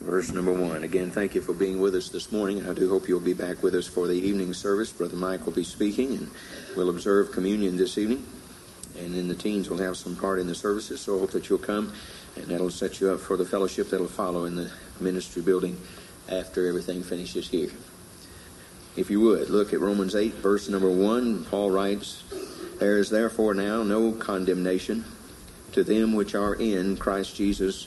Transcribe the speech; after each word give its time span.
verse 0.00 0.32
number 0.32 0.52
one. 0.52 0.82
Again, 0.82 1.10
thank 1.10 1.34
you 1.34 1.40
for 1.40 1.52
being 1.52 1.80
with 1.80 1.94
us 1.94 2.08
this 2.08 2.32
morning. 2.32 2.68
I 2.68 2.72
do 2.72 2.88
hope 2.88 3.08
you'll 3.08 3.20
be 3.20 3.34
back 3.34 3.62
with 3.62 3.74
us 3.74 3.86
for 3.86 4.06
the 4.06 4.14
evening 4.14 4.54
service. 4.54 4.90
Brother 4.90 5.16
Mike 5.16 5.44
will 5.44 5.52
be 5.52 5.64
speaking, 5.64 6.14
and 6.16 6.30
we'll 6.76 6.90
observe 6.90 7.32
communion 7.32 7.76
this 7.76 7.98
evening. 7.98 8.26
And 8.98 9.14
then 9.14 9.28
the 9.28 9.34
teens 9.34 9.68
will 9.68 9.78
have 9.78 9.96
some 9.96 10.16
part 10.16 10.38
in 10.38 10.46
the 10.46 10.54
services, 10.54 11.00
so 11.00 11.16
I 11.16 11.20
hope 11.20 11.30
that 11.32 11.48
you'll 11.48 11.58
come, 11.58 11.92
and 12.36 12.46
that'll 12.46 12.70
set 12.70 13.00
you 13.00 13.10
up 13.10 13.20
for 13.20 13.36
the 13.36 13.44
fellowship 13.44 13.90
that'll 13.90 14.08
follow 14.08 14.44
in 14.46 14.56
the 14.56 14.70
ministry 15.00 15.42
building 15.42 15.78
after 16.28 16.66
everything 16.66 17.02
finishes 17.02 17.48
here. 17.48 17.70
If 18.96 19.10
you 19.10 19.20
would, 19.20 19.50
look 19.50 19.72
at 19.72 19.80
Romans 19.80 20.16
8, 20.16 20.34
verse 20.34 20.68
number 20.68 20.90
1. 20.90 21.44
Paul 21.44 21.70
writes, 21.70 22.24
There 22.78 22.98
is 22.98 23.10
therefore 23.10 23.54
now 23.54 23.82
no 23.82 24.12
condemnation 24.12 25.04
to 25.72 25.84
them 25.84 26.14
which 26.14 26.34
are 26.34 26.54
in 26.54 26.96
Christ 26.96 27.36
Jesus 27.36 27.86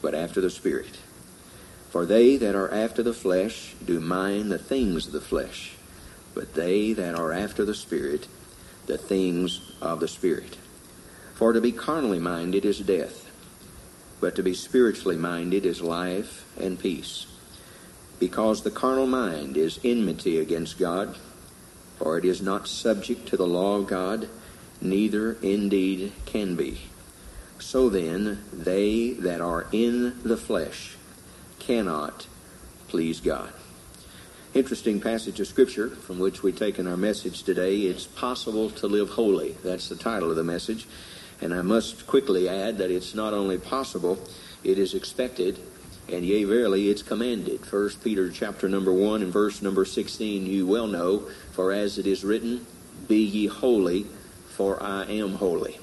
but 0.00 0.14
after 0.14 0.40
the 0.40 0.50
Spirit. 0.50 0.98
For 1.90 2.04
they 2.04 2.36
that 2.36 2.54
are 2.54 2.72
after 2.72 3.02
the 3.02 3.14
flesh 3.14 3.74
do 3.84 3.98
mind 4.00 4.52
the 4.52 4.58
things 4.58 5.06
of 5.06 5.12
the 5.12 5.20
flesh, 5.20 5.72
but 6.34 6.54
they 6.54 6.92
that 6.92 7.14
are 7.14 7.32
after 7.32 7.64
the 7.64 7.74
Spirit, 7.74 8.28
the 8.86 8.98
things 8.98 9.72
of 9.80 10.00
the 10.00 10.08
Spirit. 10.08 10.58
For 11.34 11.52
to 11.52 11.60
be 11.60 11.72
carnally 11.72 12.18
minded 12.18 12.64
is 12.64 12.80
death, 12.80 13.30
but 14.20 14.34
to 14.36 14.42
be 14.42 14.54
spiritually 14.54 15.16
minded 15.16 15.64
is 15.64 15.80
life 15.80 16.44
and 16.60 16.78
peace. 16.78 17.26
Because 18.18 18.62
the 18.62 18.70
carnal 18.70 19.06
mind 19.06 19.56
is 19.56 19.78
enmity 19.84 20.38
against 20.38 20.78
God, 20.78 21.16
for 21.96 22.18
it 22.18 22.24
is 22.24 22.42
not 22.42 22.68
subject 22.68 23.28
to 23.28 23.36
the 23.36 23.46
law 23.46 23.76
of 23.76 23.86
God, 23.86 24.28
neither 24.80 25.34
indeed 25.42 26.12
can 26.26 26.56
be. 26.56 26.87
So 27.58 27.88
then, 27.88 28.44
they 28.52 29.10
that 29.14 29.40
are 29.40 29.66
in 29.72 30.22
the 30.22 30.36
flesh 30.36 30.96
cannot 31.58 32.26
please 32.86 33.20
God. 33.20 33.52
Interesting 34.54 35.00
passage 35.00 35.40
of 35.40 35.48
Scripture 35.48 35.90
from 35.90 36.18
which 36.18 36.42
we 36.42 36.52
take 36.52 36.78
in 36.78 36.86
our 36.86 36.96
message 36.96 37.42
today. 37.42 37.80
It's 37.80 38.06
possible 38.06 38.70
to 38.70 38.86
live 38.86 39.10
holy. 39.10 39.56
That's 39.64 39.88
the 39.88 39.96
title 39.96 40.30
of 40.30 40.36
the 40.36 40.44
message. 40.44 40.86
And 41.40 41.52
I 41.52 41.62
must 41.62 42.06
quickly 42.06 42.48
add 42.48 42.78
that 42.78 42.90
it's 42.90 43.14
not 43.14 43.34
only 43.34 43.58
possible, 43.58 44.18
it 44.64 44.78
is 44.78 44.94
expected, 44.94 45.58
and 46.08 46.24
yea, 46.24 46.44
verily, 46.44 46.88
it's 46.88 47.02
commanded. 47.02 47.66
First 47.66 48.02
Peter 48.02 48.30
chapter 48.30 48.68
number 48.68 48.92
1 48.92 49.20
and 49.20 49.32
verse 49.32 49.60
number 49.60 49.84
16, 49.84 50.46
you 50.46 50.66
well 50.66 50.86
know, 50.86 51.28
for 51.52 51.72
as 51.72 51.98
it 51.98 52.06
is 52.06 52.24
written, 52.24 52.66
Be 53.06 53.22
ye 53.22 53.46
holy, 53.46 54.06
for 54.46 54.82
I 54.82 55.04
am 55.04 55.34
holy 55.34 55.78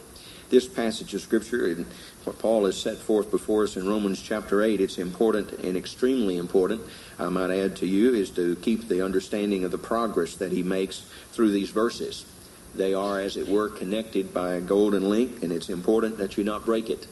this 0.49 0.67
passage 0.67 1.13
of 1.13 1.21
Scripture 1.21 1.67
and 1.67 1.85
what 2.23 2.39
Paul 2.39 2.65
has 2.65 2.79
set 2.79 2.97
forth 2.97 3.31
before 3.31 3.63
us 3.63 3.77
in 3.77 3.88
Romans 3.88 4.21
chapter 4.21 4.61
8, 4.61 4.81
it's 4.81 4.97
important 4.97 5.51
and 5.51 5.77
extremely 5.77 6.38
important, 6.38 6.81
I 7.19 7.29
might 7.29 7.51
add 7.51 7.75
to 7.77 7.88
you, 7.88 8.13
is 8.13 8.31
to 8.31 8.55
keep 8.57 8.88
the 8.88 9.03
understanding 9.03 9.63
of 9.63 9.71
the 9.71 9.77
progress 9.77 10.35
that 10.35 10.51
he 10.51 10.63
makes 10.63 11.05
through 11.31 11.51
these 11.51 11.69
verses. 11.69 12.25
They 12.73 12.94
are, 12.94 13.19
as 13.19 13.38
it 13.38 13.47
were, 13.47 13.69
connected 13.69 14.33
by 14.33 14.53
a 14.53 14.61
golden 14.61 15.09
link, 15.09 15.44
and 15.44 15.51
it's 15.51 15.69
important 15.69 16.17
that 16.17 16.38
you 16.38 16.44
not 16.44 16.66
break 16.66 16.89
it. 16.89 17.07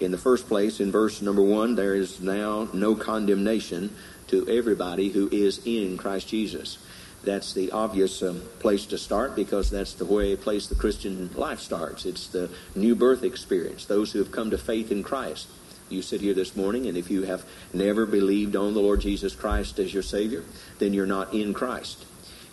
In 0.00 0.10
the 0.10 0.18
first 0.18 0.48
place, 0.48 0.80
in 0.80 0.90
verse 0.90 1.22
number 1.22 1.42
1, 1.42 1.74
there 1.74 1.94
is 1.94 2.20
now 2.20 2.68
no 2.72 2.94
condemnation 2.94 3.94
to 4.28 4.48
everybody 4.48 5.10
who 5.10 5.28
is 5.30 5.60
in 5.66 5.98
Christ 5.98 6.28
Jesus 6.28 6.78
that's 7.24 7.52
the 7.52 7.70
obvious 7.70 8.22
um, 8.22 8.42
place 8.58 8.86
to 8.86 8.98
start 8.98 9.36
because 9.36 9.70
that's 9.70 9.94
the 9.94 10.04
way 10.04 10.34
place 10.36 10.66
the 10.66 10.74
Christian 10.74 11.30
life 11.34 11.60
starts. 11.60 12.04
It's 12.04 12.26
the 12.26 12.50
new 12.74 12.94
birth 12.94 13.22
experience. 13.22 13.84
Those 13.84 14.12
who 14.12 14.18
have 14.18 14.32
come 14.32 14.50
to 14.50 14.58
faith 14.58 14.90
in 14.90 15.02
Christ. 15.02 15.48
You 15.88 16.02
sit 16.02 16.20
here 16.20 16.34
this 16.34 16.56
morning, 16.56 16.86
and 16.86 16.96
if 16.96 17.10
you 17.10 17.22
have 17.24 17.44
never 17.72 18.06
believed 18.06 18.56
on 18.56 18.74
the 18.74 18.80
Lord 18.80 19.00
Jesus 19.00 19.34
Christ 19.34 19.78
as 19.78 19.92
your 19.92 20.02
Savior, 20.02 20.42
then 20.78 20.94
you're 20.94 21.06
not 21.06 21.34
in 21.34 21.52
Christ. 21.52 22.06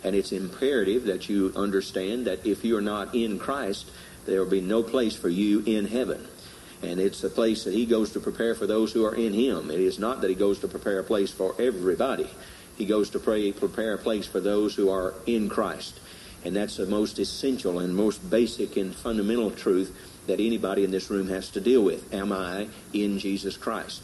And 0.04 0.14
it's 0.14 0.32
imperative 0.32 1.04
that 1.04 1.28
you 1.28 1.52
understand 1.56 2.26
that 2.26 2.46
if 2.46 2.64
you're 2.64 2.80
not 2.80 3.14
in 3.14 3.38
Christ, 3.38 3.90
there 4.26 4.42
will 4.42 4.50
be 4.50 4.60
no 4.60 4.82
place 4.82 5.16
for 5.16 5.28
you 5.28 5.62
in 5.66 5.86
heaven. 5.86 6.26
And 6.82 7.00
it's 7.00 7.24
a 7.24 7.30
place 7.30 7.64
that 7.64 7.74
He 7.74 7.86
goes 7.86 8.12
to 8.12 8.20
prepare 8.20 8.54
for 8.54 8.66
those 8.66 8.92
who 8.92 9.04
are 9.04 9.14
in 9.14 9.32
Him. 9.32 9.70
It 9.70 9.80
is 9.80 9.98
not 9.98 10.20
that 10.20 10.30
He 10.30 10.36
goes 10.36 10.60
to 10.60 10.68
prepare 10.68 10.98
a 10.98 11.04
place 11.04 11.30
for 11.30 11.54
everybody. 11.60 12.28
He 12.80 12.86
goes 12.86 13.10
to 13.10 13.18
pray, 13.18 13.52
prepare 13.52 13.92
a 13.92 13.98
place 13.98 14.24
for 14.26 14.40
those 14.40 14.74
who 14.74 14.88
are 14.88 15.12
in 15.26 15.50
Christ. 15.50 16.00
And 16.46 16.56
that's 16.56 16.78
the 16.78 16.86
most 16.86 17.18
essential 17.18 17.78
and 17.78 17.94
most 17.94 18.30
basic 18.30 18.78
and 18.78 18.96
fundamental 18.96 19.50
truth 19.50 19.94
that 20.26 20.40
anybody 20.40 20.82
in 20.82 20.90
this 20.90 21.10
room 21.10 21.28
has 21.28 21.50
to 21.50 21.60
deal 21.60 21.82
with. 21.82 22.14
Am 22.14 22.32
I 22.32 22.68
in 22.94 23.18
Jesus 23.18 23.58
Christ? 23.58 24.00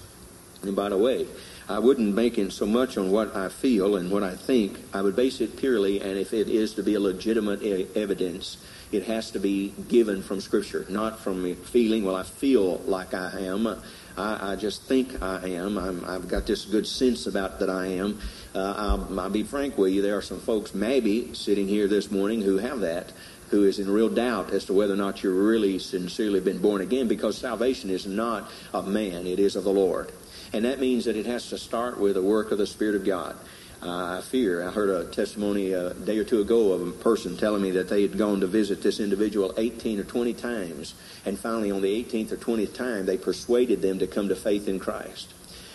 And 0.60 0.76
by 0.76 0.90
the 0.90 0.98
way, 0.98 1.26
I 1.70 1.78
wouldn't 1.78 2.14
make 2.14 2.36
it 2.36 2.52
so 2.52 2.66
much 2.66 2.98
on 2.98 3.10
what 3.10 3.34
I 3.34 3.48
feel 3.48 3.96
and 3.96 4.10
what 4.10 4.22
I 4.22 4.34
think. 4.34 4.78
I 4.92 5.00
would 5.00 5.16
base 5.16 5.40
it 5.40 5.56
purely, 5.56 6.02
and 6.02 6.18
if 6.18 6.34
it 6.34 6.50
is 6.50 6.74
to 6.74 6.82
be 6.82 6.96
a 6.96 7.00
legitimate 7.00 7.62
evidence, 7.96 8.58
it 8.92 9.04
has 9.04 9.30
to 9.30 9.38
be 9.38 9.72
given 9.88 10.22
from 10.22 10.42
Scripture, 10.42 10.84
not 10.90 11.18
from 11.18 11.56
feeling, 11.56 12.04
well, 12.04 12.16
I 12.16 12.24
feel 12.24 12.76
like 12.80 13.14
I 13.14 13.40
am. 13.40 13.80
I, 14.16 14.52
I 14.52 14.56
just 14.56 14.82
think 14.82 15.22
I 15.22 15.48
am. 15.50 15.78
i 15.78 16.12
have 16.12 16.28
got 16.28 16.46
this 16.46 16.64
good 16.64 16.86
sense 16.86 17.26
about 17.26 17.60
that 17.60 17.68
I 17.70 17.86
am. 17.86 18.18
Uh, 18.54 18.74
I'll, 18.76 19.20
I'll 19.20 19.30
be 19.30 19.42
frank 19.42 19.76
with 19.76 19.92
you. 19.92 20.02
There 20.02 20.16
are 20.16 20.22
some 20.22 20.40
folks 20.40 20.74
maybe 20.74 21.34
sitting 21.34 21.68
here 21.68 21.86
this 21.86 22.10
morning 22.10 22.40
who 22.40 22.58
have 22.58 22.80
that, 22.80 23.12
who 23.50 23.64
is 23.64 23.78
in 23.78 23.90
real 23.90 24.08
doubt 24.08 24.50
as 24.50 24.64
to 24.66 24.72
whether 24.72 24.94
or 24.94 24.96
not 24.96 25.22
you're 25.22 25.34
really 25.34 25.78
sincerely 25.78 26.40
been 26.40 26.58
born 26.58 26.80
again 26.80 27.08
because 27.08 27.36
salvation 27.36 27.90
is 27.90 28.06
not 28.06 28.50
of 28.72 28.88
man, 28.88 29.26
it 29.26 29.38
is 29.38 29.56
of 29.56 29.64
the 29.64 29.72
Lord. 29.72 30.10
And 30.52 30.64
that 30.64 30.80
means 30.80 31.04
that 31.04 31.16
it 31.16 31.26
has 31.26 31.48
to 31.50 31.58
start 31.58 31.98
with 31.98 32.14
the 32.14 32.22
work 32.22 32.50
of 32.52 32.58
the 32.58 32.66
Spirit 32.66 32.94
of 32.94 33.04
God. 33.04 33.36
Uh, 33.86 34.18
I 34.18 34.20
fear. 34.20 34.66
I 34.66 34.72
heard 34.72 34.90
a 34.90 35.04
testimony 35.12 35.70
a 35.70 35.94
day 35.94 36.18
or 36.18 36.24
two 36.24 36.40
ago 36.40 36.72
of 36.72 36.88
a 36.88 36.90
person 36.90 37.36
telling 37.36 37.62
me 37.62 37.70
that 37.72 37.88
they 37.88 38.02
had 38.02 38.18
gone 38.18 38.40
to 38.40 38.48
visit 38.48 38.82
this 38.82 38.98
individual 38.98 39.54
18 39.56 40.00
or 40.00 40.02
20 40.02 40.34
times, 40.34 40.94
and 41.24 41.38
finally, 41.38 41.70
on 41.70 41.82
the 41.82 42.04
18th 42.04 42.32
or 42.32 42.36
20th 42.36 42.74
time, 42.74 43.06
they 43.06 43.16
persuaded 43.16 43.82
them 43.82 44.00
to 44.00 44.08
come 44.08 44.28
to 44.28 44.34
faith 44.34 44.66
in 44.66 44.80
Christ. 44.80 45.32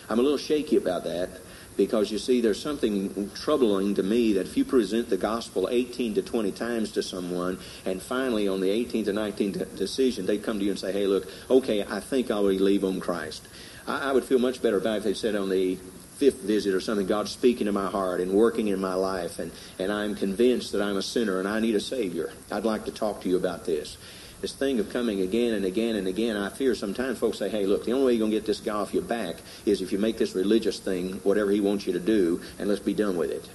I'm 0.10 0.20
a 0.20 0.24
little 0.24 0.38
shaky 0.38 0.76
about 0.76 1.06
that 1.06 1.30
because 1.78 2.12
you 2.12 2.18
see, 2.18 2.42
there's 2.42 2.62
something 2.62 3.32
troubling 3.34 3.96
to 3.96 4.04
me 4.04 4.34
that 4.34 4.46
if 4.46 4.58
you 4.58 4.66
present 4.66 5.10
the 5.10 5.16
gospel 5.16 5.70
18 5.72 6.16
to 6.16 6.22
20 6.22 6.52
times 6.52 6.92
to 6.92 7.02
someone, 7.02 7.60
and 7.86 8.02
finally 8.02 8.46
on 8.46 8.60
the 8.60 8.68
18th 8.68 9.08
or 9.08 9.14
19th 9.14 9.78
decision, 9.78 10.26
they 10.26 10.38
come 10.38 10.60
to 10.60 10.66
you 10.66 10.72
and 10.72 10.80
say, 10.80 10.92
hey, 10.92 11.08
look, 11.08 11.30
okay, 11.50 11.86
I 11.88 12.02
think 12.02 12.30
I'll 12.30 12.44
believe 12.44 12.84
on 12.84 13.00
Christ. 13.00 13.48
I, 13.88 14.12
would 14.12 14.24
feel 14.24 14.40
much 14.40 14.62
better 14.62 14.78
about 14.78 14.98
if 14.98 15.04
they 15.06 15.14
said 15.14 15.36
on 15.36 15.50
the 15.50 15.78
fifth 16.22 16.44
visit 16.44 16.76
or 16.76 16.80
something, 16.80 17.08
God's 17.08 17.32
speaking 17.32 17.66
to 17.66 17.72
my 17.72 17.90
heart 17.90 18.22
and 18.22 18.32
working 18.32 18.68
in 18.68 18.80
my 18.80 18.94
life, 18.94 19.40
and, 19.40 19.52
and 19.80 19.92
I'm 19.92 20.14
convinced 20.14 20.72
that 20.74 20.80
I'm 20.80 20.96
a 20.96 21.02
sinner 21.02 21.40
and 21.40 21.48
I 21.48 21.60
need 21.60 21.74
a 21.74 21.80
Savior. 21.80 22.32
I'd 22.52 22.64
like 22.64 22.86
to 22.86 22.92
talk 22.92 23.22
to 23.22 23.30
you 23.30 23.38
about 23.38 23.66
this. 23.66 23.98
This 24.40 24.54
thing 24.54 24.80
of 24.80 24.92
coming 24.92 25.22
again 25.22 25.56
and 25.56 25.66
again 25.66 25.96
and 25.96 26.08
again, 26.08 26.38
I 26.38 26.50
fear 26.50 26.76
sometimes 26.76 27.18
folks 27.18 27.40
say, 27.40 27.50
hey, 27.50 27.66
look, 27.66 27.86
the 27.86 27.94
only 27.94 28.06
way 28.06 28.12
you're 28.14 28.20
going 28.20 28.30
to 28.30 28.38
get 28.38 28.46
this 28.46 28.60
guy 28.60 28.76
off 28.76 28.94
your 28.94 29.02
back 29.02 29.38
is 29.66 29.82
if 29.82 29.92
you 29.92 29.98
make 29.98 30.20
this 30.20 30.36
religious 30.36 30.80
thing 30.80 31.14
whatever 31.24 31.50
he 31.50 31.60
wants 31.60 31.88
you 31.88 31.94
to 31.94 32.00
do, 32.00 32.40
and 32.60 32.70
let's 32.70 32.82
be 32.82 32.94
done 32.94 33.18
with 33.18 33.32
it. 33.32 33.50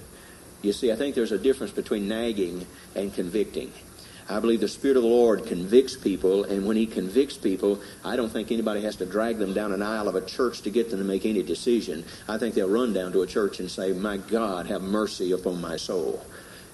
You 0.61 0.73
see, 0.73 0.91
I 0.91 0.97
think 0.97 1.15
there's 1.15 1.31
a 1.31 1.37
difference 1.37 1.71
between 1.71 2.09
nagging 2.09 2.67
and 2.95 3.13
convicting. 3.13 3.71
I 4.29 4.41
believe 4.41 4.59
the 4.59 4.67
Spirit 4.67 4.97
of 4.97 5.03
the 5.03 5.09
Lord 5.09 5.45
convicts 5.45 5.95
people, 5.95 6.43
and 6.43 6.65
when 6.65 6.75
He 6.75 6.85
convicts 6.85 7.37
people, 7.37 7.79
I 8.03 8.17
don't 8.17 8.29
think 8.29 8.51
anybody 8.51 8.81
has 8.81 8.97
to 8.97 9.05
drag 9.05 9.37
them 9.37 9.53
down 9.53 9.71
an 9.71 9.81
aisle 9.81 10.09
of 10.09 10.15
a 10.15 10.21
church 10.21 10.61
to 10.63 10.69
get 10.69 10.89
them 10.89 10.99
to 10.99 11.05
make 11.05 11.25
any 11.25 11.41
decision. 11.43 12.03
I 12.27 12.37
think 12.37 12.53
they'll 12.53 12.69
run 12.69 12.91
down 12.91 13.13
to 13.13 13.21
a 13.21 13.27
church 13.27 13.61
and 13.61 13.71
say, 13.71 13.93
My 13.93 14.17
God, 14.17 14.67
have 14.67 14.81
mercy 14.81 15.31
upon 15.31 15.61
my 15.61 15.77
soul. 15.77 16.25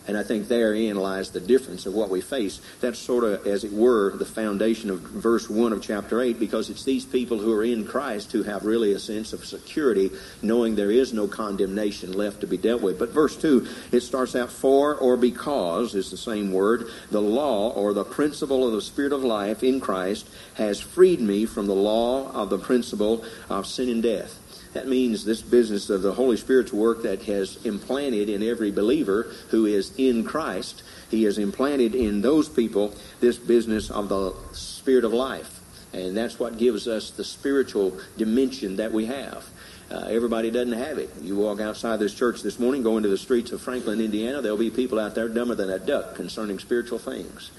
And 0.05 0.17
I 0.17 0.23
think 0.23 0.47
therein 0.47 0.97
lies 0.97 1.31
the 1.31 1.39
difference 1.39 1.85
of 1.85 1.93
what 1.93 2.09
we 2.09 2.19
face. 2.19 2.59
That's 2.81 2.99
sort 2.99 3.23
of, 3.23 3.47
as 3.47 3.63
it 3.63 3.71
were, 3.71 4.15
the 4.17 4.25
foundation 4.25 4.89
of 4.89 4.99
verse 4.99 5.49
1 5.49 5.71
of 5.71 5.81
chapter 5.81 6.21
8, 6.21 6.39
because 6.39 6.69
it's 6.69 6.83
these 6.83 7.05
people 7.05 7.39
who 7.39 7.53
are 7.53 7.63
in 7.63 7.85
Christ 7.85 8.31
who 8.33 8.43
have 8.43 8.65
really 8.65 8.91
a 8.93 8.99
sense 8.99 9.31
of 9.31 9.45
security, 9.45 10.11
knowing 10.41 10.75
there 10.75 10.91
is 10.91 11.13
no 11.13 11.27
condemnation 11.27 12.11
left 12.11 12.41
to 12.41 12.47
be 12.47 12.57
dealt 12.57 12.81
with. 12.81 12.99
But 12.99 13.09
verse 13.11 13.37
2, 13.37 13.65
it 13.91 14.01
starts 14.01 14.35
out, 14.35 14.51
for 14.51 14.95
or 14.95 15.15
because 15.15 15.95
is 15.95 16.11
the 16.11 16.17
same 16.17 16.51
word. 16.51 16.87
The 17.09 17.21
law 17.21 17.69
or 17.69 17.93
the 17.93 18.03
principle 18.03 18.67
of 18.67 18.73
the 18.73 18.81
Spirit 18.81 19.13
of 19.13 19.23
life 19.23 19.63
in 19.63 19.79
Christ 19.79 20.27
has 20.55 20.81
freed 20.81 21.21
me 21.21 21.45
from 21.45 21.67
the 21.67 21.75
law 21.75 22.29
of 22.33 22.49
the 22.49 22.59
principle 22.59 23.23
of 23.49 23.65
sin 23.65 23.89
and 23.89 24.03
death. 24.03 24.39
That 24.73 24.87
means 24.87 25.23
this 25.23 25.41
business 25.41 25.89
of 25.89 26.01
the 26.01 26.13
Holy 26.13 26.37
Spirit's 26.37 26.73
work 26.73 27.03
that 27.03 27.23
has 27.23 27.63
implanted 27.65 28.27
in 28.27 28.41
every 28.41 28.71
believer 28.71 29.31
who 29.49 29.65
is 29.65 29.93
in 29.97 30.23
Christ. 30.23 30.83
He 31.11 31.23
has 31.23 31.37
implanted 31.37 31.93
in 31.93 32.21
those 32.21 32.49
people 32.49 32.93
this 33.19 33.37
business 33.37 33.91
of 33.91 34.09
the 34.09 34.33
Spirit 34.53 35.05
of 35.05 35.13
life. 35.13 35.59
And 35.93 36.17
that's 36.17 36.39
what 36.39 36.57
gives 36.57 36.87
us 36.87 37.11
the 37.11 37.23
spiritual 37.23 37.95
dimension 38.17 38.77
that 38.77 38.91
we 38.91 39.05
have. 39.05 39.47
Uh, 39.91 40.07
everybody 40.09 40.49
doesn't 40.49 40.73
have 40.73 40.97
it. 40.97 41.11
You 41.21 41.35
walk 41.35 41.61
outside 41.61 41.99
this 41.99 42.15
church 42.15 42.41
this 42.41 42.57
morning, 42.57 42.81
go 42.81 42.97
into 42.97 43.09
the 43.09 43.17
streets 43.17 43.51
of 43.51 43.61
Franklin, 43.61 44.01
Indiana, 44.01 44.41
there'll 44.41 44.57
be 44.57 44.71
people 44.71 44.99
out 44.99 45.13
there 45.13 45.29
dumber 45.29 45.53
than 45.53 45.69
a 45.69 45.77
duck 45.77 46.15
concerning 46.15 46.57
spiritual 46.57 46.97
things. 46.97 47.51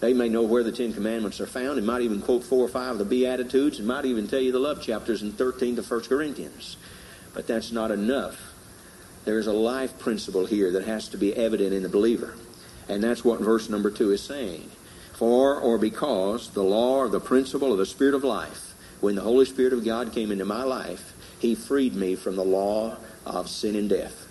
They 0.00 0.14
may 0.14 0.30
know 0.30 0.42
where 0.42 0.62
the 0.62 0.72
Ten 0.72 0.94
Commandments 0.94 1.40
are 1.40 1.46
found 1.46 1.76
and 1.76 1.86
might 1.86 2.00
even 2.00 2.22
quote 2.22 2.42
four 2.42 2.64
or 2.64 2.68
five 2.68 2.92
of 2.92 2.98
the 2.98 3.04
Beatitudes 3.04 3.78
and 3.78 3.86
might 3.86 4.06
even 4.06 4.26
tell 4.26 4.40
you 4.40 4.50
the 4.50 4.58
love 4.58 4.82
chapters 4.82 5.22
in 5.22 5.32
13 5.32 5.76
to 5.76 5.82
1 5.82 6.00
Corinthians. 6.04 6.78
But 7.34 7.46
that's 7.46 7.70
not 7.70 7.90
enough. 7.90 8.54
There's 9.26 9.46
a 9.46 9.52
life 9.52 9.98
principle 9.98 10.46
here 10.46 10.72
that 10.72 10.86
has 10.86 11.08
to 11.10 11.18
be 11.18 11.36
evident 11.36 11.74
in 11.74 11.82
the 11.82 11.88
believer. 11.90 12.34
And 12.88 13.04
that's 13.04 13.24
what 13.24 13.40
verse 13.40 13.68
number 13.68 13.90
two 13.90 14.10
is 14.10 14.22
saying. 14.22 14.70
For 15.12 15.54
or 15.60 15.76
because 15.76 16.50
the 16.50 16.64
law 16.64 16.96
or 16.96 17.08
the 17.08 17.20
principle 17.20 17.70
of 17.70 17.78
the 17.78 17.84
Spirit 17.84 18.14
of 18.14 18.24
life, 18.24 18.74
when 19.00 19.14
the 19.14 19.20
Holy 19.20 19.44
Spirit 19.44 19.74
of 19.74 19.84
God 19.84 20.12
came 20.12 20.32
into 20.32 20.46
my 20.46 20.62
life, 20.62 21.12
He 21.38 21.54
freed 21.54 21.94
me 21.94 22.16
from 22.16 22.36
the 22.36 22.44
law 22.44 22.96
of 23.26 23.50
sin 23.50 23.76
and 23.76 23.88
death. 23.88 24.26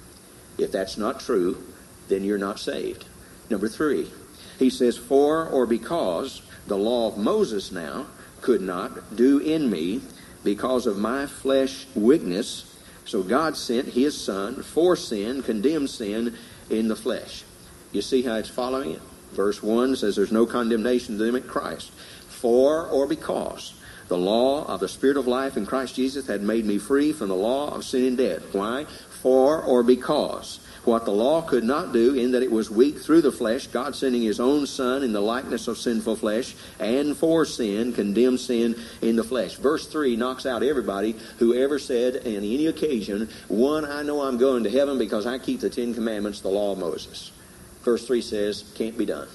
If 0.57 0.71
that's 0.71 0.97
not 0.97 1.19
true, 1.19 1.63
then 2.07 2.23
you're 2.23 2.39
not 2.39 2.59
saved. 2.59 3.05
Number 3.49 3.67
three, 3.67 4.09
he 4.59 4.69
says, 4.69 4.97
For 4.97 5.47
or 5.47 5.65
because 5.65 6.41
the 6.67 6.77
law 6.77 7.07
of 7.07 7.17
Moses 7.17 7.71
now 7.71 8.05
could 8.41 8.61
not 8.61 9.15
do 9.15 9.39
in 9.39 9.69
me 9.69 10.01
because 10.43 10.85
of 10.85 10.97
my 10.97 11.25
flesh 11.25 11.87
weakness. 11.95 12.65
So 13.05 13.23
God 13.23 13.57
sent 13.57 13.87
his 13.87 14.19
Son 14.19 14.61
for 14.61 14.95
sin, 14.95 15.41
condemned 15.41 15.89
sin 15.89 16.37
in 16.69 16.89
the 16.89 16.95
flesh. 16.95 17.43
You 17.91 18.01
see 18.01 18.21
how 18.21 18.35
it's 18.35 18.49
following 18.49 18.91
it? 18.91 19.01
Verse 19.31 19.63
1 19.63 19.95
says, 19.95 20.15
There's 20.15 20.31
no 20.31 20.45
condemnation 20.45 21.17
to 21.17 21.23
them 21.23 21.35
in 21.35 21.43
Christ. 21.43 21.91
For 22.27 22.87
or 22.87 23.07
because 23.07 23.73
the 24.09 24.17
law 24.17 24.65
of 24.65 24.79
the 24.79 24.87
Spirit 24.87 25.17
of 25.17 25.27
life 25.27 25.55
in 25.55 25.65
Christ 25.65 25.95
Jesus 25.95 26.27
had 26.27 26.41
made 26.41 26.65
me 26.65 26.77
free 26.77 27.13
from 27.13 27.29
the 27.29 27.35
law 27.35 27.73
of 27.73 27.85
sin 27.85 28.05
and 28.05 28.17
death. 28.17 28.53
Why? 28.53 28.85
For 29.21 29.61
or 29.61 29.83
because 29.83 30.59
what 30.89 31.05
the 31.05 31.11
law 31.11 31.41
could 31.41 31.63
not 31.63 31.93
do 31.93 32.15
in 32.15 32.31
that 32.31 32.41
it 32.41 32.51
was 32.51 32.69
weak 32.69 32.99
through 32.99 33.21
the 33.21 33.31
flesh, 33.31 33.67
God 33.67 33.95
sending 33.95 34.23
his 34.23 34.39
own 34.39 34.65
Son 34.65 35.03
in 35.03 35.13
the 35.13 35.21
likeness 35.21 35.67
of 35.67 35.77
sinful 35.77 36.15
flesh, 36.15 36.55
and 36.79 37.15
for 37.15 37.45
sin, 37.45 37.93
condemned 37.93 38.39
sin 38.39 38.75
in 39.01 39.15
the 39.15 39.23
flesh. 39.23 39.55
Verse 39.55 39.87
3 39.87 40.15
knocks 40.15 40.45
out 40.45 40.63
everybody 40.63 41.15
who 41.37 41.53
ever 41.53 41.77
said 41.77 42.17
on 42.17 42.25
any 42.25 42.65
occasion, 42.65 43.29
one, 43.47 43.85
I 43.85 44.01
know 44.01 44.23
I'm 44.23 44.37
going 44.37 44.63
to 44.63 44.69
heaven 44.69 44.97
because 44.97 45.25
I 45.25 45.37
keep 45.37 45.59
the 45.59 45.69
Ten 45.69 45.93
Commandments, 45.93 46.41
the 46.41 46.49
law 46.49 46.71
of 46.71 46.79
Moses. 46.79 47.31
Verse 47.83 48.05
3 48.07 48.21
says, 48.21 48.63
can't 48.75 48.97
be 48.97 49.05
done. 49.05 49.27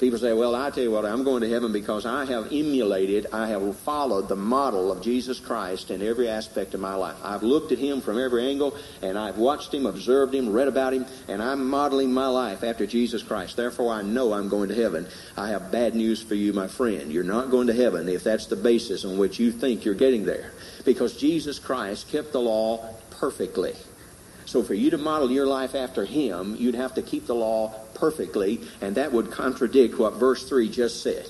People 0.00 0.18
say, 0.18 0.32
well, 0.32 0.56
I 0.56 0.70
tell 0.70 0.82
you 0.82 0.90
what, 0.90 1.06
I'm 1.06 1.22
going 1.22 1.42
to 1.42 1.48
heaven 1.48 1.72
because 1.72 2.04
I 2.04 2.24
have 2.24 2.52
emulated, 2.52 3.28
I 3.32 3.46
have 3.46 3.76
followed 3.78 4.28
the 4.28 4.34
model 4.36 4.90
of 4.90 5.00
Jesus 5.00 5.38
Christ 5.38 5.90
in 5.92 6.02
every 6.02 6.28
aspect 6.28 6.74
of 6.74 6.80
my 6.80 6.96
life. 6.96 7.16
I've 7.22 7.44
looked 7.44 7.70
at 7.70 7.78
him 7.78 8.00
from 8.00 8.18
every 8.18 8.44
angle, 8.44 8.76
and 9.02 9.16
I've 9.16 9.38
watched 9.38 9.72
him, 9.72 9.86
observed 9.86 10.34
him, 10.34 10.50
read 10.50 10.66
about 10.66 10.94
him, 10.94 11.06
and 11.28 11.40
I'm 11.40 11.70
modeling 11.70 12.12
my 12.12 12.26
life 12.26 12.64
after 12.64 12.86
Jesus 12.86 13.22
Christ. 13.22 13.56
Therefore, 13.56 13.92
I 13.92 14.02
know 14.02 14.32
I'm 14.32 14.48
going 14.48 14.68
to 14.68 14.74
heaven. 14.74 15.06
I 15.36 15.50
have 15.50 15.70
bad 15.70 15.94
news 15.94 16.20
for 16.20 16.34
you, 16.34 16.52
my 16.52 16.66
friend. 16.66 17.12
You're 17.12 17.22
not 17.22 17.50
going 17.50 17.68
to 17.68 17.72
heaven 17.72 18.08
if 18.08 18.24
that's 18.24 18.46
the 18.46 18.56
basis 18.56 19.04
on 19.04 19.16
which 19.16 19.38
you 19.38 19.52
think 19.52 19.84
you're 19.84 19.94
getting 19.94 20.24
there. 20.24 20.52
Because 20.84 21.16
Jesus 21.16 21.60
Christ 21.60 22.10
kept 22.10 22.32
the 22.32 22.40
law 22.40 22.94
perfectly. 23.10 23.74
So 24.46 24.62
for 24.62 24.74
you 24.74 24.90
to 24.90 24.98
model 24.98 25.30
your 25.30 25.46
life 25.46 25.74
after 25.74 26.04
him, 26.04 26.56
you'd 26.56 26.74
have 26.74 26.94
to 26.94 27.02
keep 27.02 27.26
the 27.26 27.34
law 27.34 27.72
perfectly, 27.94 28.60
and 28.80 28.94
that 28.96 29.12
would 29.12 29.30
contradict 29.30 29.98
what 29.98 30.14
verse 30.14 30.48
3 30.48 30.68
just 30.68 31.02
said. 31.02 31.26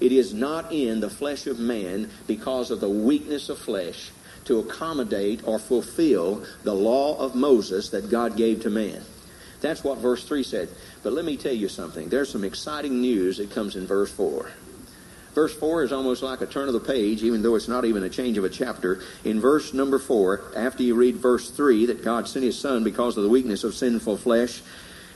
It 0.00 0.12
is 0.12 0.32
not 0.32 0.72
in 0.72 1.00
the 1.00 1.10
flesh 1.10 1.46
of 1.46 1.58
man 1.58 2.10
because 2.26 2.70
of 2.70 2.80
the 2.80 2.88
weakness 2.88 3.48
of 3.48 3.58
flesh 3.58 4.10
to 4.46 4.58
accommodate 4.58 5.42
or 5.44 5.58
fulfill 5.58 6.44
the 6.64 6.74
law 6.74 7.18
of 7.18 7.34
Moses 7.34 7.90
that 7.90 8.10
God 8.10 8.36
gave 8.36 8.62
to 8.62 8.70
man. 8.70 9.02
That's 9.60 9.84
what 9.84 9.98
verse 9.98 10.24
3 10.26 10.42
said. 10.42 10.68
But 11.02 11.12
let 11.12 11.24
me 11.24 11.36
tell 11.36 11.52
you 11.52 11.68
something. 11.68 12.08
There's 12.08 12.30
some 12.30 12.44
exciting 12.44 13.00
news 13.00 13.36
that 13.36 13.50
comes 13.50 13.76
in 13.76 13.86
verse 13.86 14.10
4. 14.10 14.50
Verse 15.34 15.54
4 15.54 15.84
is 15.84 15.92
almost 15.92 16.22
like 16.22 16.40
a 16.40 16.46
turn 16.46 16.66
of 16.66 16.74
the 16.74 16.80
page, 16.80 17.22
even 17.22 17.42
though 17.42 17.54
it's 17.54 17.68
not 17.68 17.84
even 17.84 18.02
a 18.02 18.08
change 18.08 18.36
of 18.36 18.44
a 18.44 18.48
chapter. 18.48 19.00
In 19.24 19.40
verse 19.40 19.72
number 19.72 19.98
4, 19.98 20.52
after 20.56 20.82
you 20.82 20.94
read 20.96 21.16
verse 21.16 21.50
3, 21.50 21.86
that 21.86 22.02
God 22.04 22.26
sent 22.26 22.44
his 22.44 22.58
Son 22.58 22.82
because 22.82 23.16
of 23.16 23.22
the 23.22 23.28
weakness 23.28 23.62
of 23.62 23.74
sinful 23.74 24.16
flesh, 24.16 24.60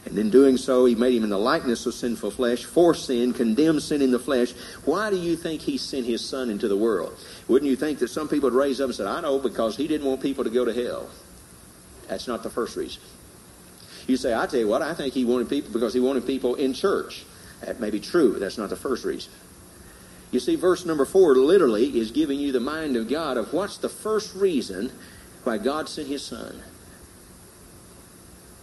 and 0.06 0.18
in 0.18 0.30
doing 0.30 0.56
so, 0.56 0.84
he 0.84 0.94
made 0.94 1.14
him 1.14 1.24
in 1.24 1.30
the 1.30 1.38
likeness 1.38 1.86
of 1.86 1.94
sinful 1.94 2.30
flesh, 2.32 2.64
for 2.64 2.94
sin, 2.94 3.32
condemned 3.32 3.82
sin 3.82 4.02
in 4.02 4.10
the 4.10 4.18
flesh. 4.18 4.52
Why 4.84 5.10
do 5.10 5.16
you 5.16 5.34
think 5.34 5.62
he 5.62 5.78
sent 5.78 6.06
his 6.06 6.22
Son 6.22 6.50
into 6.50 6.68
the 6.68 6.76
world? 6.76 7.18
Wouldn't 7.48 7.70
you 7.70 7.76
think 7.76 7.98
that 8.00 8.08
some 8.08 8.28
people 8.28 8.50
would 8.50 8.56
raise 8.56 8.80
up 8.80 8.86
and 8.86 8.94
say, 8.94 9.06
I 9.06 9.20
know, 9.22 9.38
because 9.38 9.76
he 9.76 9.88
didn't 9.88 10.06
want 10.06 10.20
people 10.20 10.44
to 10.44 10.50
go 10.50 10.64
to 10.64 10.74
hell? 10.74 11.08
That's 12.06 12.28
not 12.28 12.42
the 12.42 12.50
first 12.50 12.76
reason. 12.76 13.02
You 14.06 14.18
say, 14.18 14.34
I 14.34 14.46
tell 14.46 14.60
you 14.60 14.68
what, 14.68 14.82
I 14.82 14.92
think 14.92 15.14
he 15.14 15.24
wanted 15.24 15.48
people 15.48 15.72
because 15.72 15.94
he 15.94 16.00
wanted 16.00 16.26
people 16.26 16.54
in 16.56 16.74
church. 16.74 17.24
That 17.62 17.80
may 17.80 17.88
be 17.88 18.00
true. 18.00 18.38
That's 18.38 18.58
not 18.58 18.68
the 18.68 18.76
first 18.76 19.06
reason. 19.06 19.32
You 20.34 20.40
see, 20.40 20.56
verse 20.56 20.84
number 20.84 21.04
four 21.04 21.36
literally 21.36 21.96
is 21.96 22.10
giving 22.10 22.40
you 22.40 22.50
the 22.50 22.58
mind 22.58 22.96
of 22.96 23.08
God 23.08 23.36
of 23.36 23.52
what's 23.52 23.76
the 23.76 23.88
first 23.88 24.34
reason 24.34 24.90
why 25.44 25.58
God 25.58 25.88
sent 25.88 26.08
his 26.08 26.24
Son. 26.24 26.60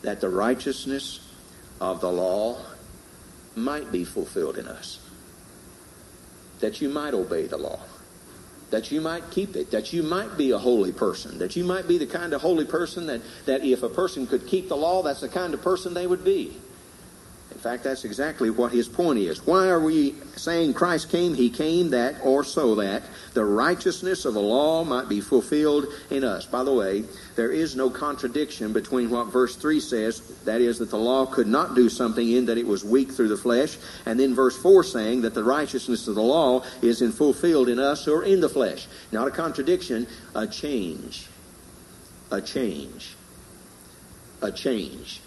That 0.01 0.19
the 0.19 0.27
righteousness 0.27 1.25
of 1.79 2.01
the 2.01 2.11
law 2.11 2.57
might 3.55 3.89
be 3.89 4.03
fulfilled 4.03 4.57
in 4.57 4.67
us. 4.67 4.99
That 6.59 6.81
you 6.81 6.89
might 6.89 7.13
obey 7.13 7.47
the 7.47 7.57
law. 7.57 7.79
That 8.71 8.91
you 8.91 8.99
might 8.99 9.31
keep 9.31 9.55
it. 9.55 9.71
That 9.71 9.93
you 9.93 10.03
might 10.03 10.37
be 10.37 10.51
a 10.51 10.57
holy 10.57 10.91
person. 10.91 11.39
That 11.39 11.55
you 11.55 11.63
might 11.63 11.87
be 11.87 11.97
the 11.97 12.05
kind 12.05 12.33
of 12.33 12.41
holy 12.41 12.65
person 12.65 13.07
that, 13.07 13.21
that 13.45 13.63
if 13.63 13.81
a 13.81 13.87
person 13.87 14.27
could 14.27 14.45
keep 14.45 14.67
the 14.67 14.75
law, 14.75 15.03
that's 15.03 15.21
the 15.21 15.29
kind 15.29 15.53
of 15.53 15.61
person 15.61 15.93
they 15.93 16.05
would 16.05 16.25
be. 16.25 16.57
In 17.51 17.57
fact, 17.57 17.83
that's 17.83 18.05
exactly 18.05 18.49
what 18.49 18.71
his 18.71 18.87
point 18.87 19.19
is. 19.19 19.45
Why 19.45 19.67
are 19.67 19.79
we 19.79 20.15
saying 20.35 20.73
Christ 20.73 21.09
came? 21.09 21.35
He 21.35 21.49
came 21.49 21.89
that 21.91 22.15
or 22.23 22.43
so 22.43 22.75
that 22.75 23.03
the 23.33 23.45
righteousness 23.45 24.25
of 24.25 24.33
the 24.33 24.41
law 24.41 24.83
might 24.83 25.09
be 25.09 25.21
fulfilled 25.21 25.85
in 26.09 26.23
us. 26.23 26.45
By 26.45 26.63
the 26.63 26.73
way, 26.73 27.03
there 27.35 27.51
is 27.51 27.75
no 27.75 27.89
contradiction 27.89 28.73
between 28.73 29.09
what 29.09 29.25
verse 29.25 29.55
3 29.55 29.79
says, 29.79 30.21
that 30.45 30.61
is, 30.61 30.79
that 30.79 30.89
the 30.89 30.97
law 30.97 31.25
could 31.25 31.45
not 31.45 31.75
do 31.75 31.89
something 31.89 32.31
in 32.31 32.45
that 32.45 32.57
it 32.57 32.65
was 32.65 32.83
weak 32.83 33.11
through 33.11 33.27
the 33.27 33.37
flesh, 33.37 33.77
and 34.05 34.19
then 34.19 34.33
verse 34.33 34.57
4 34.57 34.83
saying 34.83 35.21
that 35.21 35.33
the 35.33 35.43
righteousness 35.43 36.07
of 36.07 36.15
the 36.15 36.21
law 36.21 36.63
is 36.81 37.01
in 37.01 37.11
fulfilled 37.11 37.69
in 37.69 37.79
us 37.79 38.05
who 38.05 38.15
are 38.15 38.23
in 38.23 38.41
the 38.41 38.49
flesh. 38.49 38.87
Not 39.11 39.27
a 39.27 39.31
contradiction, 39.31 40.07
a 40.33 40.47
change. 40.47 41.27
A 42.31 42.41
change. 42.41 43.15
A 44.41 44.51
change. 44.51 45.21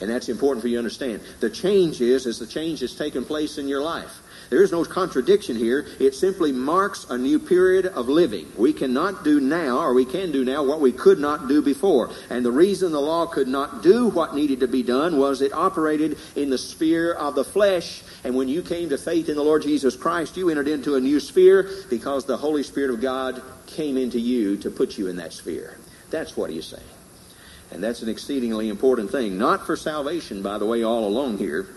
And 0.00 0.08
that's 0.08 0.28
important 0.28 0.62
for 0.62 0.68
you 0.68 0.76
to 0.76 0.80
understand. 0.80 1.20
The 1.40 1.50
change 1.50 2.00
is, 2.00 2.26
as 2.26 2.38
the 2.38 2.46
change 2.46 2.80
has 2.80 2.94
taken 2.94 3.24
place 3.24 3.58
in 3.58 3.68
your 3.68 3.82
life. 3.82 4.20
There 4.48 4.62
is 4.62 4.72
no 4.72 4.84
contradiction 4.84 5.56
here. 5.56 5.86
It 6.00 6.14
simply 6.14 6.50
marks 6.50 7.06
a 7.08 7.16
new 7.16 7.38
period 7.38 7.86
of 7.86 8.08
living. 8.08 8.50
We 8.56 8.72
cannot 8.72 9.22
do 9.22 9.40
now, 9.40 9.78
or 9.78 9.94
we 9.94 10.04
can 10.04 10.32
do 10.32 10.44
now, 10.44 10.64
what 10.64 10.80
we 10.80 10.90
could 10.90 11.20
not 11.20 11.46
do 11.46 11.62
before. 11.62 12.10
And 12.30 12.44
the 12.44 12.50
reason 12.50 12.90
the 12.90 13.00
law 13.00 13.26
could 13.26 13.46
not 13.46 13.82
do 13.82 14.08
what 14.08 14.34
needed 14.34 14.60
to 14.60 14.68
be 14.68 14.82
done 14.82 15.18
was 15.18 15.40
it 15.40 15.52
operated 15.52 16.18
in 16.34 16.50
the 16.50 16.58
sphere 16.58 17.12
of 17.12 17.36
the 17.36 17.44
flesh. 17.44 18.02
And 18.24 18.34
when 18.34 18.48
you 18.48 18.62
came 18.62 18.88
to 18.88 18.98
faith 18.98 19.28
in 19.28 19.36
the 19.36 19.42
Lord 19.42 19.62
Jesus 19.62 19.94
Christ, 19.94 20.36
you 20.36 20.50
entered 20.50 20.68
into 20.68 20.96
a 20.96 21.00
new 21.00 21.20
sphere 21.20 21.70
because 21.88 22.24
the 22.24 22.36
Holy 22.36 22.64
Spirit 22.64 22.90
of 22.90 23.00
God 23.00 23.40
came 23.66 23.96
into 23.96 24.18
you 24.18 24.56
to 24.58 24.70
put 24.70 24.98
you 24.98 25.06
in 25.06 25.16
that 25.16 25.32
sphere. 25.32 25.78
That's 26.10 26.36
what 26.36 26.50
he's 26.50 26.66
saying. 26.66 26.82
And 27.70 27.82
that's 27.82 28.02
an 28.02 28.08
exceedingly 28.08 28.68
important 28.68 29.10
thing. 29.10 29.38
Not 29.38 29.66
for 29.66 29.76
salvation, 29.76 30.42
by 30.42 30.58
the 30.58 30.66
way, 30.66 30.82
all 30.82 31.06
along 31.06 31.38
here. 31.38 31.68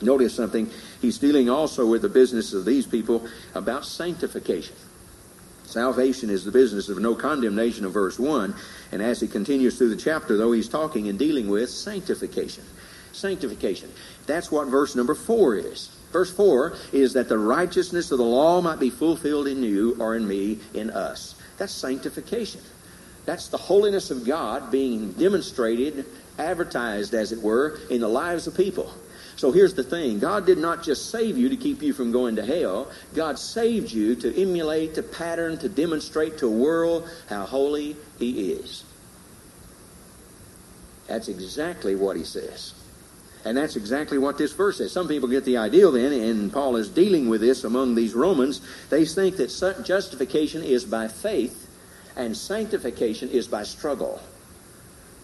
Notice 0.00 0.34
something. 0.34 0.70
He's 1.00 1.18
dealing 1.18 1.48
also 1.48 1.86
with 1.86 2.02
the 2.02 2.08
business 2.08 2.52
of 2.52 2.64
these 2.64 2.86
people 2.86 3.26
about 3.54 3.84
sanctification. 3.84 4.76
Salvation 5.64 6.30
is 6.30 6.44
the 6.44 6.52
business 6.52 6.88
of 6.88 6.98
no 6.98 7.14
condemnation 7.14 7.84
of 7.84 7.92
verse 7.92 8.18
1. 8.18 8.54
And 8.92 9.02
as 9.02 9.20
he 9.20 9.26
continues 9.26 9.76
through 9.76 9.90
the 9.90 10.00
chapter, 10.00 10.36
though, 10.36 10.52
he's 10.52 10.68
talking 10.68 11.08
and 11.08 11.18
dealing 11.18 11.48
with 11.48 11.70
sanctification. 11.70 12.64
Sanctification. 13.12 13.90
That's 14.26 14.52
what 14.52 14.68
verse 14.68 14.94
number 14.94 15.14
4 15.14 15.56
is. 15.56 15.90
Verse 16.12 16.32
4 16.32 16.76
is 16.92 17.12
that 17.14 17.28
the 17.28 17.38
righteousness 17.38 18.12
of 18.12 18.18
the 18.18 18.24
law 18.24 18.60
might 18.60 18.78
be 18.78 18.90
fulfilled 18.90 19.48
in 19.48 19.62
you 19.62 19.96
or 19.98 20.14
in 20.14 20.28
me, 20.28 20.60
in 20.74 20.90
us. 20.90 21.34
That's 21.58 21.72
sanctification. 21.72 22.60
That's 23.24 23.48
the 23.48 23.56
holiness 23.56 24.10
of 24.10 24.24
God 24.24 24.70
being 24.70 25.12
demonstrated, 25.12 26.04
advertised, 26.38 27.14
as 27.14 27.32
it 27.32 27.40
were, 27.40 27.80
in 27.90 28.00
the 28.00 28.08
lives 28.08 28.46
of 28.46 28.56
people. 28.56 28.92
So 29.36 29.50
here's 29.50 29.74
the 29.74 29.82
thing 29.82 30.18
God 30.18 30.46
did 30.46 30.58
not 30.58 30.82
just 30.82 31.10
save 31.10 31.36
you 31.36 31.48
to 31.48 31.56
keep 31.56 31.82
you 31.82 31.92
from 31.92 32.12
going 32.12 32.36
to 32.36 32.44
hell, 32.44 32.90
God 33.14 33.38
saved 33.38 33.90
you 33.90 34.14
to 34.16 34.40
emulate, 34.40 34.94
to 34.94 35.02
pattern, 35.02 35.58
to 35.58 35.68
demonstrate 35.68 36.38
to 36.38 36.46
a 36.46 36.50
world 36.50 37.08
how 37.28 37.44
holy 37.44 37.96
He 38.18 38.52
is. 38.52 38.84
That's 41.06 41.28
exactly 41.28 41.96
what 41.96 42.16
He 42.16 42.24
says. 42.24 42.74
And 43.44 43.56
that's 43.56 43.76
exactly 43.76 44.16
what 44.16 44.38
this 44.38 44.52
verse 44.52 44.78
says. 44.78 44.92
Some 44.92 45.06
people 45.06 45.28
get 45.28 45.44
the 45.44 45.58
idea 45.58 45.90
then, 45.90 46.12
and 46.12 46.52
Paul 46.52 46.76
is 46.76 46.88
dealing 46.88 47.28
with 47.28 47.42
this 47.42 47.64
among 47.64 47.94
these 47.94 48.14
Romans, 48.14 48.62
they 48.88 49.04
think 49.04 49.36
that 49.36 49.82
justification 49.84 50.62
is 50.62 50.84
by 50.84 51.08
faith 51.08 51.64
and 52.16 52.36
sanctification 52.36 53.30
is 53.30 53.48
by 53.48 53.62
struggle. 53.62 54.20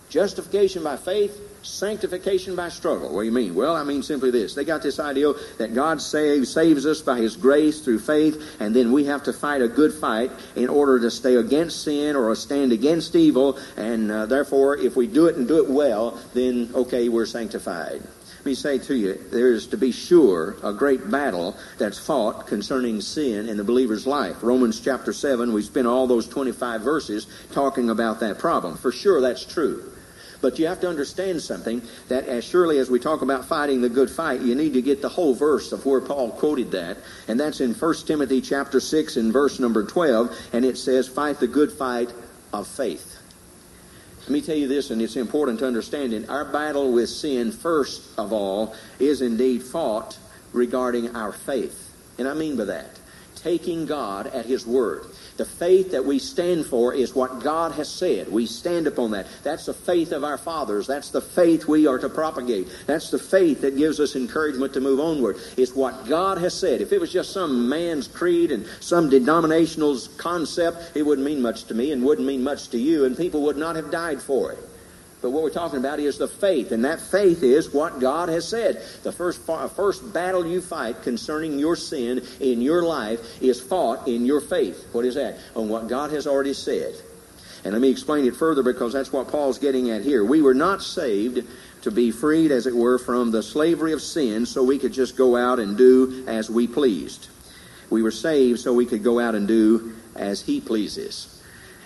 Justification 0.09 0.83
by 0.83 0.97
faith, 0.97 1.41
sanctification 1.63 2.57
by 2.57 2.69
struggle. 2.69 3.15
What 3.15 3.21
do 3.21 3.27
you 3.27 3.33
mean? 3.33 3.55
Well, 3.55 3.77
I 3.77 3.85
mean 3.85 4.03
simply 4.03 4.33
this. 4.33 4.55
They 4.55 4.65
got 4.65 4.83
this 4.83 4.99
idea 4.99 5.35
that 5.59 5.73
God 5.73 6.03
saves, 6.03 6.53
saves 6.53 6.85
us 6.85 7.01
by 7.01 7.19
His 7.19 7.37
grace 7.37 7.81
through 7.81 8.01
faith, 8.01 8.57
and 8.59 8.75
then 8.75 8.91
we 8.91 9.05
have 9.05 9.23
to 9.25 9.33
fight 9.33 9.63
a 9.63 9.69
good 9.69 9.93
fight 9.93 10.33
in 10.57 10.69
order 10.69 10.99
to 10.99 11.13
stay 11.13 11.37
against 11.37 11.85
sin 11.85 12.17
or 12.17 12.35
stand 12.35 12.73
against 12.73 13.15
evil, 13.15 13.57
and 13.77 14.11
uh, 14.11 14.27
therefore, 14.27 14.77
if 14.77 14.97
we 14.97 15.07
do 15.07 15.27
it 15.27 15.37
and 15.37 15.47
do 15.47 15.63
it 15.63 15.71
well, 15.71 16.19
then, 16.35 16.71
okay, 16.75 17.09
we're 17.09 17.27
sanctified. 17.27 18.03
Let 18.41 18.47
me 18.47 18.55
say 18.55 18.79
to 18.79 18.97
you, 18.97 19.21
there 19.31 19.53
is 19.53 19.67
to 19.67 19.77
be 19.77 19.93
sure 19.93 20.57
a 20.63 20.73
great 20.73 21.11
battle 21.11 21.59
that's 21.77 21.99
fought 21.99 22.47
concerning 22.47 23.03
sin 23.03 23.51
in 23.51 23.59
the 23.59 23.65
believer's 23.65 24.07
life. 24.07 24.43
Romans 24.43 24.81
chapter 24.81 25.13
7, 25.13 25.53
we 25.53 25.61
spent 25.61 25.87
all 25.87 26.07
those 26.07 26.27
25 26.27 26.81
verses 26.81 27.27
talking 27.53 27.91
about 27.91 28.19
that 28.21 28.39
problem. 28.39 28.79
For 28.79 28.93
sure, 28.93 29.21
that's 29.21 29.45
true. 29.45 29.93
But 30.41 30.59
you 30.59 30.69
have 30.69 30.81
to 30.81 30.89
understand 30.89 31.43
something 31.43 31.83
that 32.09 32.29
as 32.29 32.43
surely 32.43 32.79
as 32.79 32.89
we 32.89 32.99
talk 32.99 33.21
about 33.21 33.45
fighting 33.45 33.83
the 33.83 33.91
good 33.91 34.11
fight, 34.11 34.41
you 34.41 34.55
need 34.55 34.73
to 34.73 34.81
get 34.81 35.03
the 35.03 35.11
whole 35.11 35.35
verse 35.35 35.71
of 35.71 35.85
where 35.85 36.01
Paul 36.01 36.31
quoted 36.31 36.71
that. 36.71 36.97
And 37.29 37.39
that's 37.39 37.61
in 37.61 37.75
1 37.75 37.95
Timothy 38.07 38.41
chapter 38.41 38.81
6 38.81 39.19
and 39.19 39.35
verse 39.35 39.61
number 39.61 39.85
12. 39.85 40.35
And 40.55 40.65
it 40.65 40.79
says, 40.79 41.07
fight 41.07 41.41
the 41.41 41.47
good 41.47 41.71
fight 41.71 42.11
of 42.55 42.67
faith. 42.67 43.10
Let 44.31 44.35
me 44.35 44.43
tell 44.43 44.57
you 44.57 44.69
this, 44.69 44.93
and 44.93 45.03
it's 45.03 45.17
important 45.17 45.59
to 45.59 45.67
understand 45.67 46.13
it. 46.13 46.29
Our 46.31 46.45
battle 46.45 46.93
with 46.93 47.09
sin, 47.09 47.51
first 47.51 48.17
of 48.17 48.33
all, 48.33 48.77
is 49.01 49.23
indeed 49.23 49.61
fought 49.61 50.17
regarding 50.53 51.17
our 51.17 51.33
faith. 51.33 51.93
And 52.17 52.29
I 52.29 52.35
mean 52.35 52.57
by 52.57 52.67
that, 52.67 52.91
taking 53.35 53.87
God 53.87 54.29
at 54.29 54.47
His 54.47 54.65
word. 54.65 55.07
The 55.41 55.47
faith 55.47 55.93
that 55.93 56.05
we 56.05 56.19
stand 56.19 56.67
for 56.67 56.93
is 56.93 57.15
what 57.15 57.43
God 57.43 57.73
has 57.73 57.89
said. 57.89 58.31
We 58.31 58.45
stand 58.45 58.87
upon 58.87 59.13
that. 59.13 59.27
That's 59.43 59.65
the 59.65 59.73
faith 59.73 60.13
of 60.13 60.23
our 60.23 60.37
fathers. 60.37 60.87
That's 60.87 61.09
the 61.09 61.23
faith 61.23 61.67
we 61.67 61.87
are 61.87 61.99
to 61.99 62.11
propagate. 62.11 62.69
That's 62.85 63.11
the 63.11 63.19
faith 63.19 63.63
that 63.63 63.75
gives 63.75 64.01
us 64.01 64.17
encouragement 64.17 64.75
to 64.75 64.83
move 64.83 65.01
onward. 65.01 65.39
It's 65.57 65.75
what 65.75 66.07
God 66.07 66.37
has 66.37 66.53
said. 66.53 66.83
If 66.83 66.93
it 66.93 67.01
was 67.01 67.11
just 67.11 67.33
some 67.33 67.71
man's 67.71 68.07
creed 68.07 68.53
and 68.53 68.67
some 68.81 69.09
denominational 69.09 69.99
concept, 70.19 70.95
it 70.95 71.05
wouldn't 71.05 71.27
mean 71.27 71.41
much 71.41 71.65
to 71.69 71.75
me 71.75 71.93
and 71.93 72.05
wouldn't 72.05 72.29
mean 72.29 72.45
much 72.45 72.69
to 72.69 72.79
you, 72.79 73.07
and 73.07 73.17
people 73.17 73.41
would 73.45 73.57
not 73.57 73.77
have 73.77 73.91
died 73.91 74.21
for 74.21 74.53
it. 74.53 74.59
But 75.23 75.31
what 75.31 75.43
we're 75.43 75.51
talking 75.51 75.79
about 75.79 76.01
is 76.01 76.17
the 76.17 76.29
faith, 76.29 76.73
and 76.73 76.85
that 76.85 76.99
faith 76.99 77.43
is 77.43 77.75
what 77.75 78.01
God 78.01 78.31
has 78.31 78.49
said. 78.49 78.83
The 79.03 79.13
first 79.13 79.43
first 79.43 80.13
battle 80.15 80.47
you 80.47 80.63
fight 80.63 81.03
concerning 81.03 81.59
your 81.59 81.77
sin 81.77 82.23
in 82.41 82.63
your 82.63 82.83
life 82.83 83.21
is 83.43 83.61
fought 83.61 84.09
in 84.09 84.25
your 84.25 84.41
faith. 84.41 84.89
What 84.93 85.05
is 85.05 85.17
that? 85.17 85.39
On 85.55 85.69
what 85.69 85.89
God 85.89 86.11
has 86.13 86.27
already 86.27 86.55
said. 86.55 86.95
And 87.65 87.75
let 87.75 87.83
me 87.83 87.91
explain 87.91 88.25
it 88.25 88.35
further 88.35 88.63
because 88.63 88.95
that's 88.95 89.13
what 89.13 89.29
Paul's 89.29 89.59
getting 89.59 89.91
at 89.91 90.01
here. 90.01 90.25
We 90.25 90.41
were 90.41 90.55
not 90.55 90.83
saved 90.83 91.47
to 91.83 91.91
be 91.91 92.11
freed, 92.11 92.51
as 92.51 92.67
it 92.67 92.75
were, 92.75 92.99
from 92.99 93.31
the 93.31 93.43
slavery 93.43 93.93
of 93.93 94.01
sin 94.01 94.47
so 94.47 94.63
we 94.63 94.79
could 94.79 94.93
just 94.93 95.17
go 95.17 95.37
out 95.37 95.59
and 95.59 95.77
do 95.77 96.25
as 96.27 96.49
we 96.49 96.67
pleased. 96.67 97.29
We 97.91 98.03
were 98.03 98.11
saved 98.11 98.61
so 98.61 98.73
we 98.73 98.87
could 98.87 99.05
go 99.05 99.21
out 99.21 99.35
and 99.35 99.47
do 99.47 99.95
as 100.17 100.41
he 100.41 100.63
pleases 100.63 101.30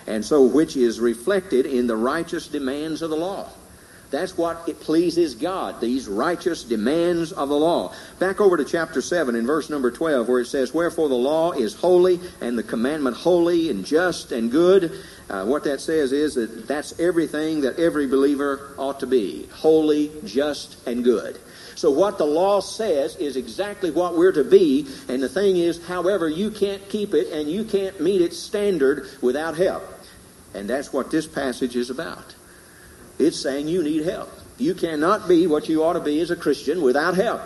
and 0.07 0.23
so 0.23 0.43
which 0.43 0.75
is 0.75 0.99
reflected 0.99 1.65
in 1.65 1.87
the 1.87 1.95
righteous 1.95 2.47
demands 2.47 3.01
of 3.01 3.09
the 3.09 3.15
law. 3.15 3.49
That's 4.11 4.37
what 4.37 4.69
it 4.69 4.79
pleases 4.79 5.35
God, 5.35 5.81
these 5.81 6.07
righteous 6.07 6.63
demands 6.63 7.31
of 7.31 7.49
the 7.49 7.55
law. 7.55 7.93
Back 8.19 8.39
over 8.39 8.55
to 8.55 8.63
chapter 8.63 9.01
7 9.01 9.35
in 9.35 9.45
verse 9.45 9.69
number 9.69 9.91
12 9.91 10.27
where 10.27 10.41
it 10.41 10.45
says, 10.45 10.73
Wherefore 10.73 11.09
the 11.09 11.15
law 11.15 11.51
is 11.51 11.73
holy 11.73 12.19
and 12.39 12.57
the 12.57 12.63
commandment 12.63 13.17
holy 13.17 13.69
and 13.69 13.85
just 13.85 14.31
and 14.31 14.51
good. 14.51 14.91
Uh, 15.29 15.43
what 15.45 15.63
that 15.63 15.81
says 15.81 16.11
is 16.11 16.35
that 16.35 16.67
that's 16.67 16.99
everything 16.99 17.61
that 17.61 17.79
every 17.79 18.05
believer 18.05 18.75
ought 18.77 18.99
to 18.99 19.07
be. 19.07 19.49
Holy, 19.51 20.11
just, 20.23 20.87
and 20.87 21.03
good. 21.03 21.39
So 21.75 21.91
what 21.91 22.17
the 22.17 22.25
law 22.25 22.61
says 22.61 23.15
is 23.17 23.35
exactly 23.35 23.91
what 23.91 24.15
we're 24.15 24.31
to 24.31 24.43
be. 24.43 24.87
And 25.09 25.21
the 25.21 25.27
thing 25.27 25.57
is, 25.57 25.85
however, 25.87 26.29
you 26.29 26.51
can't 26.51 26.87
keep 26.89 27.13
it 27.13 27.33
and 27.33 27.49
you 27.49 27.65
can't 27.65 27.99
meet 27.99 28.21
its 28.21 28.37
standard 28.37 29.09
without 29.21 29.57
help. 29.57 29.83
And 30.55 30.69
that's 30.69 30.93
what 30.93 31.11
this 31.11 31.27
passage 31.27 31.75
is 31.75 31.89
about. 31.89 32.33
It's 33.19 33.39
saying 33.39 33.67
you 33.67 33.83
need 33.83 34.05
help. 34.05 34.31
You 34.57 34.73
cannot 34.73 35.27
be 35.27 35.47
what 35.47 35.67
you 35.67 35.83
ought 35.83 35.93
to 35.93 35.99
be 35.99 36.21
as 36.21 36.31
a 36.31 36.35
Christian 36.35 36.81
without 36.81 37.15
help. 37.15 37.41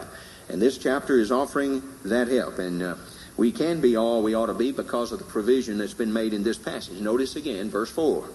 And 0.48 0.62
this 0.62 0.78
chapter 0.78 1.20
is 1.20 1.32
offering 1.32 1.82
that 2.06 2.28
help. 2.28 2.60
And 2.60 2.82
uh, 2.82 2.96
we 3.36 3.52
can 3.52 3.82
be 3.82 3.96
all 3.96 4.22
we 4.22 4.36
ought 4.36 4.48
to 4.48 4.54
be 4.54 4.72
because 4.72 5.12
of 5.12 5.20
the 5.20 5.26
provision 5.26 5.80
that's 5.80 5.94
been 5.94 6.14
made 6.14 6.34
in 6.34 6.44
this 6.44 6.58
passage. 6.58 7.00
Notice 7.00 7.36
again, 7.36 7.70
verse 7.70 7.90
4. 7.90 8.30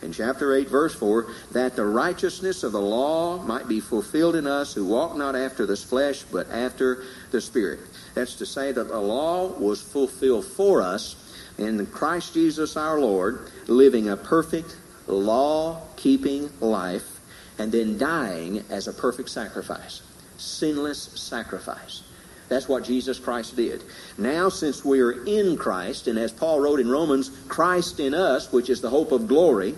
In 0.00 0.12
chapter 0.12 0.54
8, 0.54 0.68
verse 0.68 0.94
4, 0.94 1.26
that 1.52 1.74
the 1.74 1.84
righteousness 1.84 2.62
of 2.62 2.72
the 2.72 2.80
law 2.80 3.38
might 3.42 3.66
be 3.66 3.80
fulfilled 3.80 4.36
in 4.36 4.46
us 4.46 4.74
who 4.74 4.84
walk 4.84 5.16
not 5.16 5.34
after 5.34 5.66
the 5.66 5.76
flesh, 5.76 6.22
but 6.22 6.48
after 6.50 7.02
the 7.32 7.40
Spirit. 7.40 7.80
That's 8.14 8.36
to 8.36 8.46
say 8.46 8.72
that 8.72 8.88
the 8.88 9.00
law 9.00 9.48
was 9.48 9.82
fulfilled 9.82 10.44
for 10.44 10.82
us 10.82 11.16
in 11.58 11.84
Christ 11.86 12.34
Jesus 12.34 12.76
our 12.76 13.00
Lord, 13.00 13.50
living 13.66 14.08
a 14.08 14.16
perfect, 14.16 14.76
law 15.06 15.82
keeping 15.96 16.50
life, 16.60 17.20
and 17.58 17.72
then 17.72 17.98
dying 17.98 18.64
as 18.70 18.86
a 18.86 18.92
perfect 18.92 19.28
sacrifice. 19.28 20.02
Sinless 20.38 21.20
sacrifice. 21.20 22.02
That's 22.48 22.68
what 22.68 22.84
Jesus 22.84 23.18
Christ 23.18 23.56
did. 23.56 23.82
Now, 24.16 24.48
since 24.48 24.84
we're 24.84 25.24
in 25.24 25.56
Christ, 25.56 26.06
and 26.06 26.18
as 26.18 26.32
Paul 26.32 26.60
wrote 26.60 26.80
in 26.80 26.88
Romans, 26.88 27.30
Christ 27.48 28.00
in 28.00 28.14
us, 28.14 28.52
which 28.52 28.70
is 28.70 28.80
the 28.80 28.90
hope 28.90 29.12
of 29.12 29.28
glory, 29.28 29.74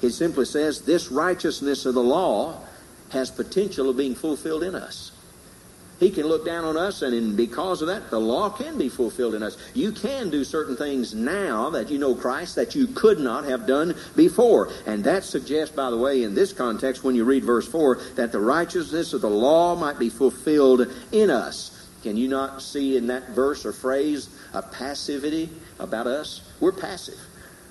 he 0.00 0.10
simply 0.10 0.44
says 0.44 0.82
this 0.82 1.10
righteousness 1.10 1.86
of 1.86 1.94
the 1.94 2.02
law 2.02 2.60
has 3.10 3.30
potential 3.30 3.90
of 3.90 3.96
being 3.96 4.14
fulfilled 4.14 4.62
in 4.62 4.74
us. 4.74 5.12
He 6.02 6.10
can 6.10 6.26
look 6.26 6.44
down 6.44 6.64
on 6.64 6.76
us, 6.76 7.02
and 7.02 7.36
because 7.36 7.80
of 7.80 7.86
that, 7.86 8.10
the 8.10 8.18
law 8.18 8.50
can 8.50 8.76
be 8.76 8.88
fulfilled 8.88 9.36
in 9.36 9.42
us. 9.44 9.56
You 9.72 9.92
can 9.92 10.30
do 10.30 10.42
certain 10.42 10.76
things 10.76 11.14
now 11.14 11.70
that 11.70 11.92
you 11.92 11.98
know 11.98 12.16
Christ 12.16 12.56
that 12.56 12.74
you 12.74 12.88
could 12.88 13.20
not 13.20 13.44
have 13.44 13.68
done 13.68 13.94
before. 14.16 14.72
And 14.84 15.04
that 15.04 15.22
suggests, 15.22 15.76
by 15.76 15.90
the 15.90 15.96
way, 15.96 16.24
in 16.24 16.34
this 16.34 16.52
context, 16.52 17.04
when 17.04 17.14
you 17.14 17.22
read 17.22 17.44
verse 17.44 17.68
4, 17.68 18.00
that 18.16 18.32
the 18.32 18.40
righteousness 18.40 19.12
of 19.12 19.20
the 19.20 19.30
law 19.30 19.76
might 19.76 20.00
be 20.00 20.08
fulfilled 20.08 20.88
in 21.12 21.30
us. 21.30 21.86
Can 22.02 22.16
you 22.16 22.26
not 22.26 22.62
see 22.62 22.96
in 22.96 23.06
that 23.06 23.28
verse 23.28 23.64
or 23.64 23.72
phrase 23.72 24.28
a 24.54 24.62
passivity 24.62 25.50
about 25.78 26.08
us? 26.08 26.40
We're 26.58 26.72
passive. 26.72 27.20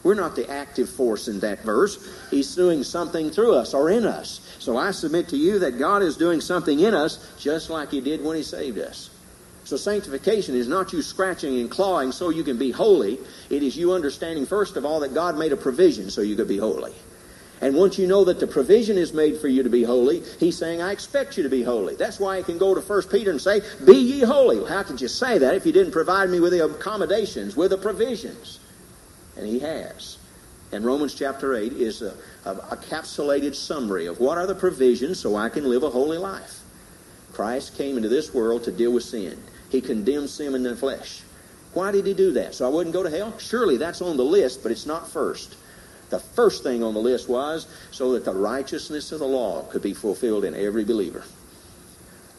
We're 0.04 0.16
not 0.16 0.36
the 0.36 0.50
active 0.50 0.90
force 0.90 1.28
in 1.28 1.42
that 1.42 1.64
verse. 1.64 2.10
He's 2.32 2.56
doing 2.56 2.84
something 2.84 3.30
through 3.30 3.56
us 3.56 3.74
or 3.74 3.90
in 3.90 4.06
us. 4.06 4.51
So 4.62 4.78
I 4.78 4.92
submit 4.92 5.28
to 5.30 5.38
you 5.38 5.58
that 5.58 5.80
God 5.80 6.04
is 6.04 6.18
doing 6.18 6.40
something 6.40 6.82
in 6.82 6.94
us 6.94 7.18
just 7.40 7.72
like 7.72 7.90
He 7.90 8.00
did 8.00 8.24
when 8.24 8.38
He 8.38 8.44
saved 8.44 8.78
us. 8.78 9.10
So 9.64 9.76
sanctification 9.76 10.54
is 10.54 10.68
not 10.68 10.94
you 10.94 11.02
scratching 11.02 11.60
and 11.60 11.70
clawing 11.70 12.12
so 12.12 12.30
you 12.30 12.44
can 12.44 12.60
be 12.60 12.70
holy. 12.70 13.18
It 13.50 13.64
is 13.64 13.76
you 13.76 13.92
understanding, 13.94 14.46
first 14.46 14.78
of 14.78 14.86
all, 14.86 15.00
that 15.00 15.16
God 15.16 15.36
made 15.36 15.52
a 15.52 15.58
provision 15.58 16.12
so 16.12 16.22
you 16.22 16.36
could 16.36 16.48
be 16.48 16.60
holy. 16.60 16.94
And 17.60 17.76
once 17.76 17.98
you 17.98 18.06
know 18.06 18.24
that 18.26 18.40
the 18.40 18.46
provision 18.46 19.00
is 19.00 19.14
made 19.14 19.42
for 19.42 19.48
you 19.48 19.64
to 19.64 19.70
be 19.70 19.84
holy, 19.84 20.22
he's 20.40 20.60
saying, 20.60 20.80
I 20.80 20.92
expect 20.92 21.38
you 21.38 21.44
to 21.44 21.50
be 21.50 21.64
holy. 21.64 21.96
That's 21.96 22.20
why 22.20 22.38
he 22.38 22.44
can 22.44 22.60
go 22.60 22.76
to 22.76 22.82
1 22.82 23.02
Peter 23.10 23.32
and 23.32 23.42
say, 23.42 23.62
Be 23.84 23.98
ye 23.98 24.20
holy. 24.20 24.60
Well, 24.60 24.68
how 24.68 24.84
could 24.84 25.02
you 25.02 25.08
say 25.08 25.40
that 25.40 25.56
if 25.56 25.66
you 25.66 25.72
didn't 25.72 25.92
provide 25.92 26.30
me 26.30 26.40
with 26.40 26.52
the 26.52 26.66
accommodations, 26.66 27.56
with 27.56 27.72
the 27.72 27.80
provisions? 27.80 28.60
And 29.36 29.48
he 29.48 29.58
has. 29.58 30.20
And 30.72 30.86
Romans 30.86 31.14
chapter 31.14 31.56
8 31.56 31.74
is 31.74 32.02
a, 32.02 32.16
a, 32.46 32.52
a 32.72 32.78
capsulated 32.78 33.56
summary 33.56 34.06
of 34.06 34.20
what 34.20 34.38
are 34.38 34.48
the 34.48 34.56
provisions 34.56 35.20
so 35.20 35.36
I 35.36 35.50
can 35.50 35.70
live 35.70 35.84
a 35.84 35.90
holy 35.90 36.18
life. 36.18 36.62
Christ 37.34 37.78
came 37.78 37.98
into 37.98 38.10
this 38.10 38.34
world 38.34 38.64
to 38.64 38.72
deal 38.72 38.94
with 38.94 39.04
sin. 39.04 39.42
He 39.70 39.82
condemned 39.82 40.30
sin 40.30 40.56
in 40.56 40.64
the 40.64 40.76
flesh. 40.76 41.24
Why 41.74 41.92
did 41.92 42.06
he 42.06 42.14
do 42.14 42.34
that? 42.34 42.56
So 42.56 42.66
I 42.66 42.70
wouldn't 42.70 42.94
go 42.94 43.04
to 43.04 43.10
hell? 43.10 43.38
Surely 43.38 43.78
that's 43.78 44.02
on 44.02 44.18
the 44.18 44.24
list, 44.24 44.64
but 44.64 44.72
it's 44.72 44.86
not 44.86 45.10
first. 45.10 45.56
The 46.10 46.20
first 46.20 46.64
thing 46.64 46.84
on 46.84 46.94
the 46.94 47.00
list 47.00 47.30
was 47.30 47.68
so 47.92 48.12
that 48.14 48.26
the 48.26 48.34
righteousness 48.34 49.14
of 49.14 49.20
the 49.20 49.28
law 49.28 49.64
could 49.64 49.82
be 49.82 49.94
fulfilled 49.94 50.44
in 50.44 50.54
every 50.54 50.84
believer. 50.84 51.24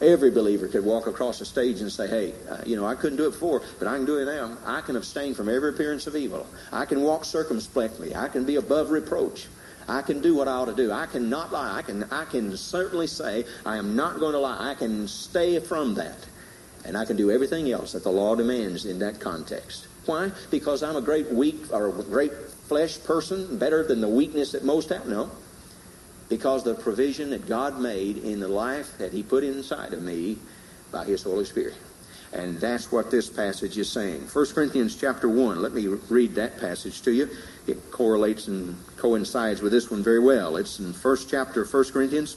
Every 0.03 0.31
believer 0.31 0.67
could 0.67 0.83
walk 0.83 1.07
across 1.07 1.39
the 1.39 1.45
stage 1.45 1.79
and 1.79 1.89
say, 1.89 2.07
hey, 2.09 2.33
uh, 2.49 2.57
you 2.65 2.75
know, 2.75 2.85
I 2.85 2.93
couldn't 2.93 3.17
do 3.17 3.25
it 3.25 3.31
before, 3.31 3.61
but 3.79 3.87
I 3.87 3.95
can 3.95 4.05
do 4.05 4.17
it 4.17 4.25
now. 4.25 4.57
I 4.65 4.81
can 4.81 4.97
abstain 4.97 5.33
from 5.33 5.47
every 5.47 5.69
appearance 5.69 6.07
of 6.07 6.15
evil. 6.17 6.45
I 6.73 6.83
can 6.83 7.01
walk 7.03 7.23
circumspectly. 7.23 8.13
I 8.13 8.27
can 8.27 8.43
be 8.43 8.57
above 8.57 8.91
reproach. 8.91 9.47
I 9.87 10.01
can 10.01 10.21
do 10.21 10.35
what 10.35 10.49
I 10.49 10.51
ought 10.51 10.65
to 10.65 10.75
do. 10.75 10.91
I 10.91 11.05
cannot 11.05 11.53
lie. 11.53 11.77
I 11.77 11.83
can, 11.83 12.03
I 12.11 12.25
can 12.25 12.57
certainly 12.57 13.07
say 13.07 13.45
I 13.65 13.77
am 13.77 13.95
not 13.95 14.19
going 14.19 14.33
to 14.33 14.39
lie. 14.39 14.71
I 14.71 14.75
can 14.75 15.07
stay 15.07 15.57
from 15.59 15.93
that. 15.95 16.17
And 16.83 16.97
I 16.97 17.05
can 17.05 17.15
do 17.15 17.31
everything 17.31 17.71
else 17.71 17.93
that 17.93 18.03
the 18.03 18.11
law 18.11 18.35
demands 18.35 18.85
in 18.85 18.99
that 18.99 19.21
context. 19.21 19.87
Why? 20.05 20.31
Because 20.51 20.83
I'm 20.83 20.97
a 20.97 21.01
great 21.01 21.31
weak 21.31 21.71
or 21.71 21.87
a 21.87 22.03
great 22.03 22.33
flesh 22.67 23.01
person, 23.01 23.57
better 23.57 23.87
than 23.87 24.01
the 24.01 24.09
weakness 24.09 24.51
that 24.51 24.65
most 24.65 24.89
have? 24.89 25.07
No. 25.07 25.31
Because 26.29 26.63
the 26.63 26.75
provision 26.75 27.29
that 27.31 27.47
God 27.47 27.79
made 27.79 28.17
in 28.17 28.39
the 28.39 28.47
life 28.47 28.97
that 28.97 29.13
He 29.13 29.23
put 29.23 29.43
inside 29.43 29.93
of 29.93 30.01
me 30.01 30.37
by 30.91 31.05
His 31.05 31.23
Holy 31.23 31.45
Spirit. 31.45 31.75
And 32.33 32.57
that's 32.57 32.91
what 32.91 33.11
this 33.11 33.29
passage 33.29 33.77
is 33.77 33.89
saying. 33.89 34.21
1 34.21 34.45
Corinthians 34.53 34.95
chapter 34.95 35.29
1, 35.29 35.61
let 35.61 35.73
me 35.73 35.85
read 35.87 36.33
that 36.35 36.59
passage 36.59 37.03
to 37.03 37.11
you. 37.11 37.29
It 37.67 37.91
correlates 37.91 38.47
and 38.47 38.75
coincides 38.97 39.61
with 39.61 39.71
this 39.71 39.91
one 39.91 40.03
very 40.03 40.19
well. 40.19 40.57
It's 40.57 40.79
in 40.79 40.93
first 40.93 41.29
chapter 41.29 41.61
of 41.61 41.71
1 41.71 41.91
Corinthians. 41.91 42.35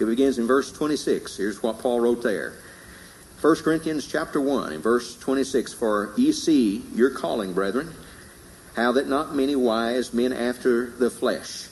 It 0.00 0.06
begins 0.06 0.38
in 0.38 0.46
verse 0.46 0.72
26. 0.72 1.36
Here's 1.36 1.62
what 1.62 1.80
Paul 1.80 2.00
wrote 2.00 2.22
there. 2.22 2.54
1 3.40 3.56
Corinthians 3.56 4.06
chapter 4.06 4.40
1 4.40 4.72
in 4.72 4.80
verse 4.80 5.18
26 5.18 5.72
For 5.74 6.12
ye 6.16 6.32
see 6.32 6.82
your 6.94 7.10
calling, 7.10 7.52
brethren, 7.52 7.94
how 8.74 8.92
that 8.92 9.06
not 9.06 9.34
many 9.34 9.54
wise 9.54 10.14
men 10.14 10.32
after 10.32 10.90
the 10.90 11.10
flesh, 11.10 11.67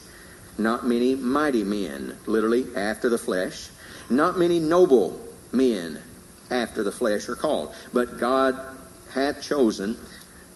not 0.58 0.86
many 0.86 1.14
mighty 1.14 1.64
men, 1.64 2.16
literally 2.26 2.66
after 2.76 3.08
the 3.08 3.18
flesh, 3.18 3.68
not 4.08 4.38
many 4.38 4.58
noble 4.58 5.20
men 5.52 6.00
after 6.50 6.82
the 6.82 6.92
flesh 6.92 7.28
are 7.28 7.36
called. 7.36 7.75
But 7.92 8.18
God 8.18 8.56
hath 9.12 9.42
chosen 9.42 9.96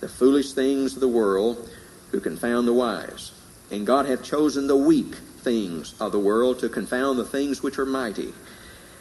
the 0.00 0.08
foolish 0.08 0.52
things 0.52 0.94
of 0.94 1.00
the 1.00 1.08
world 1.08 1.68
who 2.10 2.20
confound 2.20 2.66
the 2.66 2.72
wise. 2.72 3.32
And 3.70 3.86
God 3.86 4.06
hath 4.06 4.24
chosen 4.24 4.66
the 4.66 4.76
weak 4.76 5.14
things 5.14 5.94
of 6.00 6.12
the 6.12 6.18
world 6.18 6.58
to 6.60 6.68
confound 6.68 7.18
the 7.18 7.24
things 7.24 7.62
which 7.62 7.78
are 7.78 7.86
mighty. 7.86 8.32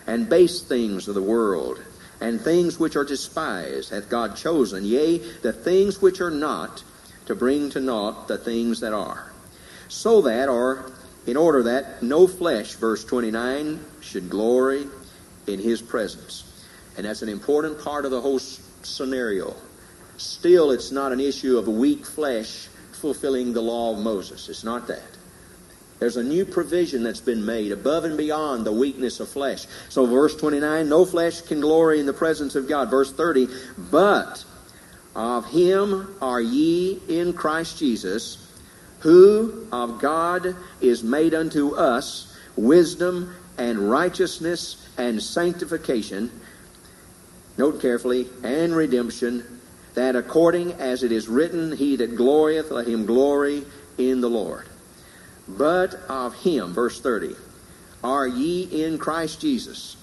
And 0.08 0.29
base 0.29 0.62
things 0.62 1.08
of 1.08 1.15
the 1.15 1.22
world, 1.22 1.79
and 2.20 2.41
things 2.41 2.79
which 2.79 2.96
are 2.96 3.06
despised, 3.06 3.91
hath 3.91 4.10
God 4.10 4.36
chosen, 4.36 4.84
yea, 4.84 5.18
the 5.18 5.53
things 5.53 6.01
which 6.01 6.20
are 6.20 6.32
not, 6.32 6.84
to 7.27 7.36
bring 7.36 7.70
to 7.72 7.79
naught 7.79 8.27
the 8.27 8.38
things 8.38 8.79
that 8.79 8.94
are. 8.94 9.28
So 9.89 10.22
that, 10.22 10.48
or 10.48 10.91
in 11.27 11.36
order 11.36 11.63
that 11.63 12.01
no 12.01 12.27
flesh, 12.27 12.74
verse 12.75 13.03
29, 13.03 13.84
should 14.01 14.29
glory 14.29 14.86
in 15.48 15.60
his 15.60 15.81
presence. 15.81 16.46
And 16.96 17.05
that's 17.05 17.22
an 17.22 17.29
important 17.29 17.81
part 17.84 18.05
of 18.05 18.12
the 18.12 18.22
whole 18.22 18.39
scenario. 18.39 19.55
Still, 20.17 20.72
it's 20.72 20.91
not 20.91 21.12
an 21.12 21.19
issue 21.19 21.58
of 21.58 21.67
weak 21.67 22.05
flesh 22.05 22.67
fulfilling 22.93 23.53
the 23.53 23.62
law 23.62 23.93
of 23.93 24.00
Moses. 24.00 24.50
It's 24.50 24.63
not 24.63 24.88
that. 24.88 25.03
There's 26.00 26.17
a 26.17 26.24
new 26.24 26.46
provision 26.46 27.03
that's 27.03 27.19
been 27.19 27.46
made 27.46 27.72
above 27.72 28.05
and 28.05 28.17
beyond 28.17 28.65
the 28.65 28.72
weakness 28.72 29.19
of 29.19 29.27
flesh. 29.27 29.65
So, 29.89 30.05
verse 30.05 30.36
29 30.36 30.88
no 30.88 31.05
flesh 31.05 31.41
can 31.41 31.60
glory 31.60 32.00
in 32.00 32.05
the 32.05 32.13
presence 32.13 32.55
of 32.55 32.67
God. 32.67 32.89
Verse 32.89 33.12
30 33.12 33.48
but 33.91 34.43
of 35.15 35.46
him 35.51 36.15
are 36.22 36.39
ye 36.39 37.01
in 37.10 37.34
Christ 37.34 37.79
Jesus, 37.79 38.49
who 39.00 39.68
of 39.72 40.00
God 40.00 40.56
is 40.82 41.03
made 41.03 41.34
unto 41.34 41.75
us 41.75 42.36
wisdom 42.56 43.36
and 43.58 43.89
righteousness 43.89 44.88
and 44.98 45.22
sanctification 45.22 46.32
note 47.60 47.82
carefully, 47.82 48.27
and 48.41 48.74
redemption, 48.74 49.44
that 49.94 50.15
according 50.15 50.72
as 50.74 51.03
it 51.03 51.12
is 51.12 51.27
written, 51.27 51.75
He 51.75 51.98
that 51.98 52.15
glorieth, 52.15 52.72
let 52.72 52.88
him 52.88 53.06
glory 53.06 53.65
in 53.98 54.22
the 54.22 54.29
Lord. 54.29 54.65
But 55.48 55.94
of 56.08 56.34
him, 56.36 56.74
verse 56.74 57.01
30, 57.01 57.36
are 58.01 58.25
ye 58.25 58.86
in 58.86 58.98
Christ 58.98 59.41
Jesus, 59.41 59.98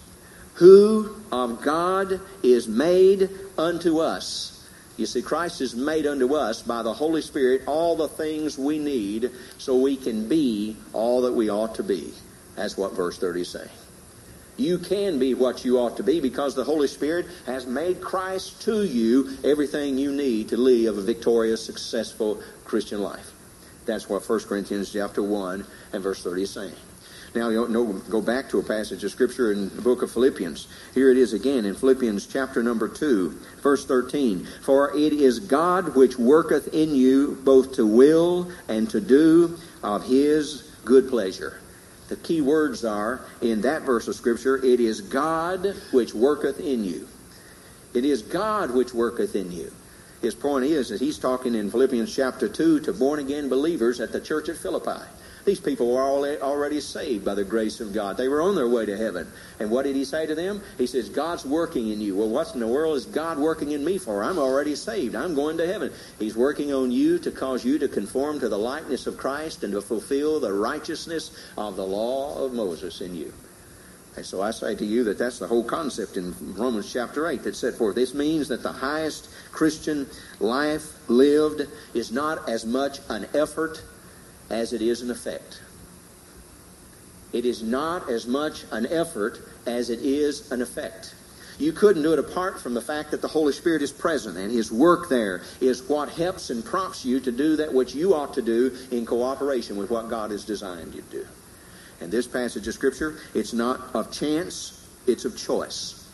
who 0.55 1.17
of 1.33 1.63
God 1.63 2.21
is 2.43 2.69
made 2.69 3.31
unto 3.57 4.01
us. 4.01 4.56
You 4.97 5.05
see, 5.07 5.21
Christ 5.21 5.61
is 5.61 5.75
made 5.75 6.07
unto 6.07 6.35
us 6.35 6.63
by 6.63 6.83
the 6.83 6.93
Holy 6.93 7.21
Spirit 7.21 7.63
all 7.67 7.97
the 7.97 8.09
things 8.09 8.57
we 8.57 8.79
need 8.79 9.31
so 9.59 9.77
we 9.77 9.97
can 9.97 10.29
be 10.29 10.77
all 10.93 11.23
that 11.23 11.33
we 11.33 11.51
ought 11.51 11.75
to 11.75 11.83
be. 11.83 12.13
That's 12.55 12.77
what 12.79 12.95
verse 12.95 13.19
30 13.19 13.43
is 13.43 13.51
saying. 13.51 13.69
You 14.57 14.79
can 14.79 15.19
be 15.19 15.35
what 15.35 15.67
you 15.67 15.79
ought 15.79 15.99
to 15.99 16.03
be 16.03 16.19
because 16.19 16.55
the 16.55 16.65
Holy 16.65 16.89
Spirit 16.89 17.27
has 17.45 17.67
made 17.67 18.01
Christ 18.01 18.63
to 18.63 18.85
you 18.85 19.37
everything 19.45 19.99
you 19.99 20.13
need 20.13 20.49
to 20.49 20.57
live 20.57 20.97
a 20.97 21.03
victorious, 21.03 21.63
successful 21.63 22.43
Christian 22.65 23.03
life. 23.03 23.33
That's 23.85 24.09
what 24.09 24.27
1 24.27 24.41
Corinthians 24.41 24.93
chapter 24.93 25.23
1 25.23 25.67
and 25.93 26.03
verse 26.03 26.23
30 26.23 26.43
is 26.43 26.51
saying. 26.51 26.75
Now, 27.35 27.49
you 27.49 27.69
know, 27.69 27.93
go 28.11 28.21
back 28.21 28.49
to 28.51 28.59
a 28.59 28.63
passage 28.63 29.05
of 29.05 29.11
Scripture 29.11 29.53
in 29.53 29.69
the 29.75 29.83
book 29.83 30.03
of 30.03 30.11
Philippians. 30.11 30.69
Here 30.95 31.11
it 31.11 31.19
is 31.19 31.33
again 31.33 31.65
in 31.65 31.75
Philippians 31.75 32.27
chapter 32.27 32.63
number 32.63 32.89
2, 32.89 33.39
verse 33.63 33.85
13. 33.85 34.47
For 34.63 34.97
it 34.97 35.13
is 35.13 35.41
God 35.41 35.95
which 35.95 36.19
worketh 36.19 36.73
in 36.75 36.95
you 36.95 37.39
both 37.45 37.75
to 37.75 37.87
will 37.87 38.51
and 38.69 38.89
to 38.91 39.01
do 39.01 39.59
of 39.83 40.05
his 40.05 40.73
good 40.85 41.09
pleasure. 41.09 41.61
The 42.09 42.17
key 42.17 42.41
words 42.41 42.85
are 42.85 43.21
in 43.43 43.63
that 43.63 43.83
verse 43.83 44.07
of 44.09 44.15
Scripture 44.15 44.65
it 44.65 44.81
is 44.81 45.01
God 45.01 45.75
which 45.93 46.15
worketh 46.15 46.61
in 46.61 46.85
you. 46.85 47.09
It 47.95 48.05
is 48.05 48.23
God 48.23 48.71
which 48.71 48.95
worketh 48.95 49.35
in 49.35 49.51
you. 49.51 49.73
His 50.23 50.35
point 50.35 50.65
is 50.65 50.89
that 50.89 51.01
he's 51.01 51.19
talking 51.19 51.55
in 51.55 51.71
Philippians 51.71 52.15
chapter 52.15 52.49
2 52.49 52.81
to 52.81 52.93
born 52.93 53.21
again 53.21 53.49
believers 53.49 54.01
at 54.01 54.13
the 54.13 54.21
church 54.21 54.49
at 54.49 54.57
Philippi. 54.57 55.03
These 55.47 55.61
people 55.61 55.93
were 55.93 56.03
already 56.43 56.81
saved 56.81 57.25
by 57.25 57.35
the 57.35 57.45
grace 57.45 57.79
of 57.79 57.95
God. 57.95 58.17
They 58.17 58.27
were 58.27 58.43
on 58.43 58.57
their 58.57 58.69
way 58.69 58.85
to 58.85 58.97
heaven. 58.97 59.31
And 59.61 59.71
what 59.71 59.85
did 59.85 59.95
he 59.95 60.05
say 60.05 60.27
to 60.27 60.35
them? 60.35 60.61
He 60.77 60.89
says, 60.89 61.09
God's 61.09 61.47
working 61.47 61.91
in 61.91 62.01
you. 62.01 62.17
Well, 62.17 62.29
what 62.29 62.53
in 62.53 62.59
the 62.59 62.67
world 62.67 62.97
is 62.97 63.07
God 63.07 63.39
working 63.39 63.71
in 63.71 63.85
me 63.85 63.97
for? 63.97 64.25
I'm 64.25 64.39
already 64.39 64.75
saved. 64.75 65.15
I'm 65.15 65.37
going 65.37 65.57
to 65.59 65.67
heaven. 65.67 65.93
He's 66.19 66.37
working 66.37 66.75
on 66.75 66.91
you 66.91 67.21
to 67.21 67.31
cause 67.31 67.65
you 67.65 67.79
to 67.79 67.87
conform 67.87 68.41
to 68.41 68.49
the 68.49 68.59
likeness 68.59 69.07
of 69.07 69.17
Christ 69.17 69.63
and 69.63 69.73
to 69.73 69.81
fulfill 69.81 70.41
the 70.41 70.53
righteousness 70.53 71.31
of 71.57 71.77
the 71.77 71.87
law 71.87 72.45
of 72.45 72.53
Moses 72.53 73.01
in 73.01 73.15
you. 73.15 73.33
And 74.17 74.27
so 74.27 74.43
I 74.43 74.51
say 74.51 74.75
to 74.75 74.85
you 74.85 75.05
that 75.05 75.17
that's 75.17 75.39
the 75.39 75.47
whole 75.47 75.63
concept 75.63 76.17
in 76.17 76.35
Romans 76.57 76.93
chapter 76.93 77.29
8 77.29 77.45
that's 77.45 77.59
set 77.59 77.75
forth. 77.75 77.95
This 77.95 78.15
means 78.15 78.49
that 78.49 78.65
the 78.65 78.73
highest 78.73 79.29
Christian 79.53 80.09
life 80.41 81.09
lived 81.09 81.69
is 81.95 82.11
not 82.11 82.49
as 82.49 82.67
much 82.67 82.99
an 83.09 83.29
effort 83.33 83.85
as 84.51 84.73
it 84.73 84.83
is 84.83 85.03
an 85.03 85.11
effect. 85.11 85.61
It 87.33 87.45
is 87.45 87.63
not 87.63 88.09
as 88.09 88.27
much 88.27 88.65
an 88.71 88.87
effort 88.87 89.41
as 89.67 89.91
it 89.91 90.01
is 90.01 90.51
an 90.53 90.63
effect. 90.63 91.15
You 91.59 91.73
couldn't 91.73 92.03
do 92.03 92.13
it 92.13 92.19
apart 92.19 92.61
from 92.61 92.75
the 92.75 92.83
fact 92.83 93.11
that 93.11 93.23
the 93.23 93.29
Holy 93.29 93.53
Spirit 93.53 93.83
is 93.83 93.91
present 93.91 94.37
and 94.37 94.53
His 94.53 94.71
work 94.71 95.09
there 95.09 95.43
is 95.61 95.83
what 95.83 96.11
helps 96.11 96.51
and 96.51 96.65
prompts 96.65 97.05
you 97.05 97.19
to 97.21 97.33
do 97.33 97.57
that 97.57 97.73
which 97.73 97.95
you 97.95 98.15
ought 98.15 98.35
to 98.35 98.43
do 98.43 98.77
in 98.91 99.07
cooperation 99.07 99.77
with 99.77 99.91
what 99.91 100.11
God 100.11 100.31
has 100.31 100.45
designed 100.45 100.95
you 100.95 101.03
to 101.03 101.11
do. 101.11 101.27
And 102.01 102.13
this 102.13 102.27
passage 102.27 102.69
of 102.69 102.75
Scripture, 102.75 103.19
it's 103.35 103.55
not 103.55 103.95
of 103.95 104.13
chance, 104.13 104.87
it's 105.07 105.25
of 105.25 105.37
choice. 105.37 106.07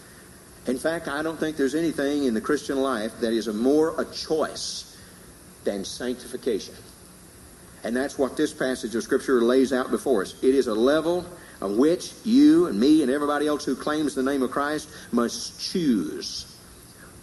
In 0.66 0.79
fact, 0.79 1.09
I 1.09 1.23
don't 1.23 1.38
think 1.38 1.57
there's 1.57 1.75
anything 1.75 2.25
in 2.25 2.35
the 2.35 2.40
Christian 2.40 2.81
life 2.81 3.18
that 3.21 3.33
is 3.33 3.49
a 3.49 3.53
more 3.53 4.01
a 4.01 4.05
choice 4.05 4.97
than 5.64 5.85
sanctification. 5.85 6.75
And 7.85 7.97
that's 7.97 8.18
what 8.18 8.37
this 8.37 8.53
passage 8.53 8.95
of 8.95 9.03
Scripture 9.03 9.40
lays 9.42 9.73
out 9.73 9.90
before 9.90 10.23
us. 10.23 10.35
It 10.42 10.55
is 10.55 10.68
a 10.68 10.75
level 10.75 11.27
of 11.61 11.77
which 11.77 12.12
you 12.25 12.66
and 12.66 12.79
me 12.79 13.03
and 13.03 13.11
everybody 13.11 13.47
else 13.47 13.64
who 13.64 13.75
claims 13.75 14.14
the 14.14 14.23
name 14.23 14.42
of 14.42 14.51
Christ 14.51 14.88
must 15.11 15.61
choose 15.61 16.57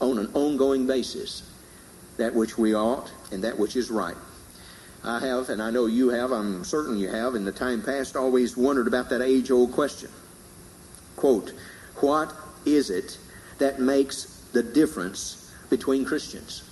on 0.01 0.17
an 0.17 0.31
ongoing 0.33 0.87
basis 0.87 1.49
that 2.17 2.33
which 2.33 2.57
we 2.57 2.75
ought 2.75 3.11
and 3.31 3.43
that 3.43 3.57
which 3.57 3.75
is 3.75 3.89
right. 3.89 4.17
I 5.03 5.19
have, 5.19 5.49
and 5.49 5.61
I 5.61 5.71
know 5.71 5.85
you 5.85 6.09
have, 6.09 6.31
I'm 6.31 6.65
certain 6.65 6.97
you 6.97 7.09
have, 7.09 7.35
in 7.35 7.45
the 7.45 7.51
time 7.53 7.81
past, 7.81 8.17
always 8.17 8.57
wondered 8.57 8.87
about 8.87 9.09
that 9.09 9.21
age 9.21 9.49
old 9.49 9.71
question. 9.71 10.09
Quote, 11.15 11.53
what 11.97 12.33
is 12.65 12.89
it 12.89 13.17
that 13.59 13.79
makes 13.79 14.47
the 14.51 14.63
difference 14.63 15.53
between 15.69 16.03
Christians? 16.03 16.68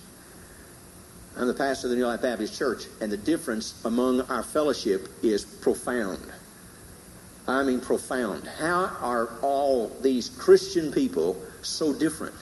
I'm 1.40 1.46
the 1.46 1.54
pastor 1.54 1.86
of 1.86 1.92
the 1.92 1.98
New 1.98 2.08
Life 2.08 2.24
Baptist 2.24 2.58
Church, 2.58 2.86
and 3.00 3.12
the 3.12 3.18
difference 3.18 3.80
among 3.86 4.22
our 4.22 4.42
fellowship 4.42 5.08
is 5.22 5.46
profound. 5.46 6.18
I 7.48 7.62
mean, 7.62 7.80
profound. 7.80 8.48
How 8.48 8.98
are 9.02 9.30
all 9.44 9.90
these 10.02 10.30
Christian 10.30 10.92
people 10.92 11.40
so 11.62 11.94
different? 11.94 12.34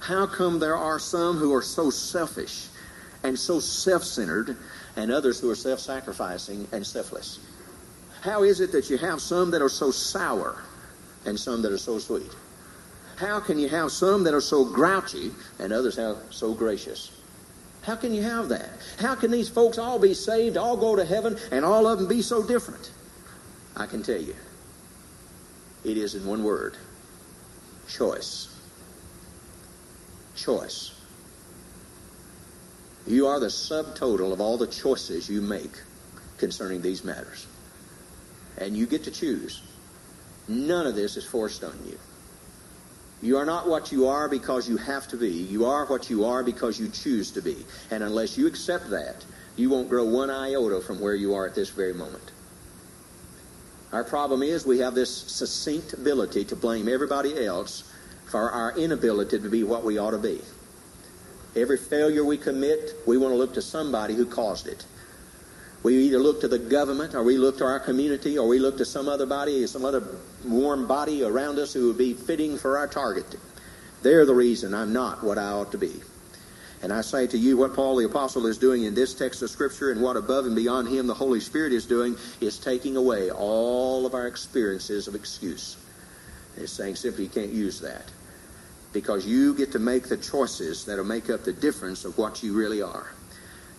How 0.00 0.26
come 0.26 0.58
there 0.58 0.76
are 0.76 0.98
some 0.98 1.36
who 1.36 1.54
are 1.54 1.60
so 1.60 1.90
selfish 1.90 2.68
and 3.24 3.38
so 3.38 3.60
self 3.60 4.04
centered, 4.04 4.56
and 4.96 5.12
others 5.12 5.38
who 5.38 5.50
are 5.50 5.54
self 5.54 5.78
sacrificing 5.78 6.66
and 6.72 6.86
selfless? 6.86 7.40
How 8.22 8.42
is 8.42 8.60
it 8.60 8.72
that 8.72 8.88
you 8.88 8.96
have 8.96 9.20
some 9.20 9.50
that 9.50 9.60
are 9.60 9.68
so 9.68 9.90
sour 9.90 10.62
and 11.26 11.38
some 11.38 11.60
that 11.60 11.70
are 11.70 11.78
so 11.78 11.98
sweet? 11.98 12.32
How 13.16 13.38
can 13.38 13.58
you 13.58 13.68
have 13.68 13.92
some 13.92 14.24
that 14.24 14.32
are 14.32 14.40
so 14.40 14.64
grouchy 14.64 15.30
and 15.58 15.74
others 15.74 15.96
have 15.96 16.16
so 16.30 16.54
gracious? 16.54 17.18
How 17.82 17.96
can 17.96 18.14
you 18.14 18.22
have 18.22 18.48
that? 18.48 18.70
How 18.98 19.14
can 19.14 19.30
these 19.30 19.48
folks 19.48 19.76
all 19.76 19.98
be 19.98 20.14
saved, 20.14 20.56
all 20.56 20.76
go 20.76 20.96
to 20.96 21.04
heaven, 21.04 21.36
and 21.50 21.64
all 21.64 21.86
of 21.86 21.98
them 21.98 22.08
be 22.08 22.22
so 22.22 22.42
different? 22.42 22.90
I 23.76 23.86
can 23.86 24.02
tell 24.02 24.20
you. 24.20 24.36
It 25.84 25.96
is 25.96 26.14
in 26.14 26.24
one 26.24 26.44
word 26.44 26.76
choice. 27.88 28.48
Choice. 30.36 30.94
You 33.06 33.26
are 33.26 33.40
the 33.40 33.46
subtotal 33.46 34.32
of 34.32 34.40
all 34.40 34.56
the 34.56 34.68
choices 34.68 35.28
you 35.28 35.40
make 35.40 35.72
concerning 36.38 36.82
these 36.82 37.04
matters. 37.04 37.46
And 38.58 38.76
you 38.76 38.86
get 38.86 39.04
to 39.04 39.10
choose. 39.10 39.60
None 40.46 40.86
of 40.86 40.94
this 40.94 41.16
is 41.16 41.24
forced 41.24 41.64
on 41.64 41.76
you. 41.84 41.98
You 43.22 43.38
are 43.38 43.46
not 43.46 43.68
what 43.68 43.92
you 43.92 44.08
are 44.08 44.28
because 44.28 44.68
you 44.68 44.76
have 44.76 45.06
to 45.08 45.16
be. 45.16 45.30
You 45.30 45.64
are 45.64 45.86
what 45.86 46.10
you 46.10 46.24
are 46.24 46.42
because 46.42 46.80
you 46.80 46.88
choose 46.88 47.30
to 47.30 47.40
be. 47.40 47.56
And 47.92 48.02
unless 48.02 48.36
you 48.36 48.48
accept 48.48 48.90
that, 48.90 49.24
you 49.56 49.70
won't 49.70 49.88
grow 49.88 50.04
one 50.04 50.28
iota 50.28 50.80
from 50.80 51.00
where 51.00 51.14
you 51.14 51.32
are 51.34 51.46
at 51.46 51.54
this 51.54 51.70
very 51.70 51.94
moment. 51.94 52.32
Our 53.92 54.02
problem 54.02 54.42
is 54.42 54.66
we 54.66 54.78
have 54.78 54.94
this 54.94 55.14
succinct 55.14 55.92
ability 55.92 56.44
to 56.46 56.56
blame 56.56 56.88
everybody 56.88 57.46
else 57.46 57.84
for 58.26 58.50
our 58.50 58.76
inability 58.76 59.38
to 59.38 59.48
be 59.50 59.62
what 59.62 59.84
we 59.84 59.98
ought 59.98 60.12
to 60.12 60.18
be. 60.18 60.40
Every 61.54 61.76
failure 61.76 62.24
we 62.24 62.38
commit, 62.38 62.94
we 63.06 63.18
want 63.18 63.32
to 63.32 63.36
look 63.36 63.54
to 63.54 63.62
somebody 63.62 64.14
who 64.14 64.24
caused 64.24 64.66
it. 64.66 64.84
We 65.82 65.96
either 66.04 66.18
look 66.18 66.40
to 66.42 66.48
the 66.48 66.58
government, 66.58 67.14
or 67.14 67.24
we 67.24 67.38
look 67.38 67.58
to 67.58 67.64
our 67.64 67.80
community, 67.80 68.38
or 68.38 68.46
we 68.46 68.60
look 68.60 68.76
to 68.78 68.84
some 68.84 69.08
other 69.08 69.26
body, 69.26 69.66
some 69.66 69.84
other 69.84 70.02
warm 70.44 70.86
body 70.86 71.24
around 71.24 71.58
us 71.58 71.72
who 71.72 71.88
would 71.88 71.98
be 71.98 72.14
fitting 72.14 72.56
for 72.56 72.78
our 72.78 72.86
target. 72.86 73.36
They're 74.02 74.26
the 74.26 74.34
reason 74.34 74.74
I'm 74.74 74.92
not 74.92 75.24
what 75.24 75.38
I 75.38 75.48
ought 75.48 75.72
to 75.72 75.78
be. 75.78 76.00
And 76.82 76.92
I 76.92 77.00
say 77.00 77.28
to 77.28 77.38
you, 77.38 77.56
what 77.56 77.74
Paul 77.74 77.96
the 77.96 78.06
Apostle 78.06 78.46
is 78.46 78.58
doing 78.58 78.82
in 78.82 78.94
this 78.94 79.14
text 79.14 79.40
of 79.42 79.50
Scripture 79.50 79.92
and 79.92 80.02
what 80.02 80.16
above 80.16 80.46
and 80.46 80.56
beyond 80.56 80.88
him 80.88 81.06
the 81.06 81.14
Holy 81.14 81.38
Spirit 81.38 81.72
is 81.72 81.86
doing 81.86 82.16
is 82.40 82.58
taking 82.58 82.96
away 82.96 83.30
all 83.30 84.04
of 84.04 84.14
our 84.14 84.26
experiences 84.26 85.06
of 85.06 85.14
excuse. 85.14 85.76
He's 86.58 86.72
saying 86.72 86.96
simply 86.96 87.24
you 87.24 87.30
can't 87.30 87.52
use 87.52 87.80
that. 87.80 88.10
Because 88.92 89.24
you 89.24 89.54
get 89.54 89.72
to 89.72 89.78
make 89.78 90.08
the 90.08 90.16
choices 90.16 90.84
that 90.86 90.98
will 90.98 91.04
make 91.04 91.30
up 91.30 91.44
the 91.44 91.52
difference 91.52 92.04
of 92.04 92.18
what 92.18 92.42
you 92.42 92.52
really 92.52 92.82
are. 92.82 93.12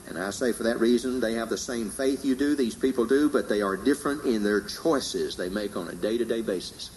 And 0.08 0.18
I 0.18 0.32
say 0.32 0.52
for 0.52 0.64
that 0.64 0.80
reason, 0.80 1.20
they 1.20 1.34
have 1.36 1.50
the 1.50 1.58
same 1.58 1.90
faith 1.90 2.26
you 2.26 2.36
do, 2.36 2.56
these 2.56 2.76
people 2.76 3.06
do, 3.06 3.30
but 3.30 3.48
they 3.48 3.62
are 3.62 3.78
different 3.78 4.26
in 4.26 4.44
their 4.44 4.62
choices 4.62 5.36
they 5.36 5.50
make 5.50 5.78
on 5.78 5.88
a 5.88 5.96
day 5.96 6.18
to 6.18 6.26
day 6.26 6.42
basis. 6.42 6.92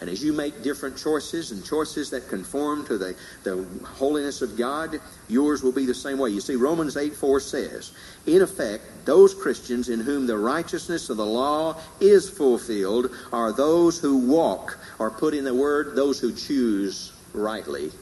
And 0.00 0.10
as 0.10 0.22
you 0.22 0.32
make 0.32 0.62
different 0.62 0.96
choices 0.96 1.52
and 1.52 1.64
choices 1.64 2.10
that 2.10 2.28
conform 2.28 2.84
to 2.86 2.98
the, 2.98 3.14
the 3.44 3.64
holiness 3.84 4.42
of 4.42 4.56
God, 4.56 5.00
yours 5.28 5.62
will 5.62 5.72
be 5.72 5.86
the 5.86 5.94
same 5.94 6.18
way. 6.18 6.30
You 6.30 6.40
see, 6.40 6.56
Romans 6.56 6.96
8 6.96 7.14
4 7.14 7.40
says, 7.40 7.92
In 8.26 8.42
effect, 8.42 8.84
those 9.04 9.34
Christians 9.34 9.88
in 9.88 10.00
whom 10.00 10.26
the 10.26 10.36
righteousness 10.36 11.10
of 11.10 11.16
the 11.16 11.24
law 11.24 11.76
is 12.00 12.28
fulfilled 12.28 13.12
are 13.32 13.52
those 13.52 13.98
who 13.98 14.18
walk, 14.18 14.78
or 14.98 15.10
put 15.10 15.32
in 15.32 15.44
the 15.44 15.54
word, 15.54 15.94
those 15.94 16.18
who 16.18 16.34
choose 16.34 17.12
rightly. 17.32 17.92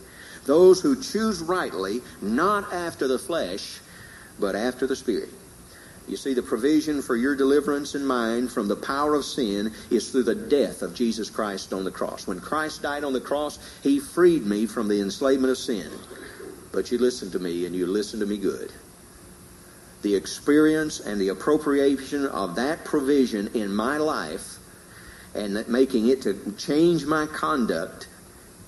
Those 0.44 0.80
who 0.80 1.00
choose 1.00 1.40
rightly, 1.40 2.00
not 2.20 2.72
after 2.72 3.06
the 3.06 3.18
flesh, 3.18 3.80
but 4.42 4.56
after 4.56 4.88
the 4.88 4.96
Spirit. 4.96 5.30
You 6.08 6.16
see, 6.16 6.34
the 6.34 6.42
provision 6.42 7.00
for 7.00 7.14
your 7.14 7.36
deliverance 7.36 7.94
and 7.94 8.04
mine 8.04 8.48
from 8.48 8.66
the 8.66 8.74
power 8.74 9.14
of 9.14 9.24
sin 9.24 9.72
is 9.88 10.10
through 10.10 10.24
the 10.24 10.34
death 10.34 10.82
of 10.82 10.96
Jesus 10.96 11.30
Christ 11.30 11.72
on 11.72 11.84
the 11.84 11.92
cross. 11.92 12.26
When 12.26 12.40
Christ 12.40 12.82
died 12.82 13.04
on 13.04 13.12
the 13.12 13.20
cross, 13.20 13.60
He 13.84 14.00
freed 14.00 14.44
me 14.44 14.66
from 14.66 14.88
the 14.88 15.00
enslavement 15.00 15.52
of 15.52 15.58
sin. 15.58 15.88
But 16.72 16.90
you 16.90 16.98
listen 16.98 17.30
to 17.30 17.38
me, 17.38 17.66
and 17.66 17.74
you 17.74 17.86
listen 17.86 18.18
to 18.18 18.26
me 18.26 18.36
good. 18.36 18.72
The 20.02 20.16
experience 20.16 20.98
and 20.98 21.20
the 21.20 21.28
appropriation 21.28 22.26
of 22.26 22.56
that 22.56 22.84
provision 22.84 23.52
in 23.54 23.72
my 23.72 23.98
life 23.98 24.58
and 25.36 25.66
making 25.68 26.08
it 26.08 26.22
to 26.22 26.52
change 26.58 27.06
my 27.06 27.26
conduct 27.26 28.08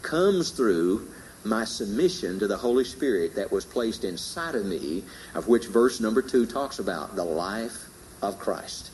comes 0.03 0.51
through 0.51 1.09
my 1.45 1.65
submission 1.65 2.39
to 2.39 2.47
the 2.47 2.57
Holy 2.57 2.85
Spirit 2.85 3.35
that 3.37 3.53
was 3.53 3.65
placed 3.65 4.05
inside 4.05 4.55
of 4.55 4.65
me, 4.65 5.05
of 5.35 5.49
which 5.49 5.67
verse 5.67 6.01
number 6.01 6.23
two 6.23 6.47
talks 6.47 6.79
about 6.79 7.17
the 7.17 7.25
life 7.25 7.87
of 8.23 8.39
Christ. 8.39 8.91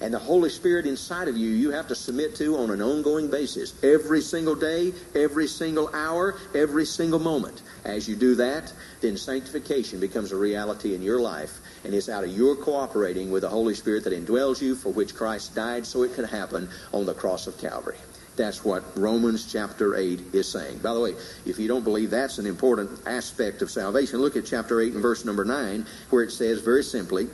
And 0.00 0.12
the 0.12 0.18
Holy 0.18 0.50
Spirit 0.50 0.84
inside 0.84 1.28
of 1.28 1.36
you, 1.36 1.50
you 1.50 1.70
have 1.70 1.86
to 1.86 1.94
submit 1.94 2.34
to 2.36 2.56
on 2.56 2.70
an 2.70 2.82
ongoing 2.82 3.30
basis. 3.30 3.72
Every 3.84 4.20
single 4.20 4.56
day, 4.56 4.92
every 5.14 5.46
single 5.46 5.94
hour, 5.94 6.40
every 6.56 6.84
single 6.84 7.20
moment. 7.20 7.62
As 7.84 8.08
you 8.08 8.16
do 8.16 8.34
that, 8.34 8.72
then 9.00 9.16
sanctification 9.16 10.00
becomes 10.00 10.32
a 10.32 10.36
reality 10.36 10.96
in 10.96 11.02
your 11.02 11.20
life. 11.20 11.60
And 11.84 11.94
it's 11.94 12.08
out 12.08 12.24
of 12.24 12.36
your 12.36 12.56
cooperating 12.56 13.30
with 13.30 13.42
the 13.42 13.48
Holy 13.48 13.76
Spirit 13.76 14.02
that 14.02 14.12
indwells 14.12 14.60
you, 14.60 14.74
for 14.74 14.92
which 14.92 15.14
Christ 15.14 15.54
died 15.54 15.86
so 15.86 16.02
it 16.02 16.14
could 16.14 16.28
happen 16.28 16.68
on 16.92 17.06
the 17.06 17.14
cross 17.14 17.46
of 17.46 17.56
Calvary. 17.58 17.98
That's 18.34 18.64
what 18.64 18.82
Romans 18.96 19.50
chapter 19.50 19.94
8 19.94 20.20
is 20.32 20.50
saying. 20.50 20.78
By 20.78 20.94
the 20.94 21.00
way, 21.00 21.14
if 21.44 21.58
you 21.58 21.68
don't 21.68 21.84
believe 21.84 22.10
that's 22.10 22.38
an 22.38 22.46
important 22.46 22.90
aspect 23.06 23.60
of 23.60 23.70
salvation, 23.70 24.20
look 24.20 24.36
at 24.36 24.46
chapter 24.46 24.80
8 24.80 24.94
and 24.94 25.02
verse 25.02 25.24
number 25.24 25.44
9, 25.44 25.86
where 26.10 26.22
it 26.22 26.32
says 26.32 26.60
very 26.60 26.82
simply, 26.82 27.28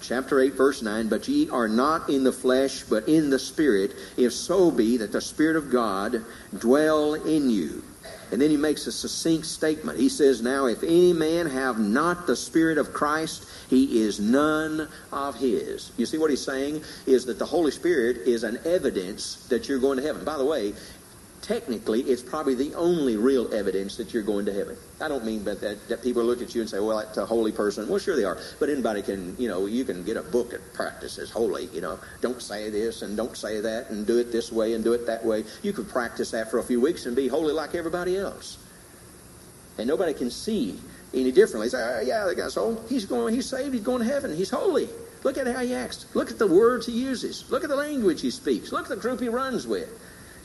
chapter 0.00 0.40
8, 0.40 0.54
verse 0.54 0.80
9, 0.80 1.08
But 1.08 1.26
ye 1.26 1.48
are 1.50 1.68
not 1.68 2.08
in 2.08 2.22
the 2.22 2.32
flesh, 2.32 2.84
but 2.84 3.08
in 3.08 3.30
the 3.30 3.38
Spirit, 3.38 3.96
if 4.16 4.32
so 4.32 4.70
be 4.70 4.96
that 4.98 5.12
the 5.12 5.20
Spirit 5.20 5.56
of 5.56 5.70
God 5.70 6.24
dwell 6.58 7.14
in 7.14 7.50
you. 7.50 7.82
And 8.32 8.40
then 8.40 8.50
he 8.50 8.56
makes 8.56 8.86
a 8.86 8.92
succinct 8.92 9.46
statement. 9.46 9.98
He 9.98 10.08
says, 10.08 10.42
Now, 10.42 10.66
if 10.66 10.82
any 10.82 11.12
man 11.12 11.46
have 11.46 11.78
not 11.78 12.26
the 12.26 12.36
Spirit 12.36 12.78
of 12.78 12.92
Christ, 12.92 13.46
he 13.68 14.02
is 14.02 14.20
none 14.20 14.88
of 15.12 15.36
his. 15.36 15.92
You 15.96 16.06
see 16.06 16.18
what 16.18 16.30
he's 16.30 16.44
saying 16.44 16.82
is 17.06 17.24
that 17.26 17.38
the 17.38 17.46
Holy 17.46 17.70
Spirit 17.70 18.18
is 18.18 18.44
an 18.44 18.58
evidence 18.64 19.46
that 19.48 19.68
you're 19.68 19.78
going 19.78 19.98
to 19.98 20.02
heaven. 20.02 20.24
By 20.24 20.38
the 20.38 20.44
way, 20.44 20.74
technically, 21.44 22.00
it's 22.00 22.22
probably 22.22 22.54
the 22.54 22.74
only 22.74 23.16
real 23.16 23.52
evidence 23.52 23.96
that 23.98 24.14
you're 24.14 24.22
going 24.22 24.46
to 24.46 24.52
heaven. 24.52 24.76
I 25.00 25.08
don't 25.08 25.24
mean 25.24 25.44
that, 25.44 25.60
that, 25.60 25.88
that 25.88 26.02
people 26.02 26.24
look 26.24 26.40
at 26.40 26.54
you 26.54 26.62
and 26.62 26.70
say, 26.70 26.80
well, 26.80 26.96
that's 26.96 27.18
a 27.18 27.26
holy 27.26 27.52
person. 27.52 27.86
Well, 27.86 27.98
sure 27.98 28.16
they 28.16 28.24
are. 28.24 28.38
But 28.58 28.70
anybody 28.70 29.02
can, 29.02 29.36
you 29.38 29.48
know, 29.48 29.66
you 29.66 29.84
can 29.84 30.02
get 30.04 30.16
a 30.16 30.22
book 30.22 30.50
that 30.52 30.72
practices 30.72 31.30
holy. 31.30 31.66
You 31.66 31.82
know, 31.82 31.98
don't 32.22 32.40
say 32.40 32.70
this 32.70 33.02
and 33.02 33.14
don't 33.14 33.36
say 33.36 33.60
that 33.60 33.90
and 33.90 34.06
do 34.06 34.18
it 34.18 34.32
this 34.32 34.50
way 34.50 34.72
and 34.72 34.82
do 34.82 34.94
it 34.94 35.06
that 35.06 35.22
way. 35.22 35.44
You 35.62 35.74
could 35.74 35.88
practice 35.88 36.30
that 36.30 36.50
for 36.50 36.60
a 36.60 36.62
few 36.62 36.80
weeks 36.80 37.04
and 37.04 37.14
be 37.14 37.28
holy 37.28 37.52
like 37.52 37.74
everybody 37.74 38.16
else. 38.16 38.56
And 39.76 39.86
nobody 39.86 40.14
can 40.14 40.30
see 40.30 40.80
any 41.12 41.30
differently. 41.30 41.68
Say, 41.68 41.78
oh, 41.78 42.00
yeah, 42.00 42.24
the 42.24 42.34
guy's 42.34 42.54
holy. 42.54 42.78
He's 42.88 43.04
going, 43.04 43.34
he's 43.34 43.46
saved, 43.46 43.74
he's 43.74 43.82
going 43.82 44.00
to 44.00 44.10
heaven, 44.10 44.34
he's 44.34 44.50
holy. 44.50 44.88
Look 45.24 45.36
at 45.36 45.46
how 45.46 45.60
he 45.60 45.74
acts. 45.74 46.06
Look 46.14 46.30
at 46.30 46.38
the 46.38 46.46
words 46.46 46.86
he 46.86 46.92
uses. 46.92 47.50
Look 47.50 47.64
at 47.64 47.70
the 47.70 47.76
language 47.76 48.22
he 48.22 48.30
speaks. 48.30 48.72
Look 48.72 48.84
at 48.84 48.88
the 48.88 48.96
group 48.96 49.20
he 49.20 49.28
runs 49.28 49.66
with. 49.66 49.90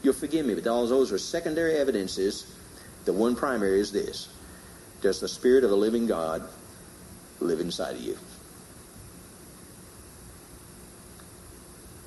You'll 0.01 0.13
forgive 0.13 0.45
me, 0.45 0.55
but 0.55 0.67
all 0.67 0.87
those 0.87 1.11
are 1.11 1.17
secondary 1.17 1.75
evidences. 1.75 2.55
The 3.05 3.13
one 3.13 3.35
primary 3.35 3.79
is 3.79 3.91
this. 3.91 4.29
Does 5.01 5.19
the 5.19 5.27
Spirit 5.27 5.63
of 5.63 5.69
the 5.69 5.77
living 5.77 6.07
God 6.07 6.43
live 7.39 7.59
inside 7.59 7.95
of 7.95 8.01
you? 8.01 8.17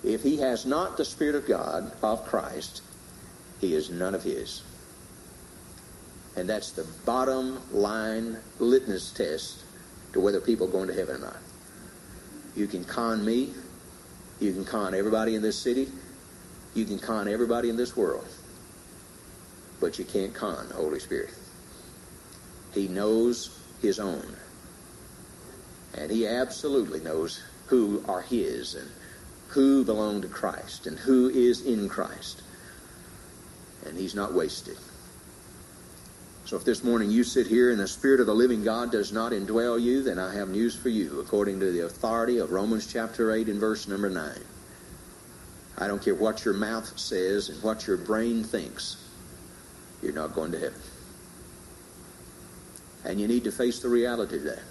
If 0.05 0.23
he 0.23 0.37
has 0.39 0.67
not 0.67 0.97
the 0.97 1.05
Spirit 1.05 1.35
of 1.35 1.47
God, 1.47 1.93
of 2.03 2.27
Christ, 2.27 2.83
he 3.61 3.75
is 3.75 3.91
none 3.91 4.15
of 4.15 4.23
his. 4.23 4.63
And 6.37 6.49
that's 6.49 6.73
the 6.73 6.87
bottom 7.05 7.61
line 7.73 8.39
litmus 8.59 9.13
test 9.13 9.65
to 10.13 10.21
whether 10.21 10.41
people 10.41 10.67
are 10.67 10.71
going 10.71 10.89
to 10.89 10.95
heaven 10.95 11.17
or 11.17 11.27
not. 11.27 11.37
You 12.57 12.67
can 12.67 12.85
con 12.85 13.25
me. 13.25 13.53
You 14.41 14.53
can 14.53 14.65
con 14.65 14.95
everybody 14.95 15.35
in 15.35 15.43
this 15.43 15.59
city. 15.59 15.89
You 16.75 16.85
can 16.85 16.99
con 16.99 17.29
everybody 17.29 17.69
in 17.69 17.77
this 17.77 17.97
world. 17.97 18.27
But 19.81 19.99
you 19.99 20.05
can't 20.05 20.35
con 20.35 20.69
the 20.69 20.75
Holy 20.75 21.01
Spirit. 21.01 21.35
He 22.73 22.89
knows 22.89 23.59
his 23.81 23.99
own. 23.99 24.37
And 25.95 26.11
he 26.11 26.27
absolutely 26.27 27.01
knows 27.01 27.43
who 27.67 28.03
are 28.09 28.23
his 28.23 28.75
and 28.75 28.91
who 29.49 29.85
belong 29.85 30.23
to 30.23 30.29
Christ 30.29 30.87
and 30.87 30.99
who 30.99 31.29
is 31.29 31.67
in 31.67 31.89
Christ. 31.89 32.43
And 33.85 33.99
he's 33.99 34.15
not 34.15 34.33
wasted. 34.33 34.79
So 36.45 36.57
if 36.57 36.65
this 36.65 36.85
morning 36.85 37.11
you 37.11 37.25
sit 37.25 37.47
here 37.47 37.71
and 37.71 37.81
the 37.81 37.89
Spirit 37.89 38.21
of 38.21 38.27
the 38.27 38.35
living 38.35 38.65
God 38.65 38.91
does 38.91 39.13
not 39.13 39.33
indwell 39.33 39.81
you, 39.81 40.03
then 40.03 40.19
I 40.19 40.35
have 40.35 40.49
news 40.49 40.75
for 40.75 40.89
you 40.89 41.21
according 41.21 41.61
to 41.61 41.71
the 41.71 41.87
authority 41.87 42.39
of 42.39 42.51
Romans 42.51 42.91
chapter 42.91 43.33
8 43.33 43.49
and 43.49 43.61
verse 43.61 43.89
number 43.89 44.11
9. 44.11 44.39
I 45.83 45.89
don't 45.89 46.01
care 46.01 46.15
what 46.15 46.45
your 46.45 46.55
mouth 46.55 46.97
says 46.97 47.49
and 47.49 47.61
what 47.61 47.89
your 47.89 47.97
brain 47.97 48.45
thinks, 48.45 49.05
you're 50.01 50.13
not 50.13 50.33
going 50.33 50.53
to 50.53 50.59
heaven. 50.61 50.81
And 53.05 53.21
you 53.21 53.27
need 53.27 53.43
to 53.43 53.51
face 53.51 53.81
the 53.81 53.89
reality 53.89 54.37
of 54.37 54.45
that. 54.45 54.63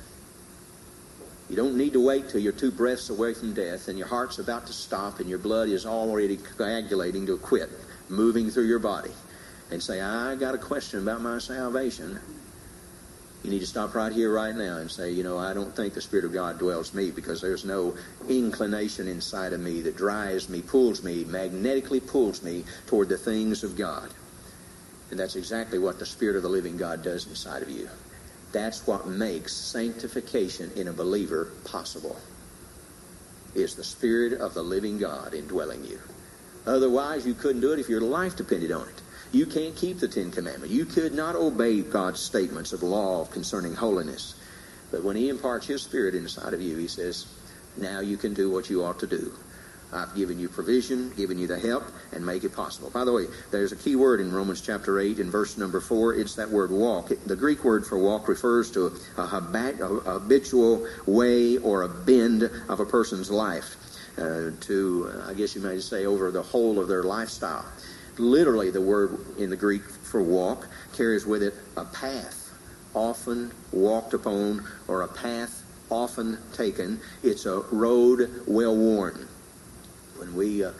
You 1.50 1.58
don't 1.58 1.76
need 1.76 1.91
to 1.93 2.06
wait 2.06 2.30
till 2.30 2.39
you're 2.39 2.54
two 2.54 2.71
breaths 2.71 3.10
away 3.10 3.34
from 3.34 3.54
death 3.54 3.89
and 3.89 3.97
your 3.97 4.08
heart's 4.08 4.39
about 4.39 4.67
to 4.67 4.74
stop 4.74 5.19
and 5.19 5.30
your 5.30 5.38
blood 5.38 5.67
is 5.67 5.86
already 5.86 6.38
coagulating 6.38 7.26
to 7.26 7.38
quit 7.38 7.69
moving 8.08 8.50
through 8.50 8.67
your 8.67 8.80
body 8.80 9.12
and 9.69 9.84
say, 9.84 10.00
I 10.00 10.36
got 10.36 10.56
a 10.56 10.58
question 10.58 11.02
about 11.02 11.19
my 11.19 11.39
salvation. 11.39 12.21
You 13.43 13.49
need 13.49 13.60
to 13.60 13.67
stop 13.67 13.95
right 13.95 14.12
here, 14.12 14.32
right 14.32 14.56
now, 14.56 14.77
and 14.77 14.91
say, 14.91 15.12
you 15.12 15.23
know, 15.23 15.39
I 15.39 15.54
don't 15.54 15.75
think 15.75 15.95
the 15.95 16.01
Spirit 16.01 16.25
of 16.25 16.34
God 16.34 16.60
dwells 16.60 16.93
me 16.93 17.10
because 17.10 17.41
there's 17.41 17.65
no 17.65 17.95
inclination 18.30 19.08
inside 19.08 19.54
of 19.54 19.60
me 19.60 19.82
that 19.82 19.97
drives 19.97 20.47
me, 20.47 20.62
pulls 20.62 21.04
me, 21.04 21.23
magnetically 21.23 21.99
pulls 21.99 22.43
me 22.43 22.65
toward 22.86 23.10
the 23.10 23.17
things 23.17 23.63
of 23.63 23.75
God. 23.75 24.10
And 25.10 25.19
that's 25.19 25.36
exactly 25.36 25.80
what 25.80 25.97
the 25.97 26.06
Spirit 26.06 26.36
of 26.36 26.43
the 26.43 26.49
living 26.49 26.77
God 26.77 27.04
does 27.04 27.25
inside 27.25 27.63
of 27.63 27.69
you. 27.69 27.89
That's 28.51 28.86
what 28.86 29.08
makes 29.08 29.54
sanctification 29.54 30.71
in 30.75 30.88
a 30.88 30.93
believer 30.93 31.51
possible. 31.63 32.17
Is 33.56 33.75
the 33.75 33.84
Spirit 33.84 34.39
of 34.39 34.54
the 34.54 34.63
living 34.63 34.99
God 34.99 35.34
indwelling 35.34 35.84
you. 35.84 35.99
Otherwise, 36.67 37.25
you 37.25 37.34
couldn't 37.34 37.62
do 37.62 37.73
it 37.73 37.80
if 37.80 37.89
your 37.89 38.01
life 38.01 38.36
depended 38.36 38.71
on 38.71 38.88
it. 38.88 39.01
You 39.32 39.46
can't 39.46 39.76
keep 39.76 40.00
the 40.00 40.08
Ten 40.08 40.32
Commandments. 40.32 40.74
You 40.74 40.86
could 40.86 41.13
not 41.13 41.36
obey 41.36 41.82
God's 41.82 42.20
statements 42.20 42.74
of 42.74 42.84
law 42.84 43.26
concerning 43.26 43.74
holiness. 43.74 44.36
But 44.91 45.04
when 45.04 45.15
He 45.15 45.30
imparts 45.30 45.67
His 45.67 45.82
Spirit 45.82 46.15
inside 46.15 46.54
of 46.54 46.62
you, 46.62 46.76
He 46.78 46.88
says, 46.88 47.28
now 47.78 48.02
you 48.02 48.17
can 48.17 48.34
do 48.34 48.52
what 48.52 48.70
you 48.70 48.84
ought 48.84 49.00
to 49.00 49.08
do. 49.08 49.32
I've 49.94 50.15
given 50.15 50.39
you 50.39 50.48
provision, 50.48 51.12
given 51.17 51.38
you 51.38 51.48
the 51.48 51.60
help, 51.60 51.84
and 52.13 52.26
make 52.26 52.44
it 52.46 52.54
possible. 52.54 52.89
By 52.89 53.04
the 53.04 53.12
way, 53.12 53.26
there's 53.52 53.74
a 53.74 53.76
key 53.76 53.98
word 53.98 54.22
in 54.22 54.32
Romans 54.32 54.62
chapter 54.62 55.00
8 55.00 55.20
in 55.20 55.30
verse 55.30 55.58
number 55.58 55.82
4. 55.82 56.15
It's 56.15 56.36
that 56.36 56.50
word 56.50 56.72
walk. 56.72 57.12
The 57.26 57.36
Greek 57.36 57.63
word 57.63 57.86
for 57.86 57.98
walk 57.98 58.30
refers 58.30 58.72
to 58.72 58.94
a, 59.17 59.28
habitual 59.28 60.88
way 61.06 61.58
or 61.58 61.84
a 61.84 61.89
bend 61.89 62.44
of 62.70 62.80
a 62.80 62.86
person's 62.86 63.30
life. 63.30 63.76
Uh, 64.17 64.52
to, 64.62 65.24
I 65.26 65.34
guess 65.34 65.56
you 65.56 65.62
might 65.62 65.82
say, 65.82 66.06
over 66.06 66.32
the 66.32 66.44
whole 66.44 66.80
of 66.80 66.88
their 66.88 67.04
lifestyle. 67.04 67.65
Literally, 68.22 68.70
the 68.70 68.80
word 68.80 69.18
in 69.40 69.50
the 69.50 69.56
Greek 69.56 69.82
for 69.82 70.22
walk 70.22 70.68
carries 70.94 71.26
with 71.26 71.42
it 71.42 71.56
a 71.76 71.86
path, 71.86 72.54
often 72.94 73.52
walked 73.72 74.14
upon, 74.14 74.64
or 74.88 75.02
a 75.02 75.08
path 75.08 75.64
often 75.90 76.38
taken. 76.54 77.00
It's 77.24 77.48
a 77.48 77.62
road 77.72 78.44
well 78.46 78.78
worn. 78.78 79.28
When 80.18 80.36
we 80.36 80.64
uh, 80.64 80.72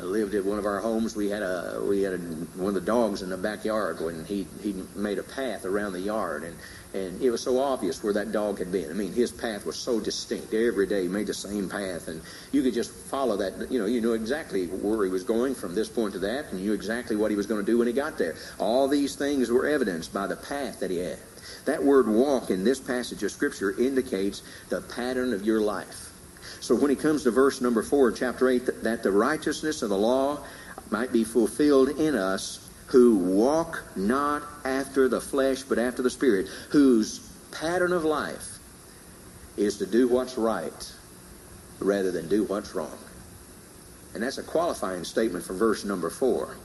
lived 0.00 0.34
at 0.34 0.46
one 0.46 0.58
of 0.58 0.64
our 0.64 0.80
homes, 0.80 1.14
we 1.14 1.28
had 1.28 1.42
a 1.42 1.84
we 1.86 2.00
had 2.00 2.14
a, 2.14 2.16
one 2.16 2.68
of 2.68 2.74
the 2.74 2.80
dogs 2.80 3.20
in 3.20 3.28
the 3.28 3.36
backyard 3.36 4.00
when 4.00 4.24
he 4.24 4.46
he 4.62 4.82
made 4.94 5.18
a 5.18 5.22
path 5.22 5.66
around 5.66 5.92
the 5.92 6.00
yard, 6.00 6.44
and 6.44 6.56
and 6.96 7.20
it 7.20 7.30
was 7.30 7.42
so 7.42 7.60
obvious 7.60 8.02
where 8.02 8.14
that 8.14 8.32
dog 8.32 8.58
had 8.58 8.72
been. 8.72 8.90
I 8.90 8.94
mean, 8.94 9.12
his 9.12 9.30
path 9.30 9.66
was 9.66 9.76
so 9.76 10.00
distinct. 10.00 10.54
Every 10.54 10.86
day 10.86 11.02
he 11.02 11.08
made 11.08 11.26
the 11.26 11.34
same 11.34 11.68
path, 11.68 12.08
and 12.08 12.22
you 12.52 12.62
could 12.62 12.72
just 12.72 12.90
follow 12.90 13.36
that. 13.36 13.70
You 13.70 13.78
know, 13.78 13.86
you 13.86 14.00
knew 14.00 14.14
exactly 14.14 14.66
where 14.66 15.04
he 15.04 15.10
was 15.10 15.22
going 15.22 15.54
from 15.54 15.74
this 15.74 15.88
point 15.88 16.14
to 16.14 16.18
that, 16.20 16.46
and 16.50 16.60
you 16.60 16.68
knew 16.68 16.72
exactly 16.72 17.16
what 17.16 17.30
he 17.30 17.36
was 17.36 17.46
going 17.46 17.64
to 17.64 17.70
do 17.70 17.78
when 17.78 17.86
he 17.86 17.92
got 17.92 18.16
there. 18.16 18.36
All 18.58 18.88
these 18.88 19.14
things 19.14 19.50
were 19.50 19.66
evidenced 19.66 20.14
by 20.14 20.26
the 20.26 20.36
path 20.36 20.80
that 20.80 20.90
he 20.90 20.98
had. 20.98 21.18
That 21.66 21.82
word 21.82 22.08
walk 22.08 22.50
in 22.50 22.64
this 22.64 22.80
passage 22.80 23.22
of 23.22 23.30
Scripture 23.30 23.78
indicates 23.78 24.42
the 24.68 24.80
pattern 24.80 25.34
of 25.34 25.44
your 25.44 25.60
life. 25.60 26.12
So 26.60 26.74
when 26.74 26.90
he 26.90 26.96
comes 26.96 27.24
to 27.24 27.30
verse 27.30 27.60
number 27.60 27.82
4 27.82 28.12
chapter 28.12 28.48
8, 28.48 28.82
that 28.82 29.02
the 29.02 29.12
righteousness 29.12 29.82
of 29.82 29.90
the 29.90 29.98
law 29.98 30.38
might 30.90 31.12
be 31.12 31.24
fulfilled 31.24 31.90
in 31.90 32.14
us 32.14 32.65
who 32.86 33.16
walk 33.16 33.82
not 33.96 34.42
after 34.64 35.08
the 35.08 35.20
flesh, 35.20 35.62
but 35.62 35.78
after 35.78 36.02
the 36.02 36.10
Spirit, 36.10 36.48
whose 36.70 37.20
pattern 37.50 37.92
of 37.92 38.04
life 38.04 38.58
is 39.56 39.78
to 39.78 39.86
do 39.86 40.08
what's 40.08 40.36
right 40.36 40.92
rather 41.80 42.10
than 42.10 42.28
do 42.28 42.44
what's 42.44 42.74
wrong. 42.74 42.98
And 44.14 44.22
that's 44.22 44.38
a 44.38 44.42
qualifying 44.42 45.04
statement 45.04 45.44
for 45.44 45.54
verse 45.54 45.84
number 45.84 46.10
4. 46.10 46.56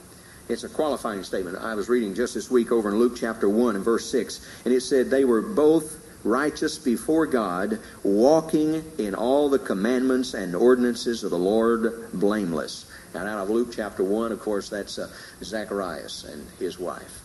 It's 0.48 0.64
a 0.64 0.68
qualifying 0.68 1.22
statement. 1.22 1.58
I 1.58 1.74
was 1.74 1.88
reading 1.88 2.14
just 2.14 2.34
this 2.34 2.50
week 2.50 2.72
over 2.72 2.88
in 2.90 2.96
Luke 2.96 3.14
chapter 3.16 3.48
1 3.48 3.76
and 3.76 3.84
verse 3.84 4.10
6, 4.10 4.46
and 4.64 4.74
it 4.74 4.80
said, 4.82 5.10
They 5.10 5.24
were 5.24 5.42
both 5.42 6.02
righteous 6.24 6.78
before 6.78 7.26
God, 7.26 7.78
walking 8.02 8.84
in 8.98 9.14
all 9.14 9.48
the 9.48 9.58
commandments 9.58 10.34
and 10.34 10.54
ordinances 10.54 11.24
of 11.24 11.30
the 11.30 11.38
Lord 11.38 12.10
blameless. 12.12 12.86
And 13.14 13.28
out 13.28 13.38
of 13.38 13.50
Luke 13.50 13.72
chapter 13.74 14.02
1, 14.04 14.32
of 14.32 14.40
course, 14.40 14.68
that's 14.68 14.98
uh, 14.98 15.08
Zacharias 15.42 16.24
and 16.24 16.46
his 16.58 16.78
wife. 16.78 17.22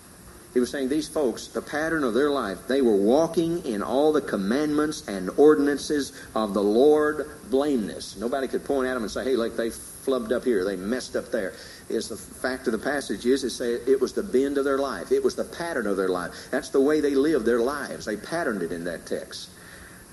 He 0.54 0.60
was 0.60 0.72
saying 0.72 0.90
these 0.90 1.08
folks, 1.08 1.48
the 1.48 1.62
pattern 1.62 2.04
of 2.04 2.14
their 2.14 2.32
life, 2.32 2.68
they 2.68 2.82
were 2.82 2.96
walking 2.96 3.64
in 3.66 3.84
all 3.84 4.12
the 4.12 4.22
commandments 4.22 5.08
and 5.08 5.30
ordinances 5.38 6.14
of 6.34 6.54
the 6.54 6.64
Lord 6.64 7.30
blameless. 7.52 8.18
Nobody 8.18 8.48
could 8.48 8.66
point 8.66 8.88
at 8.88 8.96
them 8.96 9.04
and 9.04 9.12
say, 9.12 9.24
hey, 9.24 9.36
like 9.36 9.56
they 9.56 9.70
flubbed 9.70 10.32
up 10.32 10.44
here, 10.44 10.66
they 10.66 10.76
messed 10.76 11.16
up 11.16 11.32
there. 11.32 11.54
Is 11.90 12.10
the 12.10 12.18
fact 12.18 12.66
of 12.68 12.72
the 12.72 12.80
passage 12.80 13.26
is 13.26 13.56
say 13.56 13.74
it 13.74 14.02
was 14.02 14.14
the 14.14 14.24
bend 14.24 14.58
of 14.58 14.66
their 14.66 14.78
life. 14.80 15.12
It 15.12 15.24
was 15.24 15.36
the 15.36 15.44
pattern 15.44 15.86
of 15.86 15.96
their 15.96 16.10
life. 16.10 16.32
That's 16.50 16.70
the 16.70 16.82
way 16.82 17.02
they 17.02 17.16
lived 17.16 17.46
their 17.46 17.62
lives. 17.62 18.06
They 18.06 18.18
patterned 18.18 18.64
it 18.64 18.72
in 18.72 18.84
that 18.86 19.06
text. 19.06 19.50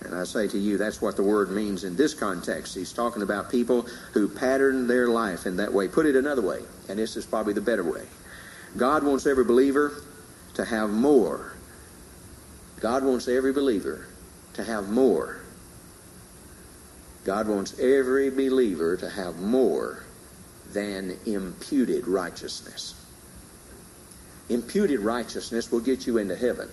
And 0.04 0.14
I 0.14 0.24
say 0.24 0.46
to 0.48 0.58
you, 0.58 0.76
that's 0.76 1.00
what 1.00 1.16
the 1.16 1.22
word 1.22 1.50
means 1.50 1.84
in 1.84 1.96
this 1.96 2.12
context. 2.12 2.74
He's 2.74 2.92
talking 2.92 3.22
about 3.22 3.50
people 3.50 3.86
who 4.12 4.28
pattern 4.28 4.86
their 4.86 5.08
life 5.08 5.46
in 5.46 5.56
that 5.56 5.72
way. 5.72 5.88
Put 5.88 6.06
it 6.06 6.14
another 6.14 6.42
way, 6.42 6.60
and 6.88 6.98
this 6.98 7.16
is 7.16 7.24
probably 7.24 7.54
the 7.54 7.62
better 7.62 7.84
way. 7.84 8.06
God 8.76 9.02
wants 9.02 9.26
every 9.26 9.44
believer 9.44 10.02
to 10.54 10.64
have 10.64 10.90
more. 10.90 11.54
God 12.80 13.02
wants 13.02 13.28
every 13.28 13.52
believer 13.52 14.06
to 14.54 14.64
have 14.64 14.90
more. 14.90 15.40
God 17.24 17.48
wants 17.48 17.78
every 17.78 18.28
believer 18.28 18.96
to 18.98 19.08
have 19.08 19.40
more 19.40 20.04
than 20.72 21.16
imputed 21.24 22.06
righteousness. 22.06 22.94
Imputed 24.50 25.00
righteousness 25.00 25.72
will 25.72 25.80
get 25.80 26.06
you 26.06 26.18
into 26.18 26.36
heaven 26.36 26.68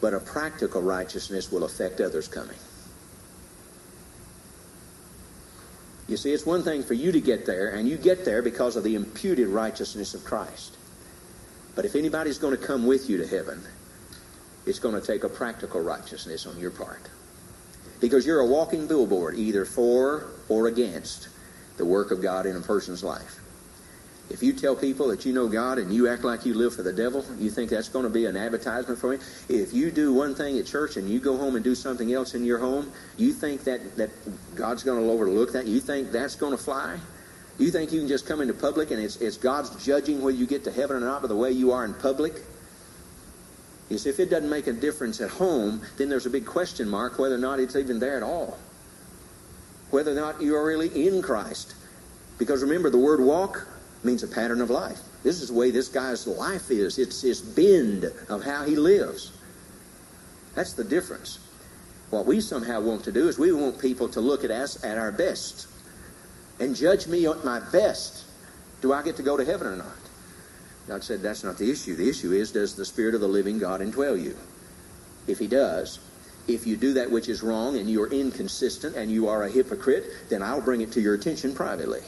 but 0.00 0.14
a 0.14 0.20
practical 0.20 0.82
righteousness 0.82 1.50
will 1.50 1.64
affect 1.64 2.00
others 2.00 2.28
coming. 2.28 2.56
You 6.08 6.16
see, 6.16 6.32
it's 6.32 6.46
one 6.46 6.62
thing 6.62 6.82
for 6.82 6.94
you 6.94 7.10
to 7.10 7.20
get 7.20 7.46
there, 7.46 7.70
and 7.70 7.88
you 7.88 7.96
get 7.96 8.24
there 8.24 8.40
because 8.40 8.76
of 8.76 8.84
the 8.84 8.94
imputed 8.94 9.48
righteousness 9.48 10.14
of 10.14 10.24
Christ. 10.24 10.76
But 11.74 11.84
if 11.84 11.96
anybody's 11.96 12.38
going 12.38 12.56
to 12.56 12.64
come 12.64 12.86
with 12.86 13.10
you 13.10 13.18
to 13.18 13.26
heaven, 13.26 13.60
it's 14.66 14.78
going 14.78 14.98
to 15.00 15.04
take 15.04 15.24
a 15.24 15.28
practical 15.28 15.80
righteousness 15.80 16.46
on 16.46 16.58
your 16.58 16.70
part. 16.70 17.08
Because 18.00 18.26
you're 18.26 18.40
a 18.40 18.46
walking 18.46 18.86
billboard, 18.86 19.36
either 19.36 19.64
for 19.64 20.28
or 20.48 20.68
against 20.68 21.28
the 21.76 21.84
work 21.84 22.10
of 22.10 22.22
God 22.22 22.46
in 22.46 22.56
a 22.56 22.60
person's 22.60 23.02
life. 23.02 23.40
If 24.28 24.42
you 24.42 24.52
tell 24.52 24.74
people 24.74 25.08
that 25.08 25.24
you 25.24 25.32
know 25.32 25.46
God 25.48 25.78
and 25.78 25.94
you 25.94 26.08
act 26.08 26.24
like 26.24 26.44
you 26.44 26.54
live 26.54 26.74
for 26.74 26.82
the 26.82 26.92
devil, 26.92 27.24
you 27.38 27.48
think 27.48 27.70
that's 27.70 27.88
going 27.88 28.02
to 28.02 28.10
be 28.10 28.26
an 28.26 28.36
advertisement 28.36 28.98
for 28.98 29.10
me? 29.10 29.18
If 29.48 29.72
you 29.72 29.92
do 29.92 30.12
one 30.12 30.34
thing 30.34 30.58
at 30.58 30.66
church 30.66 30.96
and 30.96 31.08
you 31.08 31.20
go 31.20 31.36
home 31.36 31.54
and 31.54 31.62
do 31.62 31.76
something 31.76 32.12
else 32.12 32.34
in 32.34 32.44
your 32.44 32.58
home, 32.58 32.90
you 33.16 33.32
think 33.32 33.62
that, 33.64 33.96
that 33.96 34.10
God's 34.56 34.82
going 34.82 35.00
to 35.00 35.10
overlook 35.10 35.52
that? 35.52 35.66
You 35.66 35.78
think 35.78 36.10
that's 36.10 36.34
going 36.34 36.50
to 36.50 36.62
fly? 36.62 36.98
You 37.58 37.70
think 37.70 37.92
you 37.92 38.00
can 38.00 38.08
just 38.08 38.26
come 38.26 38.40
into 38.40 38.52
public 38.52 38.90
and 38.90 39.00
it's, 39.00 39.16
it's 39.16 39.36
God's 39.36 39.84
judging 39.84 40.20
whether 40.20 40.36
you 40.36 40.46
get 40.46 40.64
to 40.64 40.72
heaven 40.72 40.96
or 40.96 41.00
not 41.00 41.22
by 41.22 41.28
the 41.28 41.36
way 41.36 41.52
you 41.52 41.70
are 41.70 41.84
in 41.84 41.94
public? 41.94 42.34
You 43.88 43.98
see, 43.98 44.10
if 44.10 44.18
it 44.18 44.28
doesn't 44.28 44.50
make 44.50 44.66
a 44.66 44.72
difference 44.72 45.20
at 45.20 45.30
home, 45.30 45.80
then 45.96 46.08
there's 46.08 46.26
a 46.26 46.30
big 46.30 46.44
question 46.44 46.88
mark 46.88 47.20
whether 47.20 47.36
or 47.36 47.38
not 47.38 47.60
it's 47.60 47.76
even 47.76 48.00
there 48.00 48.16
at 48.16 48.24
all. 48.24 48.58
Whether 49.90 50.10
or 50.10 50.16
not 50.16 50.42
you 50.42 50.56
are 50.56 50.66
really 50.66 51.06
in 51.06 51.22
Christ. 51.22 51.74
Because 52.38 52.62
remember, 52.62 52.90
the 52.90 52.98
word 52.98 53.20
walk 53.20 53.66
means 54.06 54.22
a 54.22 54.28
pattern 54.28 54.60
of 54.60 54.70
life. 54.70 55.00
This 55.22 55.42
is 55.42 55.48
the 55.48 55.54
way 55.54 55.70
this 55.70 55.88
guy's 55.88 56.26
life 56.26 56.70
is. 56.70 56.98
It's 56.98 57.20
his 57.20 57.40
bend 57.40 58.04
of 58.28 58.44
how 58.44 58.64
he 58.64 58.76
lives. 58.76 59.32
That's 60.54 60.72
the 60.72 60.84
difference. 60.84 61.40
What 62.10 62.24
we 62.24 62.40
somehow 62.40 62.80
want 62.80 63.04
to 63.04 63.12
do 63.12 63.28
is 63.28 63.38
we 63.38 63.52
want 63.52 63.78
people 63.78 64.08
to 64.10 64.20
look 64.20 64.44
at 64.44 64.50
us 64.50 64.82
at 64.84 64.96
our 64.96 65.12
best 65.12 65.68
and 66.60 66.74
judge 66.74 67.06
me 67.06 67.26
at 67.26 67.44
my 67.44 67.60
best. 67.60 68.24
Do 68.80 68.92
I 68.92 69.02
get 69.02 69.16
to 69.16 69.22
go 69.22 69.36
to 69.36 69.44
heaven 69.44 69.66
or 69.66 69.76
not? 69.76 69.86
God 70.86 71.02
said 71.02 71.20
that's 71.20 71.42
not 71.42 71.58
the 71.58 71.70
issue. 71.70 71.96
The 71.96 72.08
issue 72.08 72.32
is 72.32 72.52
does 72.52 72.76
the 72.76 72.84
Spirit 72.84 73.14
of 73.14 73.20
the 73.20 73.28
living 73.28 73.58
God 73.58 73.80
indwell 73.80 74.22
you? 74.22 74.36
If 75.26 75.38
He 75.38 75.48
does, 75.48 75.98
if 76.46 76.66
you 76.66 76.76
do 76.76 76.92
that 76.94 77.10
which 77.10 77.28
is 77.28 77.42
wrong 77.42 77.76
and 77.76 77.90
you're 77.90 78.12
inconsistent 78.12 78.94
and 78.94 79.10
you 79.10 79.28
are 79.28 79.42
a 79.42 79.50
hypocrite, 79.50 80.04
then 80.28 80.42
I'll 80.42 80.60
bring 80.60 80.80
it 80.80 80.92
to 80.92 81.00
your 81.00 81.14
attention 81.14 81.54
privately. 81.54 82.02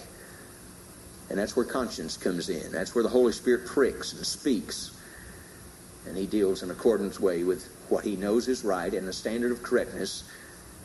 And 1.30 1.38
that's 1.38 1.56
where 1.56 1.64
conscience 1.64 2.16
comes 2.16 2.48
in. 2.48 2.72
That's 2.72 2.94
where 2.94 3.04
the 3.04 3.10
Holy 3.10 3.32
Spirit 3.32 3.66
pricks 3.66 4.12
and 4.12 4.24
speaks. 4.24 4.92
And 6.06 6.16
he 6.16 6.26
deals 6.26 6.62
in 6.62 6.70
accordance 6.70 7.20
way 7.20 7.44
with 7.44 7.70
what 7.88 8.04
he 8.04 8.16
knows 8.16 8.48
is 8.48 8.64
right 8.64 8.92
and 8.92 9.06
the 9.06 9.12
standard 9.12 9.52
of 9.52 9.62
correctness, 9.62 10.24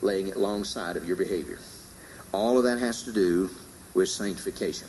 laying 0.02 0.28
it 0.28 0.36
alongside 0.36 0.98
of 0.98 1.08
your 1.08 1.16
behavior. 1.16 1.60
All 2.34 2.58
of 2.58 2.64
that 2.66 2.80
has 2.80 3.04
to 3.04 3.14
do 3.14 3.50
with 3.94 4.10
sanctification. 4.10 4.88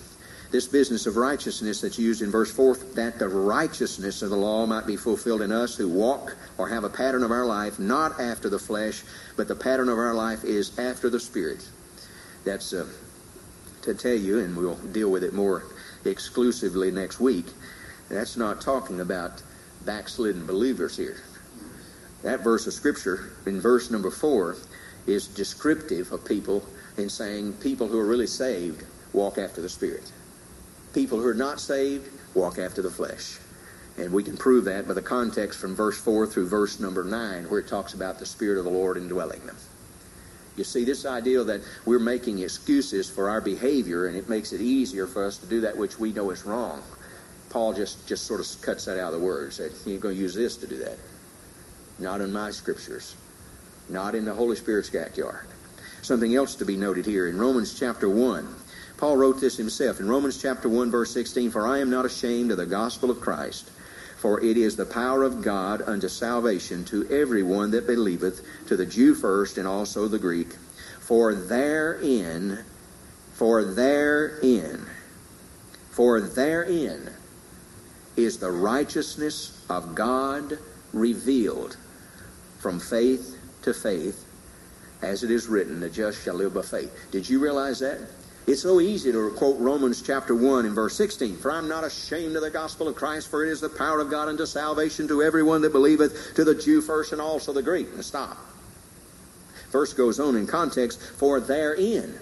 This 0.51 0.67
business 0.67 1.07
of 1.07 1.17
righteousness 1.17 1.81
that's 1.81 1.99
used 1.99 2.23
in 2.23 2.31
verse 2.31 2.51
4, 2.53 2.77
that 2.95 3.19
the 3.19 3.29
righteousness 3.29 4.23
of 4.23 4.31
the 4.31 4.37
law 4.37 4.67
might 4.67 4.87
be 4.87 4.97
fulfilled 4.97 5.43
in 5.43 5.51
us 5.51 5.77
who 5.77 5.88
walk 5.88 6.37
or 6.59 6.69
have 6.69 6.85
a 6.85 6.88
pattern 6.88 7.25
of 7.25 7.33
our 7.33 7.45
life 7.45 7.79
not 7.79 8.21
after 8.21 8.49
the 8.49 8.59
flesh, 8.59 9.03
but 9.37 9.49
the 9.49 9.55
pattern 9.55 9.88
of 9.88 9.99
our 9.99 10.14
life 10.14 10.45
is 10.45 10.79
after 10.79 11.11
the 11.11 11.19
Spirit. 11.19 11.69
That's 12.45 12.73
uh, 12.73 12.87
to 13.85 13.94
tell 13.94 14.14
you, 14.14 14.40
and 14.40 14.57
we'll 14.57 14.75
deal 14.77 15.11
with 15.11 15.23
it 15.23 15.33
more 15.33 15.64
exclusively 16.05 16.90
next 16.90 17.20
week, 17.20 17.47
that's 18.09 18.37
not 18.37 18.61
talking 18.61 19.01
about 19.01 19.42
backslidden 19.85 20.47
believers 20.47 20.97
here. 20.97 21.23
That 22.23 22.40
verse 22.40 22.66
of 22.66 22.73
Scripture, 22.73 23.33
in 23.47 23.61
verse 23.61 23.90
number 23.90 24.11
4, 24.11 24.57
is 25.07 25.27
descriptive 25.27 26.11
of 26.12 26.25
people 26.25 26.64
in 26.97 27.09
saying 27.09 27.55
people 27.55 27.87
who 27.87 27.99
are 27.99 28.07
really 28.07 28.27
saved 28.27 28.85
walk 29.12 29.37
after 29.38 29.61
the 29.61 29.68
Spirit. 29.68 30.11
People 30.94 31.18
who 31.18 31.27
are 31.27 31.35
not 31.35 31.61
saved 31.61 32.09
walk 32.35 32.59
after 32.59 32.81
the 32.83 32.90
flesh. 32.90 33.38
And 33.99 34.12
we 34.12 34.23
can 34.23 34.37
prove 34.37 34.64
that 34.64 34.88
by 34.88 34.94
the 34.94 35.03
context 35.03 35.61
from 35.61 35.77
verse 35.77 36.01
4 36.01 36.27
through 36.27 36.49
verse 36.49 36.81
number 36.81 37.05
9, 37.05 37.51
where 37.51 37.61
it 37.61 37.68
talks 37.68 37.94
about 37.94 38.18
the 38.18 38.27
Spirit 38.27 38.59
of 38.59 38.64
the 38.64 38.70
Lord 38.70 38.97
indwelling 38.97 39.44
them. 39.47 39.57
You 40.57 40.64
see, 40.64 40.85
this 40.85 41.05
idea 41.05 41.43
that 41.43 41.62
we're 41.85 41.99
making 41.99 42.38
excuses 42.38 43.11
for 43.11 43.29
our 43.29 43.40
behavior 43.40 44.07
and 44.07 44.17
it 44.17 44.29
makes 44.29 44.53
it 44.53 44.61
easier 44.61 45.07
for 45.07 45.25
us 45.25 45.38
to 45.38 45.47
do 45.47 45.61
that 45.62 45.77
which 45.77 45.99
we 45.99 46.12
know 46.12 46.31
is 46.31 46.45
wrong. 46.45 46.83
Paul 47.51 47.73
just, 47.73 48.07
just 48.07 48.27
sort 48.27 48.40
of 48.40 48.62
cuts 48.62 48.85
that 48.85 48.99
out 48.99 49.12
of 49.12 49.21
the 49.21 49.25
words. 49.25 49.59
That 49.59 49.73
he 49.85 49.93
ain't 49.93 50.01
going 50.01 50.14
to 50.14 50.21
use 50.21 50.35
this 50.35 50.57
to 50.59 50.67
do 50.67 50.77
that. 50.79 50.99
Not 51.99 52.21
in 52.21 52.33
my 52.33 52.51
scriptures. 52.51 53.17
Not 53.88 54.14
in 54.14 54.25
the 54.25 54.35
Holy 54.35 54.57
Spirit's 54.57 54.90
backyard. 54.90 55.47
Something 56.03 56.35
else 56.35 56.55
to 56.57 56.64
be 56.64 56.77
noted 56.77 57.07
here 57.07 57.29
in 57.29 57.38
Romans 57.38 57.79
chapter 57.79 58.09
1. 58.09 58.55
Paul 58.97 59.17
wrote 59.17 59.40
this 59.40 59.57
himself 59.57 60.01
in 60.01 60.09
Romans 60.09 60.40
chapter 60.40 60.69
1 60.69 60.90
verse 60.90 61.12
16, 61.12 61.51
For 61.51 61.67
I 61.67 61.79
am 61.79 61.90
not 61.90 62.05
ashamed 62.05 62.51
of 62.51 62.57
the 62.57 62.67
gospel 62.67 63.11
of 63.11 63.21
Christ, 63.21 63.71
for 64.25 64.41
it 64.41 64.57
is 64.57 64.75
the 64.75 64.87
power 64.87 65.23
of 65.23 65.43
God 65.43 65.83
unto 65.83 66.09
salvation 66.09 66.83
to 66.87 67.07
everyone 67.11 67.73
that 67.73 67.87
believeth, 67.87 68.41
to 68.69 68.75
the 68.75 68.87
Jew 68.87 69.15
first 69.15 69.59
and 69.59 69.69
also 69.69 70.09
the 70.09 70.19
Greek. 70.19 70.55
For 70.99 71.35
therein, 71.35 72.61
for 73.35 73.63
therein, 73.65 74.87
for 75.91 76.23
therein 76.23 77.11
is 78.17 78.39
the 78.39 78.51
righteousness 78.51 79.63
of 79.69 79.95
God 79.95 80.59
revealed 80.95 81.77
from 82.61 82.81
faith 82.81 83.39
to 83.61 83.75
faith, 83.75 84.25
as 85.03 85.23
it 85.23 85.31
is 85.31 85.49
written, 85.49 85.81
the 85.81 85.91
just 85.91 86.25
shall 86.25 86.37
live 86.37 86.55
by 86.55 86.63
faith. 86.63 86.91
Did 87.11 87.29
you 87.29 87.41
realize 87.41 87.81
that? 87.81 87.99
It's 88.47 88.61
so 88.61 88.81
easy 88.81 89.11
to 89.11 89.31
quote 89.31 89.59
Romans 89.59 90.03
chapter 90.03 90.35
1 90.35 90.67
and 90.67 90.75
verse 90.75 90.95
16. 90.97 91.39
For 91.39 91.51
I'm 91.51 91.67
not 91.67 91.83
ashamed 91.83 92.37
of 92.37 92.43
the 92.43 92.51
gospel 92.51 92.89
of 92.89 92.95
Christ, 92.95 93.31
for 93.31 93.45
it 93.45 93.51
is 93.51 93.61
the 93.61 93.71
power 93.71 94.01
of 94.01 94.11
God 94.11 94.29
unto 94.29 94.45
salvation 94.45 95.09
to 95.09 95.23
everyone 95.23 95.63
that 95.63 95.73
believeth, 95.73 96.35
to 96.35 96.45
the 96.45 96.55
Jew 96.55 96.83
first 96.83 97.13
and 97.13 97.23
also 97.23 97.55
the 97.55 97.63
Greek. 97.63 97.89
And 97.95 98.05
stop. 98.05 98.37
Verse 99.71 99.95
goes 99.95 100.21
on 100.21 100.37
in 100.37 100.47
context, 100.47 101.01
for 101.01 101.41
therein. 101.41 102.15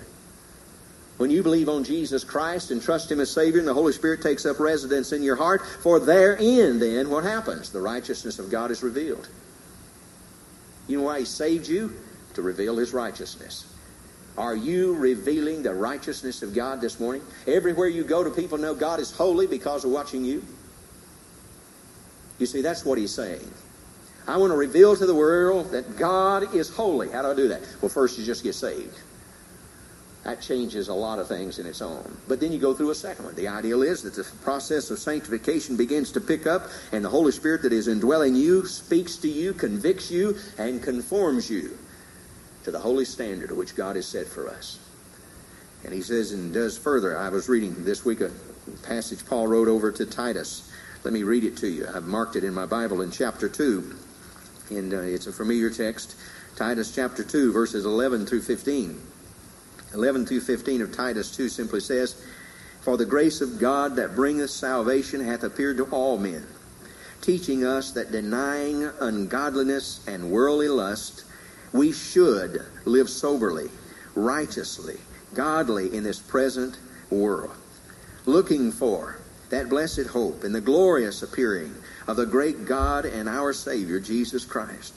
When 1.17 1.31
you 1.31 1.43
believe 1.43 1.69
on 1.69 1.83
Jesus 1.83 2.23
Christ 2.23 2.71
and 2.71 2.81
trust 2.81 3.11
Him 3.11 3.21
as 3.21 3.31
Savior, 3.31 3.59
and 3.59 3.69
the 3.69 3.75
Holy 3.75 3.93
Spirit 3.93 4.23
takes 4.23 4.47
up 4.47 4.61
residence 4.61 5.13
in 5.13 5.25
your 5.25 5.37
heart, 5.37 5.67
for 5.67 5.99
therein, 5.99 6.79
then, 6.79 7.11
what 7.11 7.25
happens? 7.25 7.71
The 7.71 7.81
righteousness 7.81 8.39
of 8.39 8.51
God 8.51 8.71
is 8.71 8.83
revealed. 8.83 9.29
You 10.87 10.99
know 10.99 11.05
why 11.05 11.19
He 11.19 11.25
saved 11.25 11.67
you? 11.67 11.93
To 12.35 12.43
reveal 12.43 12.77
His 12.77 12.93
righteousness. 12.93 13.72
Are 14.38 14.57
you 14.57 14.95
revealing 14.95 15.62
the 15.62 15.75
righteousness 15.75 16.42
of 16.42 16.55
God 16.55 16.81
this 16.81 16.99
morning? 16.99 17.23
Everywhere 17.47 17.88
you 17.88 18.03
go, 18.03 18.25
do 18.25 18.31
people 18.31 18.57
know 18.57 18.75
God 18.75 18.99
is 18.99 19.11
holy 19.11 19.47
because 19.47 19.85
of 19.85 19.90
watching 19.90 20.25
you? 20.25 20.42
You 22.38 22.47
see, 22.47 22.62
that's 22.62 22.85
what 22.85 22.99
he's 22.99 23.14
saying. 23.14 23.49
I 24.27 24.37
want 24.38 24.53
to 24.53 24.57
reveal 24.57 24.97
to 24.97 25.05
the 25.05 25.14
world 25.14 25.71
that 25.73 25.99
God 25.99 26.55
is 26.55 26.71
holy. 26.71 27.11
How 27.11 27.23
do 27.23 27.31
I 27.31 27.35
do 27.35 27.49
that? 27.49 27.61
Well, 27.83 27.90
first 27.90 28.18
you 28.18 28.25
just 28.25 28.42
get 28.42 28.55
saved. 28.55 28.99
That 30.25 30.40
changes 30.40 30.88
a 30.88 30.95
lot 30.95 31.18
of 31.18 31.27
things 31.27 31.59
in 31.59 31.66
its 31.66 31.83
own. 31.83 32.16
But 32.29 32.40
then 32.40 32.53
you 32.53 32.59
go 32.59 32.73
through 32.73 32.90
a 32.90 32.95
second 32.95 33.25
one. 33.25 33.35
The 33.35 33.49
ideal 33.49 33.83
is 33.83 34.03
that 34.03 34.14
the 34.14 34.25
process 34.42 34.90
of 34.90 35.01
sanctification 35.01 35.77
begins 35.77 36.12
to 36.12 36.21
pick 36.21 36.47
up, 36.47 36.68
and 36.92 37.05
the 37.05 37.09
Holy 37.09 37.33
Spirit 37.33 37.62
that 37.62 37.73
is 37.73 37.88
indwelling 37.88 38.37
you 38.37 38.64
speaks 38.64 39.16
to 39.16 39.29
you, 39.29 39.53
convicts 39.53 40.11
you, 40.11 40.37
and 40.59 40.81
conforms 40.81 41.51
you 41.51 41.77
to 42.64 42.70
the 42.70 42.79
holy 42.79 43.05
standard 43.05 43.51
which 43.57 43.75
God 43.75 43.96
has 43.96 44.07
set 44.07 44.27
for 44.27 44.48
us. 44.48 44.79
And 45.85 45.92
he 45.92 46.03
says 46.03 46.33
and 46.33 46.55
does 46.55 46.79
further. 46.79 47.18
I 47.18 47.29
was 47.29 47.48
reading 47.48 47.85
this 47.85 48.05
week 48.05 48.20
a 48.20 48.31
passage 48.85 49.27
Paul 49.27 49.48
wrote 49.48 49.68
over 49.68 49.90
to 49.90 50.07
Titus. 50.07 50.70
Let 51.05 51.12
me 51.12 51.25
read 51.25 51.44
it 51.44 51.57
to 51.59 51.68
you. 51.68 51.87
I've 51.92 52.07
marked 52.07 52.37
it 52.37 52.44
in 52.44 52.55
my 52.55 52.66
Bible 52.66 53.03
in 53.03 53.11
chapter 53.11 53.48
2. 53.48 53.96
And 54.70 54.94
uh, 54.94 55.01
it's 55.01 55.27
a 55.27 55.33
familiar 55.33 55.70
text. 55.70 56.14
Titus 56.55 56.94
chapter 56.94 57.25
2, 57.25 57.53
verses 57.53 57.85
11 57.85 58.27
through 58.27 58.42
15. 58.42 59.01
11 59.94 60.27
through 60.27 60.40
15 60.40 60.83
of 60.83 60.92
Titus 60.92 61.35
2 61.35 61.48
simply 61.48 61.81
says, 61.81 62.25
For 62.81 62.96
the 62.96 63.05
grace 63.05 63.40
of 63.40 63.59
God 63.59 63.96
that 63.96 64.14
bringeth 64.14 64.51
salvation 64.51 65.25
hath 65.25 65.42
appeared 65.42 65.79
to 65.79 65.85
all 65.87 66.18
men, 66.18 66.46
teaching 67.20 67.64
us 67.64 67.90
that 67.92 68.12
denying 68.12 68.88
ungodliness 69.01 70.07
and 70.07 70.31
worldly 70.31 70.68
lust, 70.68 71.25
we 71.73 71.93
should 71.93 72.65
live 72.85 73.09
soberly, 73.09 73.71
righteously, 74.15 74.99
godly 75.35 75.95
in 75.95 76.05
this 76.05 76.21
present 76.21 76.79
world, 77.11 77.51
looking 78.27 78.71
for 78.71 79.19
that 79.51 79.69
blessed 79.69 80.07
hope 80.07 80.45
and 80.45 80.55
the 80.55 80.61
glorious 80.61 81.23
appearing 81.23 81.75
of 82.07 82.17
the 82.17 82.27
great 82.27 82.65
God 82.65 83.05
and 83.05 83.29
our 83.29 83.53
Savior, 83.53 84.01
Jesus 84.01 84.45
Christ, 84.45 84.95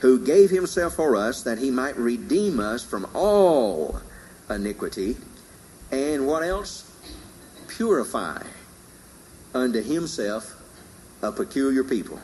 who 0.00 0.24
gave 0.24 0.50
himself 0.50 0.94
for 0.94 1.16
us 1.16 1.42
that 1.42 1.58
he 1.58 1.70
might 1.70 1.96
redeem 1.96 2.60
us 2.60 2.84
from 2.84 3.06
all 3.14 4.00
iniquity 4.50 5.16
and 5.90 6.26
what 6.26 6.42
else? 6.42 6.90
Purify 7.68 8.42
unto 9.54 9.80
himself 9.80 10.60
a 11.22 11.30
peculiar 11.30 11.84
people, 11.84 12.18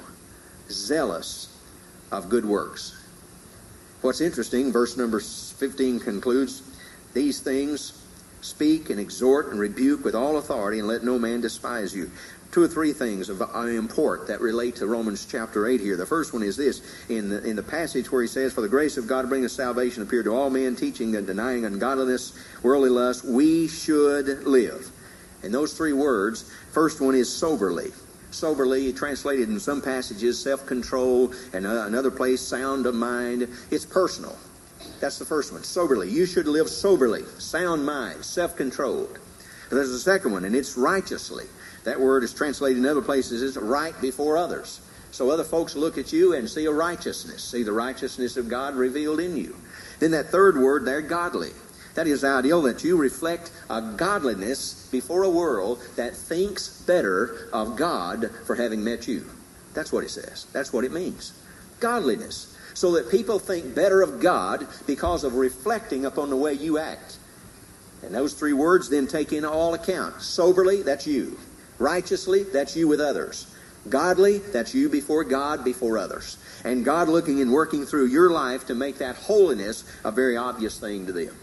zealous 0.69 1.57
of 2.11 2.29
good 2.29 2.45
works. 2.45 3.00
What's 4.03 4.23
interesting, 4.23 4.73
verse 4.73 4.97
number 4.97 5.21
15 5.21 6.01
concludes, 6.01 6.63
These 7.13 7.41
things 7.41 8.03
speak 8.41 8.89
and 8.89 8.99
exhort 8.99 9.51
and 9.51 9.61
rebuke 9.61 10.05
with 10.05 10.15
all 10.15 10.39
authority, 10.39 10.79
and 10.79 10.89
let 10.89 11.05
no 11.05 11.19
man 11.19 11.43
despise 11.43 11.95
you. 11.95 12.11
Two 12.51 12.63
or 12.63 12.69
three 12.69 12.95
things 12.95 13.29
of 13.29 13.43
uh, 13.43 13.61
import 13.67 14.27
that 14.27 14.41
relate 14.41 14.77
to 14.77 14.87
Romans 14.87 15.27
chapter 15.27 15.69
8 15.69 15.81
here. 15.81 15.97
The 15.97 16.07
first 16.07 16.33
one 16.33 16.43
is 16.43 16.57
this 16.57 16.81
in 17.09 17.29
the, 17.29 17.45
in 17.45 17.57
the 17.57 17.63
passage 17.63 18.11
where 18.11 18.23
he 18.23 18.29
says, 18.29 18.55
For 18.55 18.63
the 18.63 18.69
grace 18.69 18.97
of 18.97 19.07
God 19.07 19.29
bringeth 19.29 19.53
salvation 19.53 20.03
appeared 20.03 20.25
to 20.25 20.35
all 20.35 20.49
men, 20.49 20.75
teaching 20.75 21.15
and 21.15 21.27
denying 21.27 21.67
ungodliness, 21.67 22.33
worldly 22.63 22.89
lust, 22.89 23.25
we 23.25 23.69
should 23.69 24.45
live. 24.45 24.91
And 25.43 25.53
those 25.53 25.75
three 25.75 25.93
words, 25.93 26.51
first 26.73 27.01
one 27.01 27.15
is 27.15 27.33
soberly 27.33 27.93
soberly, 28.31 28.93
translated 28.93 29.49
in 29.49 29.61
some 29.61 29.81
passages, 29.81 30.41
self 30.43 30.67
control, 30.67 31.33
and 31.53 31.67
uh, 31.67 31.85
another 31.87 32.11
place, 32.11 32.41
sound 32.41 32.87
of 32.87 32.95
mind. 32.95 33.49
It's 33.71 33.87
personal. 33.87 34.37
That's 35.01 35.19
the 35.19 35.25
first 35.25 35.53
one. 35.53 35.63
Soberly. 35.63 36.11
You 36.11 36.27
should 36.27 36.47
live 36.47 36.69
soberly, 36.69 37.25
sound 37.39 37.85
mind, 37.85 38.25
self 38.25 38.57
controlled. 38.57 39.19
There's 39.71 39.91
a 39.91 40.01
second 40.01 40.33
one, 40.33 40.45
and 40.45 40.55
it's 40.55 40.77
righteously. 40.77 41.47
That 41.85 42.01
word 42.01 42.25
is 42.25 42.35
translated 42.35 42.79
in 42.79 42.87
other 42.87 43.03
places 43.03 43.43
as 43.43 43.57
right 43.57 43.99
before 44.01 44.37
others. 44.37 44.81
So 45.13 45.31
other 45.31 45.45
folks 45.45 45.75
look 45.75 45.99
at 45.99 46.13
you 46.13 46.35
and 46.35 46.49
see 46.49 46.67
a 46.67 46.73
righteousness, 46.73 47.43
see 47.43 47.63
the 47.63 47.73
righteousness 47.73 48.37
of 48.37 48.49
God 48.49 48.77
revealed 48.77 49.21
in 49.21 49.37
you. 49.37 49.57
Then 49.99 50.13
that 50.13 50.31
third 50.31 50.57
word 50.57 50.85
there, 50.85 51.01
godly. 51.01 51.51
That 51.95 52.07
is 52.07 52.25
ideal 52.25 52.63
that 52.63 52.85
you 52.85 52.97
reflect 52.97 53.51
a 53.69 53.81
godliness 53.97 54.89
before 54.91 55.25
a 55.25 55.31
world 55.31 55.83
that 55.97 56.17
thinks 56.17 56.83
better 56.83 57.49
of 57.53 57.77
God 57.77 58.31
for 58.47 58.55
having 58.55 58.85
met 58.85 59.09
you. 59.09 59.27
That's 59.75 59.93
what 59.93 60.05
it 60.05 60.11
says. 60.11 60.47
That's 60.53 60.73
what 60.73 60.85
it 60.85 60.93
means. 60.93 61.33
Godliness. 61.81 62.57
So 62.75 62.93
that 62.93 63.11
people 63.11 63.39
think 63.39 63.75
better 63.75 64.03
of 64.03 64.21
God 64.21 64.67
because 64.87 65.25
of 65.25 65.35
reflecting 65.35 66.07
upon 66.07 66.31
the 66.31 66.37
way 66.37 66.53
you 66.53 66.79
act. 66.79 67.19
And 68.03 68.15
those 68.15 68.35
three 68.35 68.53
words 68.53 68.89
then 68.89 69.07
take 69.07 69.33
in 69.33 69.45
all 69.45 69.75
account. 69.75 70.23
Soberly, 70.23 70.83
that's 70.83 71.07
you. 71.07 71.39
Righteously, 71.79 72.45
that's 72.45 72.77
you 72.77 72.89
with 72.89 73.01
others. 73.01 73.55
Godly, 73.89 74.39
that's 74.39 74.75
you 74.75 74.89
before 74.89 75.25
God, 75.25 75.65
before 75.65 75.99
others. 75.99 76.37
And 76.65 76.85
God 76.85 77.09
looking 77.09 77.41
and 77.41 77.53
working 77.53 77.87
through 77.87 78.07
your 78.07 78.31
life 78.31 78.67
to 78.67 78.75
make 78.75 78.99
that 78.99 79.17
holiness 79.17 79.85
a 80.05 80.11
very 80.11 80.37
obvious 80.37 80.79
thing 80.79 81.07
to 81.07 81.13
them. 81.13 81.35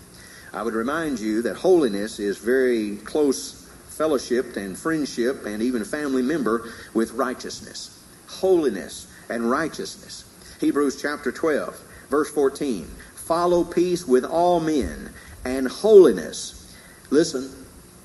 I 0.53 0.63
would 0.63 0.73
remind 0.73 1.19
you 1.19 1.41
that 1.43 1.57
holiness 1.57 2.19
is 2.19 2.37
very 2.37 2.97
close 2.97 3.67
fellowship 3.89 4.55
and 4.55 4.77
friendship 4.77 5.45
and 5.45 5.61
even 5.61 5.83
family 5.83 6.21
member 6.21 6.71
with 6.93 7.11
righteousness. 7.13 8.03
Holiness 8.27 9.07
and 9.29 9.49
righteousness. 9.49 10.23
Hebrews 10.61 11.01
chapter 11.01 11.31
12, 11.31 11.79
verse 12.09 12.29
14. 12.31 12.85
Follow 13.15 13.63
peace 13.63 14.07
with 14.07 14.23
all 14.23 14.59
men 14.59 15.13
and 15.43 15.67
holiness. 15.67 16.75
Listen, 17.09 17.49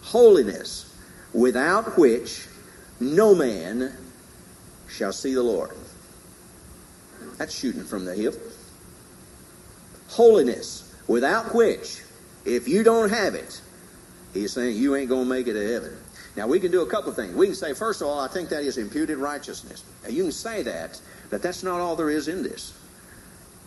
holiness, 0.02 0.96
without 1.32 1.98
which 1.98 2.46
no 2.98 3.34
man 3.34 3.92
shall 4.88 5.12
see 5.12 5.34
the 5.34 5.42
Lord. 5.42 5.76
That's 7.38 7.54
shooting 7.54 7.84
from 7.84 8.04
the 8.04 8.14
hip. 8.14 8.34
Holiness, 10.08 10.94
without 11.06 11.54
which 11.54 12.01
if 12.45 12.68
you 12.68 12.82
don't 12.82 13.11
have 13.11 13.34
it, 13.34 13.61
he's 14.34 14.53
saying 14.53 14.76
you 14.76 14.97
ain't 14.97 15.09
going 15.09 15.24
to 15.24 15.28
make 15.28 15.47
it 15.47 15.55
to 15.55 15.72
heaven. 15.72 15.97
Now, 16.36 16.47
we 16.47 16.59
can 16.61 16.72
do 16.72 16.82
a 16.82 16.86
couple 16.86 17.12
things. 17.12 17.34
We 17.34 17.47
can 17.47 17.55
say, 17.55 17.74
first 17.74 18.01
of 18.01 18.09
all, 18.09 18.18
I 18.18 18.28
think 18.28 18.49
that 18.49 18.62
is 18.62 18.78
imputed 18.78 19.18
righteousness. 19.18 19.84
Now, 20.03 20.09
you 20.09 20.24
can 20.24 20.32
say 20.32 20.62
that, 20.62 21.01
but 21.30 21.43
that's 21.43 21.62
not 21.62 21.80
all 21.80 21.95
there 21.95 22.11
is 22.11 22.28
in 22.28 22.43
this. 22.43 22.72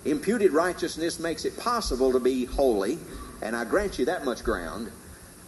Imputed 0.03 0.51
righteousness 0.51 1.19
makes 1.19 1.45
it 1.45 1.57
possible 1.57 2.11
to 2.11 2.19
be 2.19 2.45
holy, 2.45 2.97
and 3.41 3.55
I 3.55 3.65
grant 3.65 3.99
you 3.99 4.05
that 4.05 4.25
much 4.25 4.43
ground. 4.43 4.91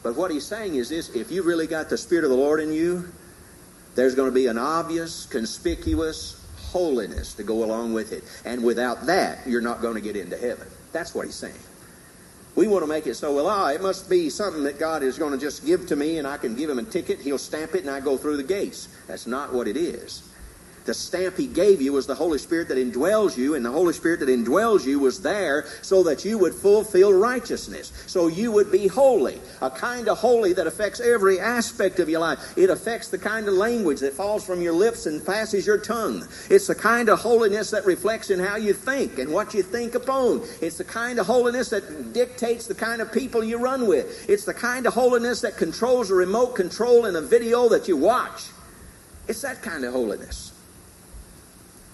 But 0.03 0.15
what 0.15 0.31
he's 0.31 0.45
saying 0.45 0.75
is 0.75 0.89
this 0.89 1.09
if 1.09 1.31
you've 1.31 1.45
really 1.45 1.67
got 1.67 1.89
the 1.89 1.97
Spirit 1.97 2.23
of 2.23 2.29
the 2.29 2.37
Lord 2.37 2.59
in 2.59 2.71
you, 2.71 3.11
there's 3.95 4.13
going 4.13 4.29
to 4.29 4.35
be 4.35 4.47
an 4.47 4.57
obvious, 4.59 5.25
conspicuous 5.25 6.45
holiness 6.57 7.33
to 7.33 7.43
go 7.43 7.63
along 7.63 7.93
with 7.93 8.13
it. 8.13 8.23
And 8.45 8.63
without 8.63 9.07
that, 9.07 9.39
you're 9.47 9.61
not 9.61 9.81
going 9.81 9.95
to 9.95 10.01
get 10.01 10.15
into 10.15 10.37
heaven. 10.37 10.67
That's 10.91 11.15
what 11.15 11.25
he's 11.25 11.35
saying. 11.35 11.55
We 12.57 12.67
want 12.67 12.81
to 12.81 12.87
make 12.87 13.05
it 13.05 13.13
so, 13.13 13.35
well, 13.35 13.45
ah, 13.45 13.69
it 13.69 13.83
must 13.83 14.09
be 14.09 14.31
something 14.31 14.63
that 14.63 14.79
God 14.79 15.03
is 15.03 15.19
going 15.19 15.31
to 15.31 15.37
just 15.37 15.63
give 15.63 15.85
to 15.89 15.95
me 15.95 16.17
and 16.17 16.27
I 16.27 16.37
can 16.37 16.55
give 16.55 16.71
him 16.71 16.79
a 16.79 16.83
ticket, 16.83 17.19
he'll 17.19 17.37
stamp 17.37 17.75
it, 17.75 17.81
and 17.81 17.89
I 17.89 17.99
go 17.99 18.17
through 18.17 18.37
the 18.37 18.43
gates. 18.43 18.87
That's 19.05 19.27
not 19.27 19.53
what 19.53 19.67
it 19.67 19.77
is. 19.77 20.26
The 20.87 20.93
stamp 20.93 21.35
he 21.35 21.47
gave 21.47 21.81
you 21.81 21.91
was 21.91 22.07
the 22.07 22.15
Holy 22.15 22.37
Spirit 22.37 22.69
that 22.69 22.77
indwells 22.77 23.35
you, 23.35 23.55
and 23.55 23.65
the 23.65 23.71
Holy 23.71 23.91
Spirit 23.91 24.21
that 24.21 24.29
indwells 24.29 24.85
you 24.85 24.99
was 24.99 25.21
there 25.21 25.65
so 25.81 26.01
that 26.03 26.23
you 26.23 26.37
would 26.37 26.53
fulfill 26.53 27.11
righteousness, 27.11 27.91
so 28.07 28.27
you 28.27 28.53
would 28.53 28.71
be 28.71 28.87
holy. 28.87 29.41
A 29.61 29.69
kind 29.69 30.07
of 30.07 30.17
holy 30.17 30.53
that 30.53 30.65
affects 30.65 31.01
every 31.01 31.41
aspect 31.41 31.99
of 31.99 32.07
your 32.07 32.21
life. 32.21 32.39
It 32.57 32.69
affects 32.69 33.09
the 33.09 33.17
kind 33.17 33.49
of 33.49 33.55
language 33.55 33.99
that 33.99 34.13
falls 34.13 34.45
from 34.45 34.61
your 34.61 34.71
lips 34.71 35.07
and 35.07 35.25
passes 35.25 35.67
your 35.67 35.77
tongue. 35.77 36.25
It's 36.49 36.67
the 36.67 36.75
kind 36.75 37.09
of 37.09 37.19
holiness 37.19 37.69
that 37.71 37.85
reflects 37.85 38.29
in 38.29 38.39
how 38.39 38.55
you 38.55 38.71
think 38.71 39.19
and 39.19 39.33
what 39.33 39.53
you 39.53 39.63
think 39.63 39.93
upon. 39.93 40.43
It's 40.61 40.77
the 40.77 40.85
kind 40.85 41.19
of 41.19 41.25
holiness 41.25 41.69
that 41.71 42.13
dictates 42.13 42.65
the 42.65 42.75
kind 42.75 43.01
of 43.01 43.11
people 43.11 43.43
you 43.43 43.57
run 43.57 43.87
with. 43.87 44.29
It's 44.29 44.45
the 44.45 44.53
kind 44.53 44.87
of 44.87 44.93
holiness 44.93 45.41
that 45.41 45.57
controls 45.57 46.07
the 46.07 46.15
remote 46.15 46.55
control 46.55 47.07
in 47.07 47.17
a 47.17 47.21
video 47.21 47.67
that 47.67 47.89
you 47.89 47.97
watch. 47.97 48.45
It's 49.27 49.41
that 49.41 49.61
kind 49.61 49.83
of 49.83 49.91
holiness. 49.91 50.53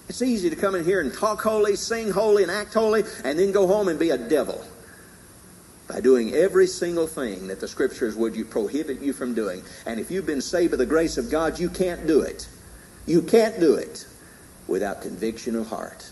It's 0.10 0.22
easy 0.22 0.50
to 0.50 0.56
come 0.56 0.76
in 0.76 0.86
here 0.86 1.02
and 1.02 1.14
talk 1.14 1.42
holy, 1.42 1.76
sing 1.76 2.12
holy, 2.12 2.44
and 2.44 2.52
act 2.52 2.74
holy, 2.74 3.04
and 3.24 3.40
then 3.40 3.52
go 3.52 3.68
home 3.68 3.88
and 3.88 3.98
be 3.98 4.10
a 4.10 4.18
devil 4.18 4.64
by 5.88 6.00
doing 6.02 6.34
every 6.34 6.68
single 6.68 7.08
thing 7.08 7.48
that 7.48 7.60
the 7.60 7.68
scriptures 7.68 8.16
would 8.16 8.36
you 8.36 8.46
prohibit 8.46 9.02
you 9.02 9.14
from 9.14 9.34
doing. 9.34 9.62
And 9.86 10.00
if 10.00 10.12
you've 10.12 10.26
been 10.26 10.42
saved 10.42 10.72
by 10.72 10.78
the 10.78 10.86
grace 10.86 11.18
of 11.18 11.30
God, 11.30 11.60
you 11.60 11.70
can't 11.70 12.08
do 12.08 12.22
it. 12.22 12.48
You 13.06 13.22
can't 13.22 13.60
do 13.60 13.76
it 13.76 14.08
without 14.68 15.02
conviction 15.02 15.56
of 15.56 15.68
heart. 15.68 16.12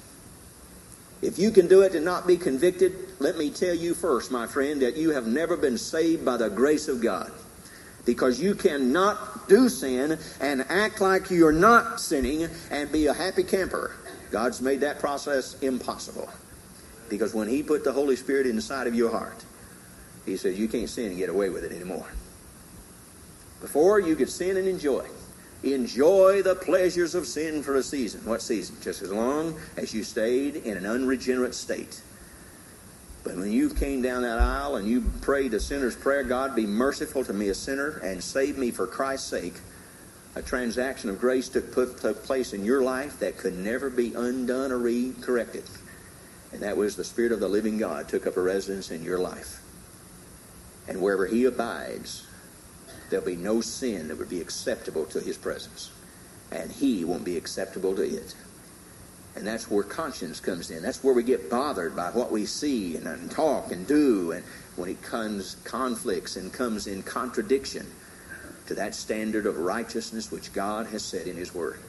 If 1.22 1.38
you 1.38 1.52
can 1.52 1.68
do 1.68 1.82
it 1.82 1.94
and 1.94 2.04
not 2.04 2.26
be 2.26 2.36
convicted, 2.36 2.94
let 3.20 3.38
me 3.38 3.52
tell 3.52 3.76
you 3.76 3.94
first, 3.94 4.32
my 4.32 4.48
friend, 4.48 4.82
that 4.82 4.98
you 4.98 5.12
have 5.12 5.28
never 5.28 5.56
been 5.56 5.78
saved 5.78 6.26
by 6.26 6.38
the 6.38 6.50
grace 6.50 6.88
of 6.88 7.02
God. 7.02 7.32
Because 8.06 8.42
you 8.42 8.56
cannot 8.56 9.48
do 9.48 9.70
sin 9.70 10.18
and 10.40 10.66
act 10.70 11.02
like 11.02 11.30
you're 11.30 11.52
not 11.52 12.00
sinning 12.00 12.48
and 12.72 12.92
be 12.92 13.08
a 13.08 13.14
happy 13.14 13.44
camper. 13.44 13.96
God's 14.32 14.62
made 14.62 14.80
that 14.80 15.00
process 15.00 15.60
impossible. 15.60 16.30
Because 17.10 17.34
when 17.34 17.48
He 17.48 17.62
put 17.62 17.84
the 17.84 17.92
Holy 17.92 18.16
Spirit 18.16 18.48
inside 18.48 18.88
of 18.88 18.96
your 18.96 19.12
heart, 19.12 19.44
He 20.26 20.38
says 20.38 20.58
you 20.58 20.68
can't 20.68 20.90
sin 20.90 21.10
and 21.10 21.18
get 21.18 21.30
away 21.30 21.50
with 21.50 21.64
it 21.64 21.72
anymore. 21.72 22.08
Before, 23.60 24.00
you 24.00 24.16
could 24.16 24.30
sin 24.30 24.58
and 24.58 24.68
enjoy. 24.68 25.06
Enjoy 25.64 26.42
the 26.42 26.56
pleasures 26.56 27.14
of 27.14 27.28
sin 27.28 27.62
for 27.62 27.76
a 27.76 27.84
season. 27.84 28.22
What 28.26 28.42
season? 28.42 28.78
Just 28.82 29.04
as 29.04 29.12
long 29.12 29.60
as 29.78 29.94
you 29.94 30.04
stayed 30.04 30.56
in 30.56 30.76
an 30.76 30.88
unregenerate 30.88 31.54
state. 31.54 32.02
But 33.24 33.36
when 33.36 33.52
you 33.52 33.70
came 33.70 34.02
down 34.02 34.24
that 34.24 34.40
aisle 34.40 34.78
and 34.78 34.88
you 34.88 35.02
prayed 35.22 35.52
the 35.52 35.60
sinner's 35.60 35.96
prayer, 35.96 36.24
God 36.24 36.56
be 36.56 36.66
merciful 36.66 37.24
to 37.26 37.34
me, 37.34 37.50
a 37.50 37.54
sinner, 37.54 38.00
and 38.04 38.24
save 38.24 38.58
me 38.58 38.72
for 38.72 38.88
Christ's 38.88 39.30
sake, 39.30 39.54
a 40.36 40.42
transaction 40.42 41.10
of 41.10 41.20
grace 41.20 41.50
took, 41.50 41.72
put, 41.72 42.00
took 42.00 42.24
place 42.24 42.54
in 42.54 42.66
your 42.66 42.82
life 42.82 43.20
that 43.20 43.38
could 43.38 43.58
never 43.58 43.90
be 43.90 44.14
undone 44.14 44.72
or 44.72 44.80
re-corrected. 44.80 45.66
And 46.52 46.62
that 46.62 46.78
was 46.78 46.96
the 46.96 47.04
Spirit 47.04 47.32
of 47.32 47.40
the 47.40 47.48
living 47.48 47.78
God 47.78 48.08
took 48.08 48.26
up 48.26 48.38
a 48.38 48.42
residence 48.42 48.92
in 48.92 49.04
your 49.04 49.20
life. 49.20 49.62
And 50.88 51.02
wherever 51.02 51.28
He 51.28 51.46
abides, 51.46 52.26
there'll 53.10 53.26
be 53.26 53.36
no 53.36 53.62
sin 53.62 54.08
that 54.08 54.18
would 54.18 54.30
be 54.30 54.42
acceptable 54.42 55.06
to 55.06 55.20
His 55.20 55.38
presence. 55.38 55.92
And 56.52 56.72
He 56.72 57.06
won't 57.06 57.24
be 57.24 57.38
acceptable 57.38 57.96
to 57.96 58.02
it. 58.02 58.36
And 59.36 59.48
that's 59.48 59.72
where 59.72 59.84
conscience 59.84 60.40
comes 60.40 60.72
in. 60.72 60.84
That's 60.84 61.04
where 61.04 61.14
we 61.14 61.24
get 61.24 61.50
bothered 61.50 61.96
by 61.96 62.10
what 62.12 62.32
we 62.32 62.46
see 62.46 62.98
and, 62.98 63.08
and 63.08 63.32
talk 63.32 63.72
and 63.72 63.88
do. 63.88 64.34
And 64.34 64.44
when 64.76 64.90
it 64.90 65.02
comes 65.02 65.56
conflicts 65.64 66.36
and 66.36 66.52
comes 66.52 66.88
in 66.88 67.04
contradiction 67.04 67.88
to 68.68 68.76
that 68.76 68.94
standard 68.94 69.46
of 69.46 69.58
righteousness 69.58 70.32
which 70.32 70.54
God 70.54 70.88
has 70.88 71.04
set 71.04 71.28
in 71.28 71.38
His 71.38 71.54
Word. 71.54 71.80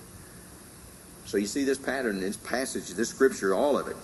So 1.24 1.36
you 1.36 1.47
see 1.47 1.64
this 1.64 1.78
pattern, 1.78 2.20
this 2.20 2.36
passage, 2.36 2.90
this 2.90 3.09
scripture, 3.09 3.55
all 3.55 3.78
of 3.78 3.88
it 3.88 3.97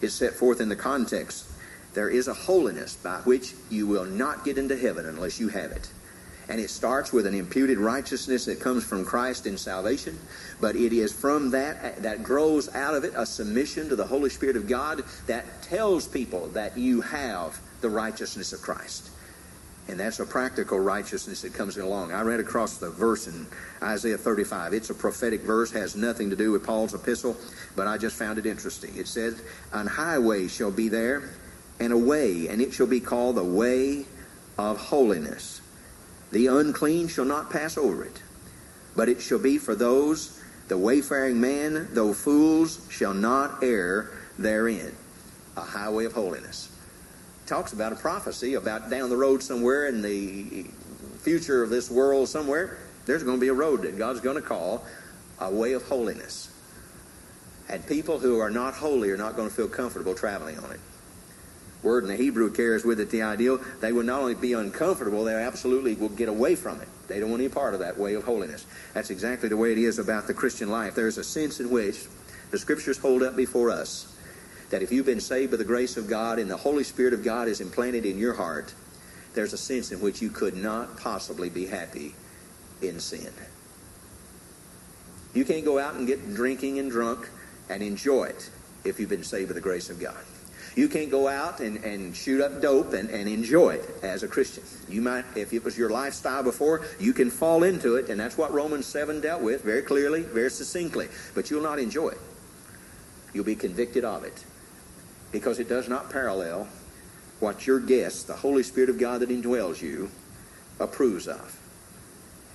is 0.00 0.12
set 0.12 0.34
forth 0.34 0.60
in 0.60 0.68
the 0.68 0.76
context. 0.76 1.46
There 1.94 2.08
is 2.08 2.28
a 2.28 2.34
holiness 2.34 2.96
by 2.96 3.18
which 3.18 3.54
you 3.70 3.86
will 3.86 4.04
not 4.04 4.44
get 4.44 4.58
into 4.58 4.76
heaven 4.76 5.06
unless 5.06 5.38
you 5.38 5.48
have 5.48 5.70
it. 5.70 5.88
And 6.48 6.60
it 6.60 6.70
starts 6.70 7.12
with 7.12 7.26
an 7.26 7.34
imputed 7.34 7.78
righteousness 7.78 8.44
that 8.44 8.60
comes 8.60 8.84
from 8.84 9.04
Christ 9.04 9.46
in 9.46 9.56
salvation. 9.56 10.18
But 10.60 10.76
it 10.76 10.92
is 10.92 11.12
from 11.12 11.50
that, 11.50 12.02
that 12.02 12.22
grows 12.22 12.74
out 12.74 12.94
of 12.94 13.04
it 13.04 13.14
a 13.16 13.24
submission 13.24 13.88
to 13.88 13.96
the 13.96 14.06
Holy 14.06 14.30
Spirit 14.30 14.56
of 14.56 14.68
God 14.68 15.04
that 15.26 15.62
tells 15.62 16.06
people 16.06 16.48
that 16.48 16.76
you 16.76 17.00
have 17.00 17.58
the 17.80 17.88
righteousness 17.88 18.52
of 18.52 18.60
Christ. 18.60 19.10
And 19.86 20.00
that's 20.00 20.18
a 20.18 20.24
practical 20.24 20.78
righteousness 20.78 21.42
that 21.42 21.52
comes 21.52 21.76
along. 21.76 22.12
I 22.12 22.22
read 22.22 22.40
across 22.40 22.78
the 22.78 22.90
verse 22.90 23.26
in 23.26 23.46
Isaiah 23.82 24.16
35. 24.16 24.72
It's 24.72 24.88
a 24.88 24.94
prophetic 24.94 25.42
verse, 25.42 25.70
has 25.72 25.94
nothing 25.94 26.30
to 26.30 26.36
do 26.36 26.52
with 26.52 26.64
Paul's 26.64 26.94
epistle, 26.94 27.36
but 27.76 27.86
I 27.86 27.98
just 27.98 28.16
found 28.16 28.38
it 28.38 28.46
interesting. 28.46 28.96
It 28.96 29.06
says, 29.06 29.42
An 29.72 29.86
highway 29.86 30.48
shall 30.48 30.70
be 30.70 30.88
there, 30.88 31.30
and 31.80 31.92
a 31.92 31.98
way, 31.98 32.48
and 32.48 32.62
it 32.62 32.72
shall 32.72 32.86
be 32.86 33.00
called 33.00 33.36
the 33.36 33.44
way 33.44 34.06
of 34.56 34.78
holiness. 34.78 35.53
The 36.34 36.48
unclean 36.48 37.06
shall 37.06 37.24
not 37.24 37.48
pass 37.48 37.78
over 37.78 38.02
it, 38.02 38.20
but 38.96 39.08
it 39.08 39.22
shall 39.22 39.38
be 39.38 39.56
for 39.56 39.76
those, 39.76 40.42
the 40.66 40.76
wayfaring 40.76 41.40
man, 41.40 41.86
though 41.92 42.12
fools, 42.12 42.84
shall 42.90 43.14
not 43.14 43.62
err 43.62 44.10
therein. 44.36 44.96
A 45.56 45.60
highway 45.60 46.06
of 46.06 46.12
holiness. 46.12 46.76
Talks 47.46 47.72
about 47.72 47.92
a 47.92 47.94
prophecy 47.94 48.54
about 48.54 48.90
down 48.90 49.10
the 49.10 49.16
road 49.16 49.44
somewhere 49.44 49.86
in 49.86 50.02
the 50.02 50.64
future 51.20 51.62
of 51.62 51.70
this 51.70 51.88
world 51.88 52.28
somewhere. 52.28 52.78
There's 53.06 53.22
going 53.22 53.36
to 53.36 53.40
be 53.40 53.46
a 53.46 53.54
road 53.54 53.82
that 53.82 53.96
God's 53.96 54.18
going 54.18 54.34
to 54.34 54.42
call 54.42 54.84
a 55.38 55.52
way 55.52 55.74
of 55.74 55.84
holiness. 55.84 56.50
And 57.68 57.86
people 57.86 58.18
who 58.18 58.40
are 58.40 58.50
not 58.50 58.74
holy 58.74 59.08
are 59.10 59.16
not 59.16 59.36
going 59.36 59.48
to 59.48 59.54
feel 59.54 59.68
comfortable 59.68 60.16
traveling 60.16 60.58
on 60.58 60.72
it 60.72 60.80
word 61.84 62.02
in 62.02 62.08
the 62.08 62.16
Hebrew 62.16 62.50
carries 62.50 62.84
with 62.84 62.98
it 62.98 63.10
the 63.10 63.22
ideal 63.22 63.60
they 63.80 63.92
will 63.92 64.02
not 64.02 64.20
only 64.20 64.34
be 64.34 64.54
uncomfortable, 64.54 65.24
they 65.24 65.34
absolutely 65.34 65.94
will 65.94 66.08
get 66.08 66.28
away 66.28 66.56
from 66.56 66.80
it. 66.80 66.88
They 67.06 67.20
don't 67.20 67.30
want 67.30 67.42
any 67.42 67.50
part 67.50 67.74
of 67.74 67.80
that 67.80 67.98
way 67.98 68.14
of 68.14 68.24
holiness. 68.24 68.66
That's 68.94 69.10
exactly 69.10 69.48
the 69.48 69.56
way 69.56 69.72
it 69.72 69.78
is 69.78 69.98
about 69.98 70.26
the 70.26 70.34
Christian 70.34 70.70
life. 70.70 70.94
There's 70.94 71.18
a 71.18 71.24
sense 71.24 71.60
in 71.60 71.70
which 71.70 72.06
the 72.50 72.58
scriptures 72.58 72.98
hold 72.98 73.22
up 73.22 73.36
before 73.36 73.70
us 73.70 74.16
that 74.70 74.82
if 74.82 74.90
you've 74.90 75.06
been 75.06 75.20
saved 75.20 75.50
by 75.50 75.56
the 75.58 75.64
grace 75.64 75.96
of 75.96 76.08
God 76.08 76.38
and 76.38 76.50
the 76.50 76.56
Holy 76.56 76.84
Spirit 76.84 77.12
of 77.12 77.22
God 77.22 77.46
is 77.46 77.60
implanted 77.60 78.06
in 78.06 78.18
your 78.18 78.34
heart, 78.34 78.74
there's 79.34 79.52
a 79.52 79.58
sense 79.58 79.92
in 79.92 80.00
which 80.00 80.22
you 80.22 80.30
could 80.30 80.56
not 80.56 80.96
possibly 80.96 81.50
be 81.50 81.66
happy 81.66 82.14
in 82.80 82.98
sin. 82.98 83.32
You 85.34 85.44
can't 85.44 85.64
go 85.64 85.78
out 85.78 85.94
and 85.94 86.06
get 86.06 86.34
drinking 86.34 86.78
and 86.78 86.90
drunk 86.90 87.28
and 87.68 87.82
enjoy 87.82 88.24
it 88.24 88.50
if 88.84 88.98
you've 88.98 89.10
been 89.10 89.24
saved 89.24 89.48
by 89.48 89.54
the 89.54 89.60
grace 89.60 89.90
of 89.90 89.98
God. 89.98 90.24
You 90.76 90.88
can't 90.88 91.10
go 91.10 91.28
out 91.28 91.60
and, 91.60 91.76
and 91.84 92.16
shoot 92.16 92.40
up 92.40 92.60
dope 92.60 92.94
and, 92.94 93.08
and 93.10 93.28
enjoy 93.28 93.74
it 93.74 93.88
as 94.02 94.24
a 94.24 94.28
Christian. 94.28 94.64
You 94.88 95.02
might, 95.02 95.24
if 95.36 95.52
it 95.52 95.62
was 95.62 95.78
your 95.78 95.90
lifestyle 95.90 96.42
before, 96.42 96.84
you 96.98 97.12
can 97.12 97.30
fall 97.30 97.62
into 97.62 97.94
it, 97.94 98.08
and 98.08 98.18
that's 98.18 98.36
what 98.36 98.52
Romans 98.52 98.86
7 98.86 99.20
dealt 99.20 99.42
with 99.42 99.62
very 99.62 99.82
clearly, 99.82 100.22
very 100.22 100.50
succinctly. 100.50 101.08
But 101.34 101.50
you'll 101.50 101.62
not 101.62 101.78
enjoy 101.78 102.08
it. 102.08 102.20
You'll 103.32 103.44
be 103.44 103.54
convicted 103.54 104.04
of 104.04 104.24
it 104.24 104.44
because 105.30 105.58
it 105.58 105.68
does 105.68 105.88
not 105.88 106.10
parallel 106.10 106.68
what 107.40 107.66
your 107.66 107.80
guest, 107.80 108.26
the 108.26 108.34
Holy 108.34 108.62
Spirit 108.62 108.90
of 108.90 108.98
God 108.98 109.20
that 109.20 109.28
indwells 109.28 109.80
you, 109.80 110.10
approves 110.80 111.28
of. 111.28 111.60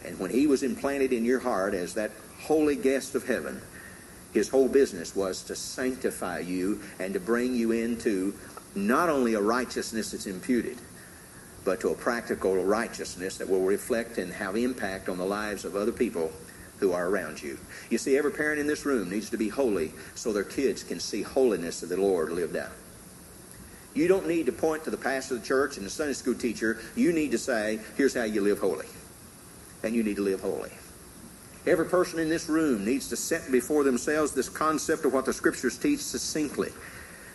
And 0.05 0.17
when 0.19 0.31
he 0.31 0.47
was 0.47 0.63
implanted 0.63 1.13
in 1.13 1.25
your 1.25 1.39
heart 1.39 1.73
as 1.73 1.93
that 1.93 2.11
holy 2.41 2.75
guest 2.75 3.15
of 3.15 3.27
heaven, 3.27 3.61
his 4.33 4.49
whole 4.49 4.67
business 4.67 5.15
was 5.15 5.43
to 5.43 5.55
sanctify 5.55 6.39
you 6.39 6.81
and 6.99 7.13
to 7.13 7.19
bring 7.19 7.55
you 7.55 7.71
into 7.71 8.33
not 8.75 9.09
only 9.09 9.33
a 9.33 9.41
righteousness 9.41 10.11
that's 10.11 10.27
imputed, 10.27 10.77
but 11.65 11.81
to 11.81 11.89
a 11.89 11.95
practical 11.95 12.63
righteousness 12.63 13.37
that 13.37 13.49
will 13.49 13.61
reflect 13.61 14.17
and 14.17 14.31
have 14.31 14.55
impact 14.55 15.09
on 15.09 15.17
the 15.17 15.25
lives 15.25 15.65
of 15.65 15.75
other 15.75 15.91
people 15.91 16.31
who 16.79 16.93
are 16.93 17.09
around 17.09 17.41
you. 17.41 17.57
You 17.89 17.97
see, 17.97 18.17
every 18.17 18.31
parent 18.31 18.59
in 18.59 18.67
this 18.67 18.85
room 18.85 19.09
needs 19.09 19.29
to 19.31 19.37
be 19.37 19.49
holy 19.49 19.91
so 20.15 20.31
their 20.31 20.43
kids 20.43 20.83
can 20.83 20.99
see 20.99 21.21
holiness 21.21 21.83
of 21.83 21.89
the 21.89 21.97
Lord 21.97 22.31
lived 22.31 22.55
out. 22.55 22.71
You 23.93 24.07
don't 24.07 24.27
need 24.27 24.45
to 24.45 24.51
point 24.51 24.83
to 24.85 24.91
the 24.91 24.97
pastor 24.97 25.35
of 25.35 25.41
the 25.41 25.47
church 25.47 25.77
and 25.77 25.85
the 25.85 25.89
Sunday 25.89 26.13
school 26.13 26.35
teacher. 26.35 26.79
You 26.95 27.11
need 27.11 27.31
to 27.31 27.37
say, 27.37 27.79
here's 27.97 28.13
how 28.13 28.23
you 28.23 28.41
live 28.41 28.59
holy. 28.59 28.85
And 29.83 29.95
you 29.95 30.03
need 30.03 30.15
to 30.17 30.21
live 30.21 30.41
holy. 30.41 30.71
Every 31.65 31.85
person 31.85 32.19
in 32.19 32.29
this 32.29 32.49
room 32.49 32.85
needs 32.85 33.09
to 33.09 33.15
set 33.15 33.51
before 33.51 33.83
themselves 33.83 34.31
this 34.31 34.49
concept 34.49 35.05
of 35.05 35.13
what 35.13 35.25
the 35.25 35.33
Scriptures 35.33 35.77
teach 35.77 35.99
succinctly. 35.99 36.71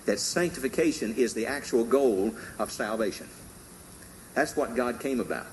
that 0.07 0.21
sanctification 0.21 1.15
is 1.17 1.35
the 1.35 1.47
actual 1.47 1.85
goal 1.85 2.35
of 2.59 2.71
salvation. 2.71 3.29
That's 4.35 4.57
what 4.57 4.77
God 4.77 5.01
came 5.01 5.21
about. 5.21 5.47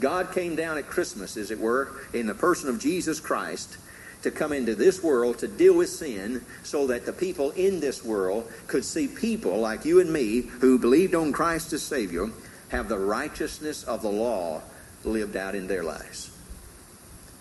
God 0.00 0.32
came 0.32 0.56
down 0.56 0.78
at 0.78 0.86
Christmas, 0.86 1.36
as 1.36 1.50
it 1.50 1.58
were, 1.58 1.90
in 2.12 2.26
the 2.26 2.34
person 2.34 2.68
of 2.68 2.78
Jesus 2.78 3.20
Christ 3.20 3.78
to 4.22 4.30
come 4.30 4.52
into 4.52 4.74
this 4.74 5.02
world 5.02 5.38
to 5.38 5.48
deal 5.48 5.76
with 5.76 5.88
sin 5.88 6.44
so 6.62 6.86
that 6.86 7.06
the 7.06 7.12
people 7.12 7.50
in 7.52 7.80
this 7.80 8.04
world 8.04 8.50
could 8.66 8.84
see 8.84 9.08
people 9.08 9.58
like 9.58 9.84
you 9.84 10.00
and 10.00 10.12
me 10.12 10.40
who 10.40 10.78
believed 10.78 11.14
on 11.14 11.32
Christ 11.32 11.72
as 11.72 11.82
Savior 11.82 12.30
have 12.70 12.88
the 12.88 12.98
righteousness 12.98 13.84
of 13.84 14.02
the 14.02 14.10
law 14.10 14.62
lived 15.04 15.36
out 15.36 15.54
in 15.54 15.66
their 15.66 15.84
lives. 15.84 16.35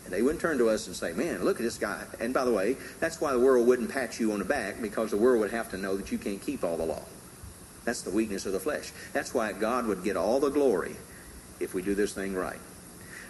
And 0.05 0.13
they 0.13 0.21
wouldn't 0.21 0.41
turn 0.41 0.59
to 0.59 0.69
us 0.69 0.87
and 0.87 0.95
say, 0.95 1.13
man, 1.13 1.43
look 1.43 1.57
at 1.57 1.63
this 1.63 1.77
guy. 1.77 2.03
And 2.19 2.33
by 2.33 2.45
the 2.45 2.51
way, 2.51 2.77
that's 2.99 3.19
why 3.19 3.33
the 3.33 3.39
world 3.39 3.67
wouldn't 3.67 3.91
pat 3.91 4.19
you 4.19 4.31
on 4.31 4.39
the 4.39 4.45
back 4.45 4.81
because 4.81 5.11
the 5.11 5.17
world 5.17 5.39
would 5.39 5.51
have 5.51 5.69
to 5.71 5.77
know 5.77 5.97
that 5.97 6.11
you 6.11 6.17
can't 6.17 6.41
keep 6.41 6.63
all 6.63 6.77
the 6.77 6.85
law. 6.85 7.01
That's 7.85 8.01
the 8.01 8.11
weakness 8.11 8.45
of 8.45 8.53
the 8.53 8.59
flesh. 8.59 8.91
That's 9.13 9.33
why 9.33 9.51
God 9.53 9.87
would 9.87 10.03
get 10.03 10.15
all 10.15 10.39
the 10.39 10.49
glory 10.49 10.95
if 11.59 11.73
we 11.73 11.81
do 11.81 11.95
this 11.95 12.13
thing 12.13 12.35
right. 12.35 12.59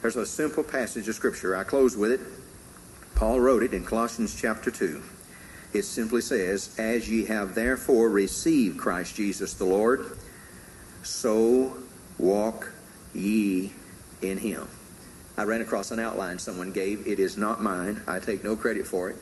There's 0.01 0.15
a 0.17 0.25
simple 0.25 0.63
passage 0.63 1.07
of 1.07 1.15
Scripture. 1.15 1.55
I 1.55 1.63
close 1.63 1.95
with 1.95 2.11
it. 2.11 2.21
Paul 3.15 3.39
wrote 3.39 3.63
it 3.63 3.73
in 3.73 3.85
Colossians 3.85 4.39
chapter 4.39 4.69
2. 4.69 5.01
It 5.73 5.83
simply 5.83 6.21
says, 6.21 6.75
As 6.77 7.09
ye 7.09 7.25
have 7.25 7.55
therefore 7.55 8.09
received 8.09 8.77
Christ 8.77 9.15
Jesus 9.15 9.53
the 9.53 9.65
Lord, 9.65 10.17
so 11.03 11.77
walk 12.17 12.71
ye 13.13 13.73
in 14.21 14.37
him. 14.37 14.67
I 15.37 15.43
ran 15.43 15.61
across 15.61 15.91
an 15.91 15.99
outline 15.99 16.39
someone 16.39 16.71
gave. 16.71 17.05
It 17.07 17.19
is 17.19 17.37
not 17.37 17.61
mine. 17.61 18.01
I 18.07 18.19
take 18.19 18.43
no 18.43 18.55
credit 18.55 18.87
for 18.87 19.09
it. 19.09 19.17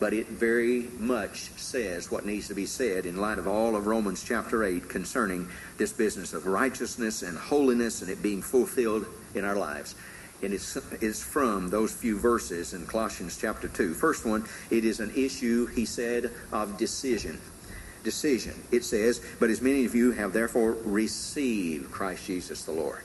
But 0.00 0.14
it 0.14 0.28
very 0.28 0.88
much 0.98 1.50
says 1.56 2.10
what 2.10 2.26
needs 2.26 2.48
to 2.48 2.54
be 2.54 2.66
said 2.66 3.06
in 3.06 3.18
light 3.18 3.38
of 3.38 3.46
all 3.46 3.76
of 3.76 3.86
Romans 3.86 4.24
chapter 4.24 4.64
8 4.64 4.88
concerning 4.88 5.48
this 5.76 5.92
business 5.92 6.32
of 6.32 6.46
righteousness 6.46 7.22
and 7.22 7.36
holiness 7.36 8.02
and 8.02 8.10
it 8.10 8.22
being 8.22 8.42
fulfilled 8.42 9.06
in 9.34 9.44
our 9.44 9.54
lives. 9.54 9.94
And 10.42 10.52
it's, 10.52 10.76
it's 11.00 11.22
from 11.22 11.70
those 11.70 11.92
few 11.92 12.18
verses 12.18 12.72
in 12.72 12.86
Colossians 12.86 13.38
chapter 13.40 13.68
2. 13.68 13.94
First 13.94 14.26
one, 14.26 14.44
it 14.70 14.84
is 14.84 14.98
an 14.98 15.12
issue, 15.14 15.66
he 15.66 15.84
said, 15.84 16.32
of 16.50 16.76
decision. 16.78 17.40
Decision. 18.02 18.60
It 18.72 18.84
says, 18.84 19.24
But 19.38 19.50
as 19.50 19.60
many 19.60 19.84
of 19.84 19.94
you 19.94 20.10
have 20.12 20.32
therefore 20.32 20.72
received 20.82 21.92
Christ 21.92 22.26
Jesus 22.26 22.64
the 22.64 22.72
Lord. 22.72 23.04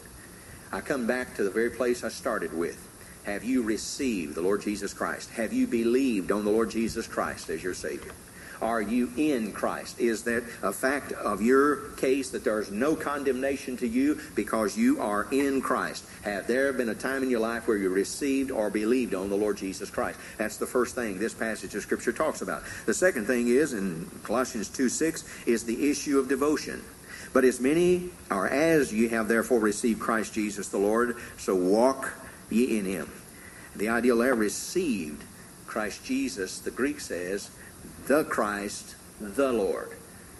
I 0.72 0.82
come 0.82 1.08
back 1.08 1.36
to 1.36 1.44
the 1.44 1.50
very 1.50 1.70
place 1.70 2.04
I 2.04 2.10
started 2.10 2.54
with. 2.54 2.84
Have 3.26 3.44
you 3.44 3.62
received 3.62 4.36
the 4.36 4.42
Lord 4.42 4.62
Jesus 4.62 4.94
Christ? 4.94 5.30
Have 5.32 5.52
you 5.52 5.68
believed 5.68 6.32
on 6.32 6.46
the 6.46 6.52
Lord 6.52 6.72
Jesus 6.72 7.08
Christ 7.08 7.50
as 7.50 7.64
your 7.64 7.74
Savior? 7.74 8.14
Are 8.62 8.82
you 8.82 9.12
in 9.18 9.52
Christ? 9.52 10.00
Is 10.00 10.24
that 10.24 10.44
a 10.64 10.74
fact 10.74 11.12
of 11.12 11.42
your 11.42 11.92
case 11.92 12.32
that 12.32 12.44
there's 12.44 12.72
no 12.72 12.96
condemnation 12.96 13.78
to 13.78 13.88
you 13.88 14.20
because 14.36 14.78
you 14.78 15.00
are 15.00 15.28
in 15.32 15.62
Christ? 15.62 16.06
Have 16.24 16.48
there 16.48 16.74
been 16.74 16.90
a 16.90 16.96
time 16.96 17.22
in 17.22 17.30
your 17.30 17.40
life 17.40 17.68
where 17.68 17.78
you 17.78 17.90
received 17.90 18.50
or 18.50 18.70
believed 18.70 19.14
on 19.14 19.30
the 19.30 19.36
Lord 19.36 19.58
Jesus 19.58 19.90
Christ? 19.90 20.20
That's 20.38 20.58
the 20.58 20.66
first 20.66 20.96
thing 20.96 21.20
this 21.20 21.34
passage 21.34 21.76
of 21.76 21.84
Scripture 21.84 22.12
talks 22.12 22.42
about. 22.42 22.64
The 22.86 22.94
second 22.94 23.26
thing 23.28 23.48
is, 23.48 23.74
in 23.74 24.10
Colossians 24.24 24.70
2 24.70 24.90
6, 24.90 25.24
is 25.46 25.66
the 25.66 25.90
issue 25.90 26.18
of 26.18 26.28
devotion. 26.28 26.84
But 27.34 27.44
as 27.44 27.60
many 27.60 28.10
are 28.32 28.48
as 28.48 28.94
ye 28.94 29.10
have 29.10 29.28
therefore 29.28 29.60
received 29.60 30.00
Christ 30.00 30.34
Jesus 30.34 30.70
the 30.70 30.78
Lord, 30.78 31.18
so 31.38 31.56
walk 31.56 32.14
ye 32.50 32.78
in 32.78 32.86
him. 32.86 33.12
The 33.76 33.90
idea 33.90 34.16
there, 34.16 34.36
received 34.36 35.24
Christ 35.66 36.04
Jesus, 36.04 36.60
the 36.60 36.72
Greek 36.72 37.00
says, 37.00 37.52
the 38.08 38.24
Christ, 38.24 38.96
the 39.20 39.52
Lord. 39.52 39.92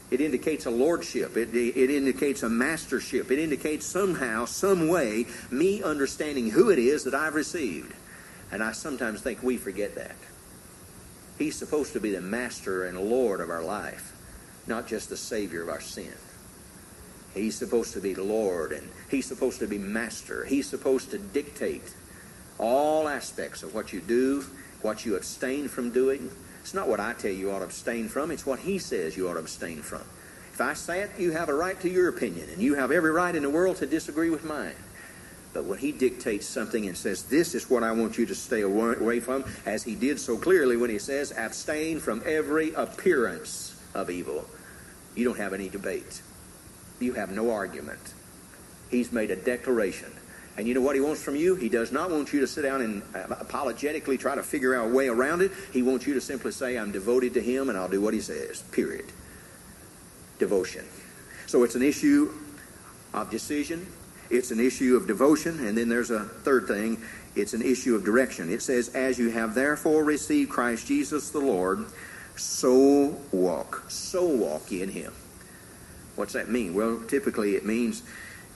It 0.10 0.22
indicates 0.22 0.66
a 0.66 0.72
lordship. 0.72 1.36
It, 1.36 1.54
it 1.54 1.90
indicates 1.90 2.42
a 2.42 2.50
mastership. 2.50 3.30
It 3.30 3.40
indicates 3.40 3.86
somehow, 3.86 4.46
some 4.46 4.88
way, 4.88 5.26
me 5.52 5.84
understanding 5.84 6.50
who 6.50 6.70
it 6.70 6.80
is 6.80 7.04
that 7.04 7.14
I've 7.14 7.36
received. 7.36 7.94
And 8.52 8.64
I 8.64 8.72
sometimes 8.72 9.22
think 9.22 9.44
we 9.44 9.58
forget 9.58 9.96
that. 9.96 10.16
He's 11.38 11.58
supposed 11.58 11.94
to 11.94 12.00
be 12.00 12.12
the 12.12 12.22
master 12.22 12.86
and 12.86 12.98
Lord 12.98 13.42
of 13.42 13.50
our 13.50 13.62
life, 13.62 14.16
not 14.66 14.88
just 14.88 15.10
the 15.10 15.18
Savior 15.18 15.62
of 15.62 15.70
our 15.70 15.82
sin. 15.82 16.14
He's 17.38 17.56
supposed 17.56 17.94
to 17.94 18.02
be 18.02 18.16
Lord 18.16 18.72
and 18.72 18.90
He's 19.10 19.26
supposed 19.26 19.60
to 19.60 19.68
be 19.68 19.78
master. 19.78 20.46
He's 20.46 20.68
supposed 20.68 21.12
to 21.12 21.18
dictate 21.18 21.94
all 22.60 23.08
aspects 23.08 23.64
of 23.64 23.74
what 23.74 23.94
you 23.94 24.02
do, 24.02 24.44
what 24.82 25.06
you 25.06 25.16
abstain 25.16 25.68
from 25.68 25.92
doing. 25.92 26.32
It's 26.62 26.74
not 26.74 26.88
what 26.88 27.00
I 27.00 27.14
tell 27.14 27.32
you 27.32 27.52
ought 27.52 27.60
to 27.60 27.66
abstain 27.66 28.10
from, 28.10 28.32
it's 28.32 28.46
what 28.46 28.60
He 28.60 28.80
says 28.80 29.16
you 29.16 29.30
ought 29.30 29.34
to 29.34 29.40
abstain 29.40 29.82
from. 29.82 30.04
If 30.54 30.62
I 30.62 30.74
say 30.74 31.02
it, 31.02 31.12
you 31.20 31.32
have 31.34 31.50
a 31.50 31.54
right 31.54 31.80
to 31.82 31.90
your 31.90 32.10
opinion, 32.10 32.50
and 32.50 32.60
you 32.60 32.74
have 32.74 32.92
every 32.92 33.12
right 33.12 33.36
in 33.36 33.44
the 33.44 33.50
world 33.50 33.78
to 33.78 33.86
disagree 33.86 34.32
with 34.32 34.44
mine. 34.44 34.74
But 35.54 35.66
when 35.66 35.80
he 35.80 35.92
dictates 35.92 36.46
something 36.46 36.88
and 36.88 36.98
says, 36.98 37.24
This 37.24 37.56
is 37.56 37.70
what 37.70 37.84
I 37.84 37.92
want 37.92 38.18
you 38.18 38.26
to 38.26 38.36
stay 38.36 38.62
away 38.62 39.20
from, 39.20 39.44
as 39.66 39.84
he 39.84 39.96
did 39.96 40.20
so 40.20 40.38
clearly 40.38 40.76
when 40.76 40.90
he 40.90 41.00
says, 41.00 41.32
Abstain 41.32 42.00
from 42.00 42.22
every 42.26 42.74
appearance 42.74 43.80
of 43.94 44.10
evil, 44.10 44.48
you 45.16 45.26
don't 45.26 45.38
have 45.38 45.54
any 45.54 45.70
debate. 45.70 46.22
You 47.00 47.14
have 47.14 47.32
no 47.32 47.52
argument. 47.52 48.00
He's 48.90 49.12
made 49.12 49.32
a 49.32 49.36
declaration. 49.36 50.12
And 50.58 50.68
you 50.68 50.74
know 50.74 50.82
what 50.82 50.96
he 50.96 51.02
wants 51.02 51.22
from 51.22 51.36
you? 51.36 51.56
He 51.56 51.70
does 51.70 51.92
not 51.92 52.10
want 52.10 52.34
you 52.34 52.40
to 52.40 52.48
sit 52.48 52.64
down 52.64 52.82
and 52.82 53.04
uh, 53.14 53.36
apologetically 53.40 54.18
try 54.18 54.34
to 54.34 54.42
figure 54.42 54.74
out 54.74 54.90
a 54.90 54.94
way 54.94 55.08
around 55.08 55.42
it. 55.42 55.52
He 55.72 55.84
wants 55.84 56.08
you 56.08 56.16
to 56.16 56.22
simply 56.22 56.52
say, 56.52 56.78
I'm 56.78 56.92
devoted 56.92 57.36
to 57.36 57.42
him 57.42 57.70
and 57.70 57.78
I'll 57.78 57.90
do 57.90 58.02
what 58.02 58.14
he 58.14 58.22
says. 58.22 58.64
Period. 58.72 59.06
Devotion. 60.40 60.86
So 61.46 61.64
it's 61.64 61.76
an 61.76 61.84
issue 61.84 62.34
of 63.14 63.30
decision, 63.30 63.88
it's 64.30 64.52
an 64.52 64.60
issue 64.60 64.98
of 64.98 65.08
devotion, 65.08 65.66
and 65.66 65.78
then 65.78 65.90
there's 65.90 66.12
a 66.12 66.26
third 66.26 66.68
thing 66.68 67.02
it's 67.38 67.54
an 67.54 67.62
issue 67.62 67.96
of 67.96 68.04
direction. 68.04 68.52
It 68.52 68.62
says, 68.62 68.90
As 68.90 69.20
you 69.20 69.30
have 69.30 69.54
therefore 69.54 70.04
received 70.04 70.50
Christ 70.50 70.88
Jesus 70.88 71.30
the 71.30 71.40
Lord, 71.40 71.86
so 72.36 73.16
walk. 73.32 73.84
So 73.90 74.26
walk 74.26 74.72
in 74.72 74.90
him. 74.90 75.14
What's 76.18 76.34
that 76.34 76.50
mean? 76.50 76.74
Well, 76.74 77.00
typically 77.08 77.56
it 77.56 77.64
means 77.64 78.04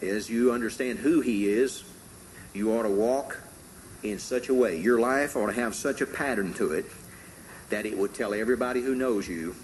as 0.01 0.29
you 0.29 0.51
understand 0.51 0.99
who 0.99 1.21
he 1.21 1.47
is, 1.47 1.83
you 2.53 2.73
ought 2.73 2.83
to 2.83 2.89
walk 2.89 3.39
in 4.03 4.17
such 4.17 4.49
a 4.49 4.53
way. 4.53 4.79
Your 4.79 4.99
life 4.99 5.35
ought 5.35 5.45
to 5.45 5.53
have 5.53 5.75
such 5.75 6.01
a 6.01 6.07
pattern 6.07 6.53
to 6.55 6.73
it 6.73 6.85
that 7.69 7.85
it 7.85 7.95
would 7.95 8.15
tell 8.15 8.33
everybody 8.33 8.81
who 8.81 8.95
knows 8.95 9.27
you 9.27 9.55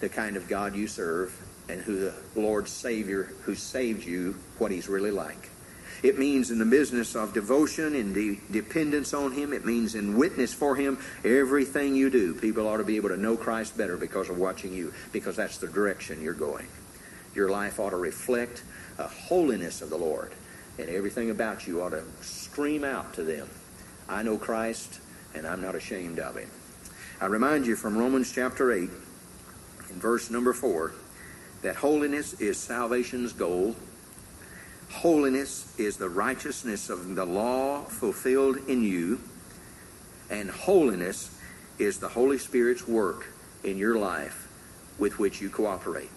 the 0.00 0.08
kind 0.08 0.36
of 0.36 0.48
God 0.48 0.76
you 0.76 0.86
serve 0.86 1.36
and 1.68 1.80
who 1.80 1.98
the 1.98 2.14
Lord 2.36 2.68
Savior 2.68 3.24
who 3.42 3.56
saved 3.56 4.04
you, 4.04 4.36
what 4.58 4.70
he's 4.70 4.88
really 4.88 5.10
like. 5.10 5.50
It 6.02 6.18
means 6.18 6.50
in 6.50 6.58
the 6.58 6.64
business 6.64 7.14
of 7.14 7.32
devotion 7.32 7.94
and 7.94 8.14
de- 8.14 8.40
dependence 8.50 9.14
on 9.14 9.32
Him. 9.32 9.52
It 9.52 9.64
means 9.64 9.94
in 9.94 10.16
witness 10.16 10.52
for 10.52 10.74
Him. 10.74 10.98
Everything 11.24 11.94
you 11.94 12.10
do, 12.10 12.34
people 12.34 12.66
ought 12.66 12.78
to 12.78 12.84
be 12.84 12.96
able 12.96 13.10
to 13.10 13.16
know 13.16 13.36
Christ 13.36 13.76
better 13.78 13.96
because 13.96 14.28
of 14.28 14.36
watching 14.36 14.72
you, 14.72 14.92
because 15.12 15.36
that's 15.36 15.58
the 15.58 15.68
direction 15.68 16.20
you're 16.20 16.34
going. 16.34 16.66
Your 17.34 17.50
life 17.50 17.80
ought 17.80 17.90
to 17.90 17.96
reflect 17.96 18.62
a 18.98 19.06
holiness 19.06 19.82
of 19.82 19.90
the 19.90 19.96
Lord, 19.96 20.32
and 20.78 20.88
everything 20.88 21.30
about 21.30 21.66
you 21.66 21.82
ought 21.82 21.90
to 21.90 22.04
scream 22.20 22.84
out 22.84 23.14
to 23.14 23.22
them, 23.22 23.48
I 24.08 24.22
know 24.22 24.38
Christ, 24.38 25.00
and 25.34 25.46
I'm 25.46 25.62
not 25.62 25.74
ashamed 25.74 26.18
of 26.18 26.36
Him. 26.36 26.50
I 27.20 27.26
remind 27.26 27.66
you 27.66 27.76
from 27.76 27.96
Romans 27.96 28.32
chapter 28.32 28.72
8, 28.72 28.90
in 29.90 30.00
verse 30.00 30.30
number 30.30 30.52
4, 30.52 30.92
that 31.62 31.76
holiness 31.76 32.34
is 32.40 32.58
salvation's 32.58 33.32
goal. 33.32 33.76
Holiness 34.90 35.78
is 35.78 35.96
the 35.96 36.08
righteousness 36.08 36.90
of 36.90 37.14
the 37.14 37.24
law 37.24 37.84
fulfilled 37.84 38.58
in 38.68 38.82
you. 38.82 39.20
And 40.28 40.50
holiness 40.50 41.38
is 41.78 41.98
the 41.98 42.08
Holy 42.08 42.38
Spirit's 42.38 42.86
work 42.86 43.26
in 43.62 43.78
your 43.78 43.96
life 43.96 44.48
with 44.98 45.18
which 45.18 45.40
you 45.40 45.48
cooperate. 45.48 46.10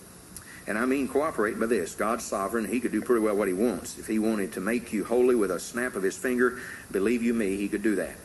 And 0.67 0.77
I 0.77 0.85
mean 0.85 1.07
cooperate 1.07 1.59
by 1.59 1.67
this. 1.67 1.93
God's 1.93 2.23
sovereign. 2.23 2.65
He 2.65 2.79
could 2.79 2.91
do 2.91 3.01
pretty 3.01 3.23
well 3.23 3.35
what 3.35 3.47
he 3.47 3.53
wants. 3.53 3.99
If 3.99 4.07
he 4.07 4.17
wanted 4.17 4.53
to 4.53 4.61
make 4.61 4.91
you 4.91 5.03
holy 5.03 5.35
with 5.35 5.51
a 5.51 5.59
snap 5.59 5.95
of 5.95 6.03
his 6.03 6.17
finger, 6.17 6.59
believe 6.91 7.21
you 7.21 7.33
me, 7.33 7.55
he 7.55 7.67
could 7.67 7.83
do 7.83 7.95
that. 7.95 8.15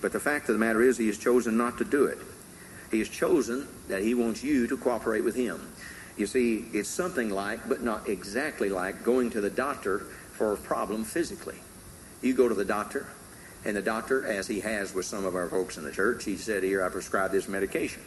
But 0.00 0.12
the 0.12 0.20
fact 0.20 0.48
of 0.48 0.54
the 0.54 0.58
matter 0.58 0.82
is, 0.82 0.98
he 0.98 1.06
has 1.06 1.16
chosen 1.16 1.56
not 1.56 1.78
to 1.78 1.84
do 1.84 2.04
it. 2.06 2.18
He 2.90 2.98
has 2.98 3.08
chosen 3.08 3.66
that 3.88 4.02
he 4.02 4.14
wants 4.14 4.42
you 4.42 4.66
to 4.66 4.76
cooperate 4.76 5.24
with 5.24 5.34
him. 5.34 5.72
You 6.18 6.26
see, 6.26 6.66
it's 6.74 6.90
something 6.90 7.30
like, 7.30 7.66
but 7.66 7.82
not 7.82 8.06
exactly 8.06 8.68
like, 8.68 9.02
going 9.02 9.30
to 9.30 9.40
the 9.40 9.48
doctor 9.48 10.00
for 10.32 10.52
a 10.52 10.56
problem 10.58 11.04
physically. 11.04 11.56
You 12.20 12.34
go 12.34 12.48
to 12.48 12.54
the 12.54 12.66
doctor, 12.66 13.06
and 13.64 13.74
the 13.74 13.82
doctor, 13.82 14.26
as 14.26 14.46
he 14.46 14.60
has 14.60 14.92
with 14.92 15.06
some 15.06 15.24
of 15.24 15.34
our 15.34 15.48
folks 15.48 15.78
in 15.78 15.84
the 15.84 15.92
church, 15.92 16.24
he 16.24 16.36
said, 16.36 16.64
Here, 16.64 16.84
I 16.84 16.90
prescribe 16.90 17.30
this 17.30 17.48
medication 17.48 18.02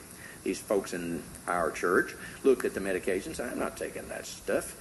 these 0.45 0.59
folks 0.59 0.93
in 0.93 1.21
our 1.47 1.71
church 1.71 2.15
looked 2.45 2.63
at 2.63 2.73
the 2.73 2.79
medication 2.79 3.31
and 3.31 3.35
said, 3.35 3.51
I'm 3.51 3.59
not 3.59 3.75
taking 3.75 4.07
that 4.07 4.25
stuff. 4.25 4.77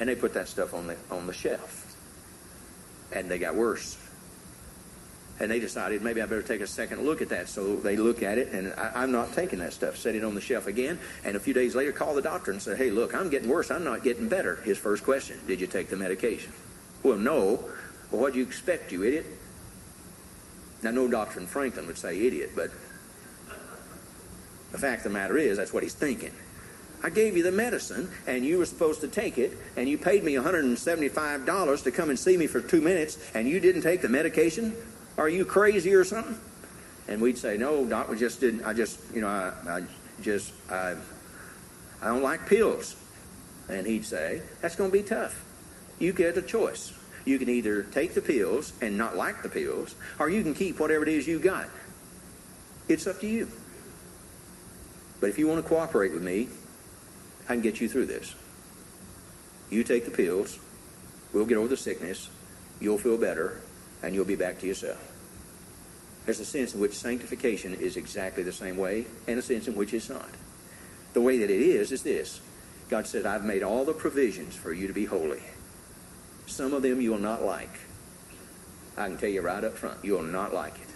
And 0.00 0.08
they 0.08 0.16
put 0.16 0.34
that 0.34 0.48
stuff 0.48 0.74
on 0.74 0.88
the, 0.88 0.96
on 1.10 1.28
the 1.28 1.32
shelf. 1.32 1.94
And 3.12 3.30
they 3.30 3.38
got 3.38 3.54
worse. 3.54 3.96
and 5.40 5.50
they 5.50 5.58
decided 5.58 6.02
maybe 6.02 6.20
I 6.20 6.26
better 6.26 6.42
take 6.42 6.60
a 6.60 6.66
second 6.66 7.02
look 7.04 7.22
at 7.22 7.30
that. 7.30 7.48
So 7.48 7.76
they 7.76 7.96
look 7.96 8.22
at 8.22 8.36
it, 8.36 8.52
and 8.52 8.74
I, 8.74 9.02
am 9.02 9.10
not 9.10 9.32
taking 9.32 9.58
that 9.60 9.72
stuff. 9.72 9.96
Set 9.96 10.14
it 10.14 10.22
on 10.22 10.34
the 10.34 10.40
shelf 10.40 10.66
again, 10.66 10.98
and 11.24 11.34
a 11.34 11.40
few 11.40 11.54
days 11.54 11.74
later, 11.74 11.92
call 11.92 12.14
the 12.14 12.22
doctor 12.22 12.50
and 12.50 12.60
say, 12.60 12.76
"Hey, 12.76 12.90
look, 12.90 13.14
I'm 13.14 13.30
getting 13.30 13.48
worse. 13.48 13.70
I'm 13.70 13.82
not 13.82 14.04
getting 14.04 14.28
better." 14.28 14.56
His 14.56 14.76
first 14.76 15.02
question: 15.02 15.40
Did 15.46 15.60
you 15.60 15.66
take 15.66 15.88
the 15.88 15.96
medication? 15.96 16.52
Well, 17.02 17.16
no. 17.16 17.64
Well, 18.10 18.20
what 18.20 18.34
do 18.34 18.38
you 18.38 18.44
expect, 18.44 18.92
you 18.92 19.02
idiot? 19.02 19.26
Now, 20.82 20.90
no 20.90 21.08
doctor 21.08 21.40
in 21.40 21.46
Franklin 21.46 21.86
would 21.86 21.98
say 21.98 22.20
idiot, 22.26 22.50
but 22.54 22.70
the 24.72 24.78
fact 24.78 24.98
of 24.98 25.12
the 25.12 25.18
matter 25.18 25.36
is, 25.36 25.56
that's 25.56 25.72
what 25.72 25.82
he's 25.82 25.94
thinking. 25.94 26.32
I 27.02 27.08
gave 27.08 27.36
you 27.36 27.42
the 27.42 27.52
medicine, 27.52 28.10
and 28.26 28.44
you 28.44 28.58
were 28.58 28.66
supposed 28.66 29.00
to 29.00 29.08
take 29.08 29.38
it, 29.38 29.56
and 29.76 29.88
you 29.88 29.96
paid 29.96 30.22
me 30.22 30.34
$175 30.34 31.82
to 31.84 31.90
come 31.90 32.10
and 32.10 32.18
see 32.18 32.36
me 32.36 32.46
for 32.46 32.60
two 32.60 32.80
minutes, 32.80 33.18
and 33.34 33.48
you 33.48 33.58
didn't 33.58 33.82
take 33.82 34.02
the 34.02 34.08
medication? 34.08 34.74
Are 35.16 35.28
you 35.28 35.44
crazy 35.44 35.94
or 35.94 36.04
something? 36.04 36.38
And 37.08 37.20
we'd 37.20 37.38
say, 37.38 37.56
No, 37.56 37.84
doc, 37.86 38.08
we 38.08 38.18
just 38.18 38.40
didn't. 38.40 38.64
I 38.64 38.74
just, 38.74 38.98
you 39.14 39.22
know, 39.22 39.28
I, 39.28 39.52
I 39.68 39.82
just, 40.22 40.52
I, 40.70 40.94
I 42.02 42.08
don't 42.08 42.22
like 42.22 42.46
pills. 42.46 42.96
And 43.68 43.86
he'd 43.86 44.04
say, 44.04 44.42
That's 44.60 44.76
going 44.76 44.90
to 44.90 44.96
be 44.96 45.02
tough. 45.02 45.44
You 45.98 46.12
get 46.12 46.36
a 46.36 46.42
choice. 46.42 46.92
You 47.24 47.38
can 47.38 47.48
either 47.48 47.82
take 47.84 48.14
the 48.14 48.22
pills 48.22 48.72
and 48.80 48.96
not 48.96 49.16
like 49.16 49.42
the 49.42 49.48
pills, 49.48 49.94
or 50.18 50.28
you 50.28 50.42
can 50.42 50.54
keep 50.54 50.80
whatever 50.80 51.02
it 51.02 51.08
is 51.08 51.26
you 51.26 51.38
got. 51.38 51.68
It's 52.88 53.06
up 53.06 53.20
to 53.20 53.26
you. 53.26 53.48
But 55.20 55.28
if 55.28 55.38
you 55.38 55.46
want 55.46 55.62
to 55.62 55.68
cooperate 55.68 56.12
with 56.12 56.22
me, 56.22 56.48
I 57.48 57.54
can 57.54 57.60
get 57.60 57.80
you 57.80 57.88
through 57.88 58.06
this. 58.06 58.34
You 59.70 59.84
take 59.84 60.04
the 60.04 60.10
pills, 60.10 60.58
we'll 61.32 61.46
get 61.46 61.58
over 61.58 61.68
the 61.68 61.76
sickness, 61.76 62.30
you'll 62.80 62.98
feel 62.98 63.18
better, 63.18 63.60
and 64.02 64.14
you'll 64.14 64.24
be 64.24 64.36
back 64.36 64.58
to 64.60 64.66
yourself. 64.66 65.06
There's 66.24 66.40
a 66.40 66.44
sense 66.44 66.74
in 66.74 66.80
which 66.80 66.94
sanctification 66.94 67.74
is 67.74 67.96
exactly 67.96 68.42
the 68.42 68.52
same 68.52 68.76
way, 68.76 69.06
and 69.26 69.38
a 69.38 69.42
sense 69.42 69.68
in 69.68 69.76
which 69.76 69.94
it's 69.94 70.08
not. 70.08 70.30
The 71.12 71.20
way 71.20 71.38
that 71.38 71.50
it 71.50 71.60
is 71.60 71.92
is 71.92 72.02
this 72.02 72.40
God 72.88 73.06
said, 73.06 73.26
I've 73.26 73.44
made 73.44 73.62
all 73.62 73.84
the 73.84 73.92
provisions 73.92 74.56
for 74.56 74.72
you 74.72 74.88
to 74.88 74.92
be 74.92 75.04
holy. 75.04 75.42
Some 76.46 76.74
of 76.74 76.82
them 76.82 77.00
you 77.00 77.12
will 77.12 77.18
not 77.18 77.42
like. 77.42 77.78
I 78.96 79.06
can 79.06 79.16
tell 79.16 79.28
you 79.28 79.40
right 79.40 79.62
up 79.62 79.76
front, 79.76 80.04
you 80.04 80.14
will 80.14 80.22
not 80.22 80.52
like 80.52 80.74
it. 80.74 80.89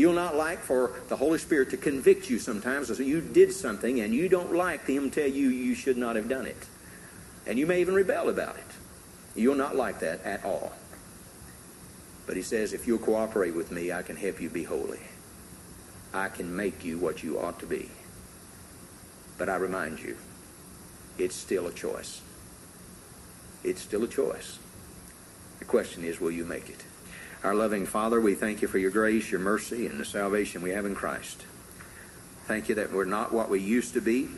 You'll 0.00 0.14
not 0.14 0.34
like 0.34 0.60
for 0.60 0.92
the 1.08 1.16
Holy 1.16 1.38
Spirit 1.38 1.68
to 1.70 1.76
convict 1.76 2.30
you 2.30 2.38
sometimes 2.38 2.88
as 2.88 2.98
you 3.00 3.20
did 3.20 3.52
something 3.52 4.00
and 4.00 4.14
you 4.14 4.30
don't 4.30 4.54
like 4.54 4.86
them 4.86 5.10
tell 5.10 5.26
you 5.26 5.50
you 5.50 5.74
should 5.74 5.98
not 5.98 6.16
have 6.16 6.26
done 6.26 6.46
it. 6.46 6.56
And 7.46 7.58
you 7.58 7.66
may 7.66 7.82
even 7.82 7.94
rebel 7.94 8.30
about 8.30 8.56
it. 8.56 8.64
You'll 9.36 9.56
not 9.56 9.76
like 9.76 10.00
that 10.00 10.24
at 10.24 10.42
all. 10.42 10.72
But 12.26 12.36
he 12.36 12.40
says, 12.40 12.72
if 12.72 12.86
you'll 12.86 12.96
cooperate 12.96 13.54
with 13.54 13.70
me, 13.70 13.92
I 13.92 14.00
can 14.00 14.16
help 14.16 14.40
you 14.40 14.48
be 14.48 14.64
holy. 14.64 15.00
I 16.14 16.30
can 16.30 16.56
make 16.56 16.82
you 16.82 16.96
what 16.96 17.22
you 17.22 17.38
ought 17.38 17.60
to 17.60 17.66
be. 17.66 17.90
But 19.36 19.50
I 19.50 19.56
remind 19.56 20.00
you, 20.00 20.16
it's 21.18 21.36
still 21.36 21.66
a 21.66 21.72
choice. 21.74 22.22
It's 23.62 23.82
still 23.82 24.04
a 24.04 24.08
choice. 24.08 24.58
The 25.58 25.66
question 25.66 26.04
is, 26.04 26.22
will 26.22 26.30
you 26.30 26.46
make 26.46 26.70
it? 26.70 26.84
Our 27.42 27.54
loving 27.54 27.86
Father, 27.86 28.20
we 28.20 28.34
thank 28.34 28.60
you 28.60 28.68
for 28.68 28.76
your 28.76 28.90
grace, 28.90 29.30
your 29.30 29.40
mercy, 29.40 29.86
and 29.86 29.98
the 29.98 30.04
salvation 30.04 30.60
we 30.60 30.72
have 30.72 30.84
in 30.84 30.94
Christ. 30.94 31.46
Thank 32.44 32.68
you 32.68 32.74
that 32.74 32.92
we're 32.92 33.06
not 33.06 33.32
what 33.32 33.48
we 33.48 33.60
used 33.60 33.94
to 33.94 34.02
be. 34.02 34.28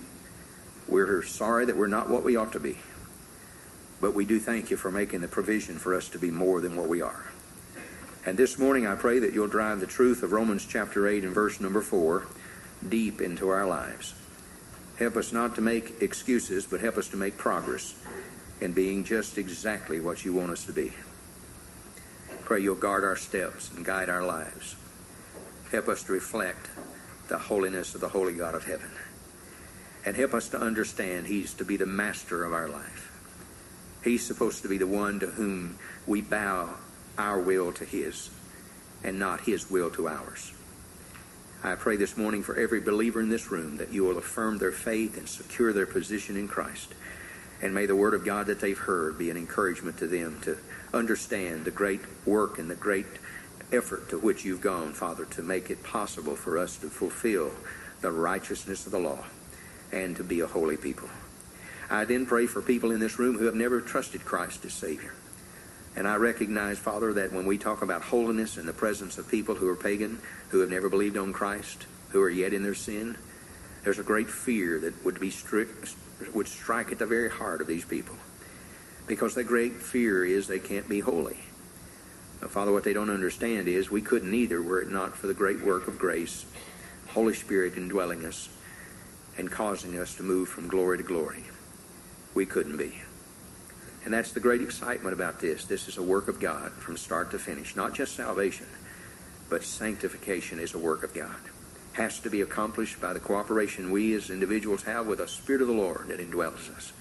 We're 0.86 1.24
sorry 1.24 1.64
that 1.64 1.76
we're 1.76 1.88
not 1.88 2.09
what 2.09 2.22
we 2.22 2.36
ought 2.36 2.53
to 2.53 2.61
be. 2.61 2.78
But 4.00 4.14
we 4.14 4.24
do 4.24 4.38
thank 4.38 4.70
you 4.70 4.76
for 4.76 4.92
making 4.92 5.20
the 5.20 5.26
provision 5.26 5.80
for 5.80 5.96
us 5.96 6.09
to 6.11 6.18
be 6.18 6.30
more 6.30 6.61
than 6.61 6.76
what 6.76 6.88
we 6.88 7.03
are. 7.03 7.26
And 8.24 8.38
this 8.38 8.57
morning 8.57 8.86
I 8.86 8.94
pray 8.94 9.18
that 9.18 9.34
you'll 9.34 9.48
drive 9.48 9.80
the 9.80 9.86
truth 9.86 10.22
of 10.22 10.30
Romans 10.30 10.64
chapter 10.64 11.09
8 11.09 11.24
and 11.24 11.34
verse 11.34 11.59
number 11.59 11.82
4 11.82 12.28
deep 12.88 13.20
into 13.20 13.48
our 13.48 13.66
lives. 13.66 14.14
Help 14.96 15.16
us 15.16 15.32
not 15.32 15.57
to 15.57 15.61
make 15.61 16.00
excuses, 16.03 16.66
but 16.66 16.80
help 16.80 16.96
us 16.96 17.09
to 17.09 17.16
make 17.16 17.36
progress 17.36 17.96
in 18.61 18.72
being 18.72 19.03
just 19.03 19.38
exactly 19.38 19.98
what 19.98 20.24
you 20.24 20.32
want 20.32 20.53
us 20.53 20.64
to 20.66 20.72
be. 20.72 20.92
Pray 22.53 22.61
you'll 22.61 22.74
guard 22.74 23.03
our 23.03 23.16
steps 23.16 23.70
and 23.70 23.82
guide 23.82 24.11
our 24.11 24.22
lives. 24.22 24.76
Help 25.70 25.88
us 25.88 26.03
to 26.03 26.12
reflect 26.12 26.68
the 27.28 27.38
holiness 27.38 27.94
of 27.94 28.03
the 28.03 28.11
Holy 28.11 28.34
God 28.34 28.55
of 28.55 28.66
heaven. 28.66 28.90
And 30.05 30.14
help 30.14 30.34
us 30.34 30.50
to 30.50 30.61
understand 30.61 31.28
He's 31.28 31.55
to 31.55 31.64
be 31.64 31.78
the 31.78 31.86
master 31.86 32.44
of 32.44 32.53
our 32.53 32.68
life. 32.68 33.11
He's 34.05 34.26
supposed 34.26 34.61
to 34.61 34.68
be 34.68 34.76
the 34.76 34.86
one 34.86 35.18
to 35.20 35.28
whom 35.28 35.78
we 36.07 36.20
bow 36.20 36.74
our 37.16 37.40
will 37.40 37.72
to 37.72 37.86
His 37.86 38.28
and 39.03 39.18
not 39.18 39.40
His 39.40 39.70
will 39.70 39.88
to 39.92 40.07
ours. 40.07 40.53
I 41.64 41.74
pray 41.76 41.96
this 41.96 42.18
morning 42.18 42.42
for 42.42 42.55
every 42.55 42.82
believer 42.82 43.22
in 43.22 43.30
this 43.30 43.50
room 43.50 43.78
that 43.78 43.94
you 43.94 44.05
will 44.05 44.18
affirm 44.18 44.59
their 44.59 44.72
faith 44.72 45.16
and 45.16 45.26
secure 45.26 45.72
their 45.72 45.86
position 45.86 46.36
in 46.36 46.48
Christ. 46.48 46.92
And 47.62 47.72
may 47.72 47.86
the 47.86 47.96
word 47.96 48.12
of 48.12 48.26
God 48.26 48.48
that 48.48 48.61
they've 48.61 48.76
heard 48.76 49.16
be 49.16 49.30
an 49.30 49.38
encouragement 49.38 49.96
to 50.00 50.07
them 50.07 50.38
to 50.42 50.59
understand 50.93 51.64
the 51.64 51.70
great 51.70 52.01
work 52.26 52.59
and 52.59 52.70
the 52.70 52.74
great 52.74 53.07
effort 53.72 54.09
to 54.11 54.18
which 54.18 54.45
you've 54.45 54.61
gone, 54.61 54.93
Father, 54.93 55.24
to 55.24 55.43
make 55.43 55.70
it 55.70 55.82
possible 55.82 56.36
for 56.36 56.59
us 56.59 56.76
to 56.78 56.88
fulfill 56.88 57.53
the 58.01 58.12
righteousness 58.12 58.86
of 58.86 58.93
the 58.93 58.99
law 58.99 59.24
and 59.90 60.16
to 60.16 60.24
be 60.24 60.40
a 60.40 60.47
holy 60.47 60.76
people. 60.76 61.09
I 61.90 62.05
then 62.05 62.26
pray 62.26 62.47
for 62.47 62.62
people 62.62 62.90
in 62.90 63.01
this 63.01 63.18
room 63.18 63.38
who 63.38 63.45
have 63.47 63.55
never 63.55 63.80
trusted 63.80 64.24
Christ 64.24 64.64
as 64.64 64.72
Savior. 64.72 65.14
And 65.95 66.09
I 66.09 66.16
recognize, 66.16 66.78
Father, 66.78 67.12
that 67.14 67.32
when 67.32 67.45
we 67.45 67.59
talk 67.59 67.82
about 67.82 68.03
holiness 68.03 68.57
in 68.57 68.64
the 68.64 68.72
presence 68.72 69.18
of 69.18 69.28
people 69.28 69.55
who 69.55 69.68
are 69.68 69.76
pagan, 69.76 70.20
who 70.49 70.61
have 70.61 70.70
never 70.70 70.88
believed 70.88 71.18
on 71.18 71.32
Christ, 71.32 71.86
who 72.11 72.22
are 72.22 72.30
yet 72.30 72.55
in 72.55 72.62
their 72.62 72.74
sin, 72.74 73.16
there's 73.84 73.99
a 73.99 74.05
great 74.05 74.30
fear 74.30 74.78
that 74.80 75.05
would 75.05 75.20
be 75.20 75.30
strict, 75.30 75.95
would 76.32 76.49
strike 76.49 76.93
at 76.93 76.99
the 76.99 77.07
very 77.07 77.28
heart 77.28 77.61
of 77.61 77.66
these 77.66 77.84
people. 77.84 78.16
Because 79.07 79.34
their 79.34 79.44
great 79.44 79.74
fear 79.74 80.24
is 80.24 80.46
they 80.46 80.59
can't 80.59 80.88
be 80.88 81.00
holy. 81.00 81.38
Now, 82.40 82.48
Father, 82.48 82.72
what 82.72 82.84
they 82.84 82.92
don't 82.92 83.11
understand 83.11 83.68
is 83.68 83.90
we 83.90 84.03
couldn't 84.03 84.34
either 84.34 84.62
were 84.62 84.80
it 84.80 84.90
not 84.90 85.16
for 85.16 85.26
the 85.26 85.34
great 85.34 85.62
work 85.62 85.86
of 85.86 85.98
grace, 85.98 86.44
Holy 87.09 87.34
Spirit 87.34 87.76
indwelling 87.76 88.24
us 88.24 88.48
and 89.36 89.50
causing 89.50 89.98
us 89.98 90.14
to 90.16 90.22
move 90.22 90.48
from 90.48 90.68
glory 90.68 90.98
to 90.98 91.05
glory. 91.05 91.44
We 92.34 92.46
couldn't 92.46 92.76
be. 92.76 93.03
And 94.05 94.12
that's 94.12 94.32
the 94.32 94.40
great 94.40 94.61
excitement 94.61 95.14
about 95.14 95.40
this. 95.40 95.64
This 95.64 95.86
is 95.86 95.96
a 95.96 96.03
work 96.03 96.26
of 96.28 96.40
God 96.40 96.72
from 96.72 96.96
start 96.96 97.30
to 97.30 97.38
finish. 97.38 97.76
Not 97.76 97.94
just 97.94 98.16
salvation, 98.16 98.66
but 99.48 99.62
sanctification 99.62 100.59
is 100.59 100.74
a 100.74 100.78
work 100.78 101.05
of 101.05 101.14
God. 101.14 101.36
Has 101.92 102.18
to 102.20 102.30
be 102.30 102.40
accomplished 102.40 103.00
by 103.00 103.12
the 103.12 103.20
cooperation 103.20 103.90
we 103.90 104.14
as 104.14 104.30
individuals 104.30 104.82
have 104.84 105.07
with 105.07 105.18
the 105.18 105.28
Spirit 105.28 105.62
of 105.62 105.68
the 105.68 105.74
Lord 105.74 106.09
that 106.09 106.18
indwells 106.18 106.74
us. 106.74 106.92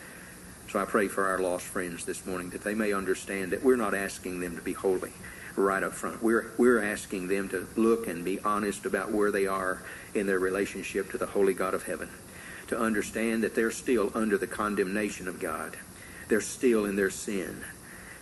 So 0.71 0.79
I 0.79 0.85
pray 0.85 1.07
for 1.07 1.27
our 1.27 1.39
lost 1.39 1.65
friends 1.65 2.05
this 2.05 2.25
morning 2.25 2.51
that 2.51 2.63
they 2.63 2.75
may 2.75 2.93
understand 2.93 3.51
that 3.51 3.63
we're 3.63 3.75
not 3.75 3.93
asking 3.93 4.39
them 4.39 4.55
to 4.55 4.61
be 4.61 4.73
holy 4.73 5.11
right 5.57 5.83
up 5.83 5.93
front. 5.93 6.23
We're, 6.23 6.51
we're 6.57 6.81
asking 6.81 7.27
them 7.27 7.49
to 7.49 7.67
look 7.75 8.07
and 8.07 8.23
be 8.23 8.39
honest 8.39 8.85
about 8.85 9.11
where 9.11 9.31
they 9.31 9.47
are 9.47 9.83
in 10.13 10.27
their 10.27 10.39
relationship 10.39 11.11
to 11.11 11.17
the 11.17 11.25
holy 11.25 11.53
God 11.53 11.73
of 11.73 11.83
heaven. 11.83 12.09
To 12.67 12.79
understand 12.79 13.43
that 13.43 13.53
they're 13.53 13.71
still 13.71 14.11
under 14.15 14.37
the 14.37 14.47
condemnation 14.47 15.27
of 15.27 15.41
God 15.41 15.75
they're 16.31 16.39
still 16.39 16.85
in 16.85 16.95
their 16.95 17.09
sin. 17.09 17.61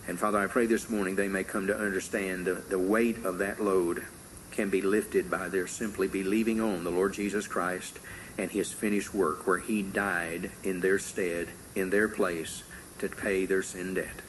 And 0.07 0.17
Father, 0.17 0.39
I 0.39 0.47
pray 0.47 0.65
this 0.65 0.89
morning 0.89 1.15
they 1.15 1.27
may 1.27 1.43
come 1.43 1.67
to 1.67 1.77
understand 1.77 2.45
the, 2.45 2.55
the 2.55 2.79
weight 2.79 3.23
of 3.23 3.37
that 3.37 3.61
load 3.61 4.03
can 4.49 4.71
be 4.71 4.81
lifted 4.81 5.29
by 5.29 5.47
their 5.47 5.67
simply 5.67 6.07
believing 6.07 6.59
on 6.59 6.83
the 6.83 6.89
Lord 6.89 7.13
Jesus 7.13 7.47
Christ 7.47 7.99
and 8.39 8.49
his 8.49 8.73
finished 8.73 9.13
work 9.13 9.45
where 9.45 9.59
he 9.59 9.83
died 9.83 10.49
in 10.63 10.79
their 10.79 10.97
stead, 10.97 11.49
in 11.79 11.89
their 11.89 12.07
place, 12.07 12.63
to 12.99 13.09
pay 13.09 13.45
their 13.45 13.63
sin 13.63 13.93
debt. 13.93 14.21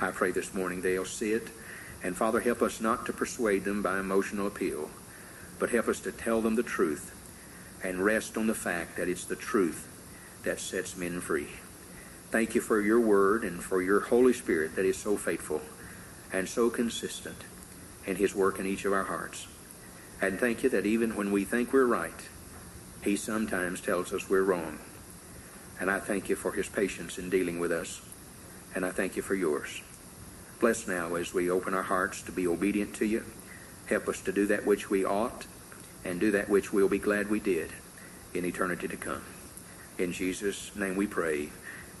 I 0.00 0.10
pray 0.10 0.32
this 0.32 0.54
morning 0.54 0.82
they'll 0.82 1.04
see 1.04 1.32
it. 1.32 1.48
And 2.02 2.16
Father, 2.16 2.40
help 2.40 2.62
us 2.62 2.80
not 2.80 3.06
to 3.06 3.12
persuade 3.12 3.64
them 3.64 3.82
by 3.82 3.98
emotional 3.98 4.46
appeal, 4.46 4.90
but 5.58 5.70
help 5.70 5.88
us 5.88 6.00
to 6.00 6.12
tell 6.12 6.40
them 6.40 6.54
the 6.54 6.62
truth 6.62 7.14
and 7.82 8.04
rest 8.04 8.36
on 8.36 8.46
the 8.46 8.54
fact 8.54 8.96
that 8.96 9.08
it's 9.08 9.24
the 9.24 9.36
truth 9.36 9.86
that 10.42 10.60
sets 10.60 10.96
men 10.96 11.20
free. 11.20 11.48
Thank 12.30 12.54
you 12.54 12.60
for 12.60 12.80
your 12.80 13.00
word 13.00 13.44
and 13.44 13.62
for 13.62 13.82
your 13.82 14.00
Holy 14.00 14.32
Spirit 14.32 14.76
that 14.76 14.84
is 14.84 14.96
so 14.96 15.16
faithful 15.16 15.60
and 16.32 16.48
so 16.48 16.70
consistent 16.70 17.44
in 18.06 18.16
his 18.16 18.34
work 18.34 18.58
in 18.58 18.66
each 18.66 18.84
of 18.84 18.92
our 18.92 19.04
hearts. 19.04 19.46
And 20.22 20.38
thank 20.38 20.62
you 20.62 20.68
that 20.70 20.86
even 20.86 21.16
when 21.16 21.32
we 21.32 21.44
think 21.44 21.72
we're 21.72 21.84
right, 21.84 22.28
he 23.02 23.16
sometimes 23.16 23.80
tells 23.80 24.12
us 24.12 24.28
we're 24.28 24.42
wrong. 24.42 24.78
And 25.80 25.90
I 25.90 25.98
thank 25.98 26.28
you 26.28 26.36
for 26.36 26.52
his 26.52 26.68
patience 26.68 27.18
in 27.18 27.30
dealing 27.30 27.58
with 27.58 27.72
us. 27.72 28.00
And 28.74 28.84
I 28.84 28.90
thank 28.90 29.16
you 29.16 29.22
for 29.22 29.34
yours. 29.34 29.80
Bless 30.60 30.86
now 30.86 31.14
as 31.14 31.32
we 31.34 31.50
open 31.50 31.74
our 31.74 31.82
hearts 31.82 32.22
to 32.22 32.32
be 32.32 32.46
obedient 32.46 32.94
to 32.96 33.06
you. 33.06 33.24
Help 33.86 34.08
us 34.08 34.20
to 34.20 34.32
do 34.32 34.46
that 34.46 34.66
which 34.66 34.90
we 34.90 35.04
ought 35.04 35.46
and 36.04 36.20
do 36.20 36.30
that 36.30 36.48
which 36.48 36.72
we'll 36.72 36.88
be 36.88 36.98
glad 36.98 37.28
we 37.30 37.40
did 37.40 37.70
in 38.34 38.44
eternity 38.44 38.86
to 38.86 38.96
come. 38.96 39.22
In 39.98 40.12
Jesus' 40.12 40.70
name 40.76 40.96
we 40.96 41.06
pray. 41.06 41.48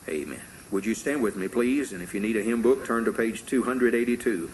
Amen. 0.08 0.42
Would 0.70 0.86
you 0.86 0.94
stand 0.94 1.22
with 1.22 1.36
me, 1.36 1.48
please? 1.48 1.92
And 1.92 2.02
if 2.02 2.14
you 2.14 2.20
need 2.20 2.36
a 2.36 2.42
hymn 2.42 2.62
book, 2.62 2.84
turn 2.86 3.04
to 3.06 3.12
page 3.12 3.44
282. 3.46 4.50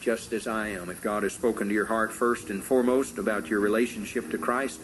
just 0.00 0.32
as 0.32 0.46
I 0.46 0.68
am. 0.68 0.88
If 0.88 1.02
God 1.02 1.24
has 1.24 1.32
spoken 1.32 1.66
to 1.68 1.74
your 1.74 1.86
heart 1.86 2.12
first 2.12 2.50
and 2.50 2.62
foremost 2.62 3.18
about 3.18 3.48
your 3.48 3.58
relationship 3.58 4.30
to 4.30 4.38
Christ, 4.38 4.80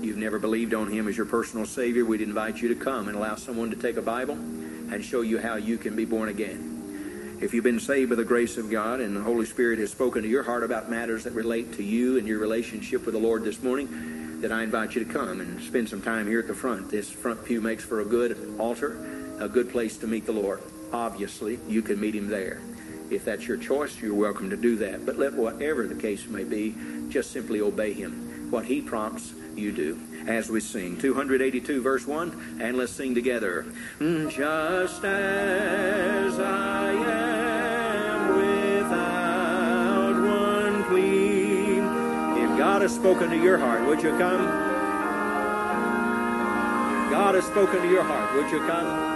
you've 0.00 0.16
never 0.16 0.38
believed 0.38 0.74
on 0.74 0.90
Him 0.90 1.08
as 1.08 1.16
your 1.16 1.26
personal 1.26 1.66
Savior, 1.66 2.04
we'd 2.04 2.20
invite 2.20 2.62
you 2.62 2.68
to 2.68 2.74
come 2.74 3.08
and 3.08 3.16
allow 3.16 3.34
someone 3.36 3.70
to 3.70 3.76
take 3.76 3.96
a 3.96 4.02
Bible 4.02 4.34
and 4.34 5.04
show 5.04 5.20
you 5.20 5.38
how 5.38 5.56
you 5.56 5.78
can 5.78 5.96
be 5.96 6.04
born 6.04 6.28
again. 6.28 7.38
If 7.40 7.52
you've 7.52 7.64
been 7.64 7.80
saved 7.80 8.10
by 8.10 8.16
the 8.16 8.24
grace 8.24 8.56
of 8.56 8.70
God 8.70 9.00
and 9.00 9.16
the 9.16 9.20
Holy 9.20 9.46
Spirit 9.46 9.80
has 9.80 9.90
spoken 9.90 10.22
to 10.22 10.28
your 10.28 10.44
heart 10.44 10.62
about 10.62 10.88
matters 10.88 11.24
that 11.24 11.32
relate 11.32 11.74
to 11.74 11.82
you 11.82 12.16
and 12.16 12.26
your 12.28 12.38
relationship 12.38 13.04
with 13.04 13.14
the 13.14 13.20
Lord 13.20 13.42
this 13.42 13.62
morning, 13.62 14.40
then 14.40 14.52
I 14.52 14.62
invite 14.62 14.94
you 14.94 15.04
to 15.04 15.12
come 15.12 15.40
and 15.40 15.60
spend 15.60 15.88
some 15.88 16.02
time 16.02 16.26
here 16.26 16.40
at 16.40 16.46
the 16.46 16.54
front. 16.54 16.90
This 16.90 17.10
front 17.10 17.44
pew 17.44 17.60
makes 17.60 17.84
for 17.84 18.00
a 18.00 18.04
good 18.04 18.56
altar, 18.58 18.96
a 19.40 19.48
good 19.48 19.70
place 19.70 19.96
to 19.98 20.06
meet 20.06 20.26
the 20.26 20.32
Lord. 20.32 20.60
Obviously, 20.92 21.58
you 21.68 21.82
can 21.82 22.00
meet 22.00 22.14
Him 22.14 22.28
there. 22.28 22.60
If 23.10 23.24
that's 23.24 23.46
your 23.46 23.56
choice, 23.56 24.00
you're 24.00 24.14
welcome 24.14 24.50
to 24.50 24.56
do 24.56 24.76
that. 24.76 25.04
But 25.04 25.18
let 25.18 25.32
whatever 25.32 25.86
the 25.86 26.00
case 26.00 26.26
may 26.26 26.44
be, 26.44 26.74
just 27.08 27.30
simply 27.30 27.60
obey 27.60 27.92
Him. 27.92 28.50
What 28.50 28.66
He 28.66 28.80
prompts, 28.82 29.32
you 29.56 29.72
do. 29.72 29.98
As 30.26 30.48
we 30.48 30.60
sing 30.60 30.96
282, 30.98 31.82
verse 31.82 32.06
1, 32.06 32.58
and 32.60 32.76
let's 32.76 32.92
sing 32.92 33.14
together. 33.14 33.66
Just 33.98 35.04
as 35.04 36.38
I 36.38 36.92
am 36.92 38.36
without 38.36 40.14
one 40.14 40.84
plea. 40.84 41.78
If 42.42 42.58
God 42.58 42.82
has 42.82 42.94
spoken 42.94 43.30
to 43.30 43.36
your 43.36 43.58
heart, 43.58 43.84
would 43.86 44.02
you 44.02 44.10
come? 44.10 44.42
If 47.04 47.10
God 47.10 47.34
has 47.34 47.44
spoken 47.44 47.82
to 47.82 47.88
your 47.88 48.04
heart, 48.04 48.34
would 48.34 48.50
you 48.50 48.60
come? 48.60 49.11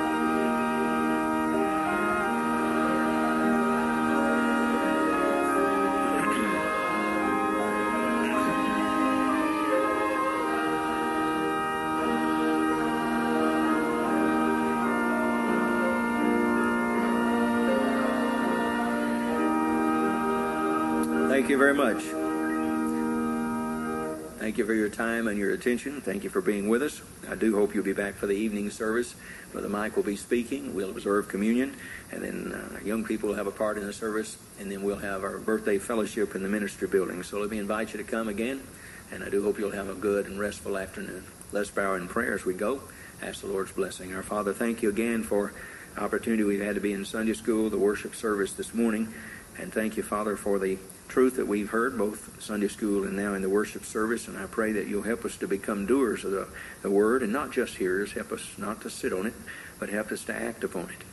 Thank 24.46 24.58
you 24.58 24.64
for 24.64 24.74
your 24.74 24.88
time 24.88 25.26
and 25.26 25.36
your 25.36 25.50
attention. 25.50 26.00
Thank 26.00 26.22
you 26.22 26.30
for 26.30 26.40
being 26.40 26.68
with 26.68 26.80
us. 26.80 27.02
I 27.28 27.34
do 27.34 27.56
hope 27.56 27.74
you'll 27.74 27.82
be 27.82 27.92
back 27.92 28.14
for 28.14 28.28
the 28.28 28.36
evening 28.36 28.70
service. 28.70 29.16
Brother 29.50 29.68
Mike 29.68 29.96
will 29.96 30.04
be 30.04 30.14
speaking. 30.14 30.72
We'll 30.72 30.90
observe 30.90 31.26
communion, 31.26 31.74
and 32.12 32.22
then 32.22 32.52
uh, 32.52 32.78
young 32.84 33.02
people 33.04 33.30
will 33.30 33.34
have 33.34 33.48
a 33.48 33.50
part 33.50 33.76
in 33.76 33.84
the 33.84 33.92
service, 33.92 34.38
and 34.60 34.70
then 34.70 34.84
we'll 34.84 34.98
have 34.98 35.24
our 35.24 35.38
birthday 35.38 35.78
fellowship 35.78 36.36
in 36.36 36.44
the 36.44 36.48
ministry 36.48 36.86
building. 36.86 37.24
So 37.24 37.40
let 37.40 37.50
me 37.50 37.58
invite 37.58 37.92
you 37.92 37.98
to 37.98 38.04
come 38.04 38.28
again, 38.28 38.62
and 39.10 39.24
I 39.24 39.30
do 39.30 39.42
hope 39.42 39.58
you'll 39.58 39.72
have 39.72 39.88
a 39.88 39.94
good 39.94 40.26
and 40.26 40.38
restful 40.38 40.78
afternoon. 40.78 41.24
Let's 41.50 41.72
bow 41.72 41.96
in 41.96 42.06
prayer 42.06 42.34
as 42.34 42.44
we 42.44 42.54
go. 42.54 42.82
Ask 43.20 43.40
the 43.40 43.48
Lord's 43.48 43.72
blessing. 43.72 44.14
Our 44.14 44.22
Father, 44.22 44.52
thank 44.52 44.80
you 44.80 44.90
again 44.90 45.24
for 45.24 45.54
the 45.96 46.02
opportunity 46.02 46.44
we've 46.44 46.62
had 46.62 46.76
to 46.76 46.80
be 46.80 46.92
in 46.92 47.04
Sunday 47.04 47.32
school, 47.32 47.68
the 47.68 47.78
worship 47.78 48.14
service 48.14 48.52
this 48.52 48.72
morning, 48.72 49.12
and 49.58 49.72
thank 49.72 49.96
you, 49.96 50.02
Father, 50.02 50.36
for 50.36 50.58
the 50.58 50.78
truth 51.08 51.36
that 51.36 51.46
we've 51.46 51.70
heard, 51.70 51.96
both 51.96 52.42
Sunday 52.42 52.68
school 52.68 53.04
and 53.04 53.16
now 53.16 53.34
in 53.34 53.42
the 53.42 53.48
worship 53.48 53.84
service. 53.84 54.28
And 54.28 54.36
I 54.36 54.46
pray 54.46 54.72
that 54.72 54.86
you'll 54.86 55.02
help 55.02 55.24
us 55.24 55.36
to 55.38 55.48
become 55.48 55.86
doers 55.86 56.24
of 56.24 56.32
the, 56.32 56.48
the 56.82 56.90
word 56.90 57.22
and 57.22 57.32
not 57.32 57.52
just 57.52 57.76
hearers. 57.76 58.12
Help 58.12 58.32
us 58.32 58.44
not 58.58 58.82
to 58.82 58.90
sit 58.90 59.12
on 59.12 59.26
it, 59.26 59.34
but 59.78 59.88
help 59.88 60.12
us 60.12 60.24
to 60.24 60.34
act 60.34 60.64
upon 60.64 60.90
it. 60.90 61.04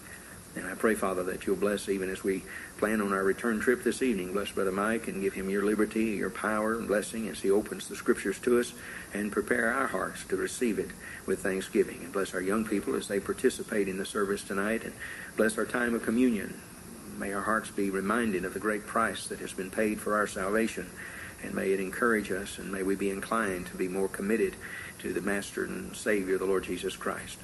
And 0.56 0.68
I 0.68 0.76
pray, 0.76 0.94
Father, 0.94 1.24
that 1.24 1.48
you'll 1.48 1.56
bless 1.56 1.89
even 1.89 2.12
as 2.12 2.24
we 2.24 2.44
plan 2.78 3.02
on 3.02 3.12
our 3.12 3.24
return 3.24 3.60
trip 3.60 3.84
this 3.84 4.04
evening. 4.04 4.34
Bless 4.34 4.52
Brother 4.52 4.72
Mike 4.72 5.08
and 5.08 5.22
give 5.22 5.34
him 5.34 5.50
your 5.50 5.66
liberty, 5.66 6.12
your 6.12 6.30
power, 6.30 6.78
and 6.78 6.88
blessing 6.88 7.28
as 7.28 7.41
he 7.41 7.50
opens 7.50 7.88
the 7.88 7.96
scriptures 7.96 8.38
to 8.39 8.60
us 8.60 8.74
and 9.14 9.32
prepare 9.32 9.74
our 9.74 9.88
hearts 9.88 10.24
to 10.26 10.36
receive 10.36 10.78
it 10.78 10.89
with 11.26 11.39
thanksgiving. 11.39 12.02
And 12.04 12.14
bless 12.14 12.36
our 12.36 12.41
young 12.41 12.66
people 12.66 12.96
as 12.96 13.08
they 13.08 13.20
participate 13.20 13.88
in 13.88 13.98
the 13.98 14.06
service 14.06 14.44
tonight. 14.44 14.84
And 14.84 14.94
bless 15.38 15.58
our 15.58 15.66
time 15.66 15.96
of 15.96 16.04
communion. 16.04 16.54
May 17.24 17.32
our 17.32 17.44
hearts 17.44 17.72
be 17.72 17.90
reminded 17.90 18.44
of 18.44 18.54
the 18.54 18.60
great 18.60 18.86
price 18.86 19.28
that 19.28 19.40
has 19.40 19.54
been 19.54 19.72
paid 19.72 20.02
for 20.02 20.18
our 20.18 20.28
salvation. 20.28 20.90
And 21.42 21.54
may 21.54 21.72
it 21.72 21.80
encourage 21.80 22.30
us 22.34 22.58
and 22.58 22.70
may 22.70 22.84
we 22.84 22.96
be 22.96 23.10
inclined 23.10 23.68
to 23.68 23.78
be 23.78 23.88
more 23.88 24.10
committed 24.10 24.58
to 25.00 25.14
the 25.14 25.22
Master 25.22 25.64
and 25.64 25.96
Savior, 25.96 26.38
the 26.38 26.44
Lord 26.44 26.66
Jesus 26.66 26.98
Christ. 26.98 27.38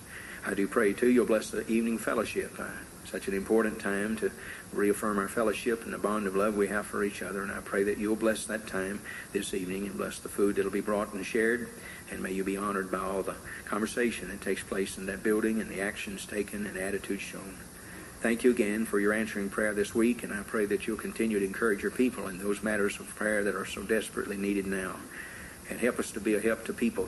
I 0.46 0.54
do 0.54 0.68
pray, 0.68 0.92
too, 0.92 1.08
you'll 1.08 1.26
bless 1.26 1.50
the 1.50 1.66
evening 1.72 1.98
fellowship. 1.98 2.60
Uh, 2.60 2.66
such 3.06 3.30
an 3.30 3.34
important 3.34 3.80
time 3.80 4.18
to 4.18 4.34
reaffirm 4.74 5.18
our 5.18 5.30
fellowship 5.30 5.86
and 5.86 5.94
the 5.94 5.98
bond 5.98 6.28
of 6.28 6.36
love 6.36 6.58
we 6.58 6.68
have 6.68 6.86
for 6.86 7.06
each 7.06 7.22
other. 7.22 7.42
And 7.42 7.50
I 7.50 7.62
pray 7.62 7.84
that 7.84 7.98
you'll 7.98 8.18
bless 8.18 8.46
that 8.48 8.68
time 8.68 9.00
this 9.32 9.54
evening 9.54 9.86
and 9.86 9.96
bless 9.96 10.20
the 10.20 10.28
food 10.28 10.58
that'll 10.58 10.72
be 10.72 10.82
brought 10.82 11.14
and 11.14 11.26
shared. 11.26 11.70
And 12.12 12.22
may 12.22 12.34
you 12.34 12.44
be 12.44 12.58
honored 12.58 12.92
by 12.92 12.98
all 12.98 13.24
the 13.24 13.36
conversation 13.64 14.28
that 14.28 14.42
takes 14.42 14.62
place 14.62 14.98
in 14.98 15.06
that 15.06 15.24
building 15.24 15.62
and 15.62 15.72
the 15.72 15.80
actions 15.80 16.26
taken 16.26 16.66
and 16.66 16.78
attitudes 16.78 17.22
shown. 17.22 17.56
Thank 18.22 18.43
you 18.43 18.51
again 18.51 18.86
for 18.86 18.99
your 18.99 19.13
answering 19.13 19.49
prayer 19.49 19.74
this 19.74 19.95
week, 19.95 20.24
and 20.24 20.34
I 20.34 20.43
pray 20.43 20.65
that 20.65 20.86
you'll 20.86 20.97
continue 20.97 21.39
to 21.39 21.45
encourage 21.45 21.82
your 21.82 21.91
people 21.91 22.28
in 22.28 22.38
those 22.38 22.61
matters 22.61 22.99
of 22.99 23.07
prayer 23.15 23.45
that 23.45 23.55
are 23.55 23.65
so 23.65 23.82
desperately 23.82 24.36
needed 24.36 24.67
now. 24.67 24.97
And 25.70 25.80
help 25.80 25.99
us 25.99 26.11
to 26.11 26.20
be 26.20 26.36
a 26.36 26.41
help 26.41 26.65
to 26.65 26.74
people. 26.74 27.07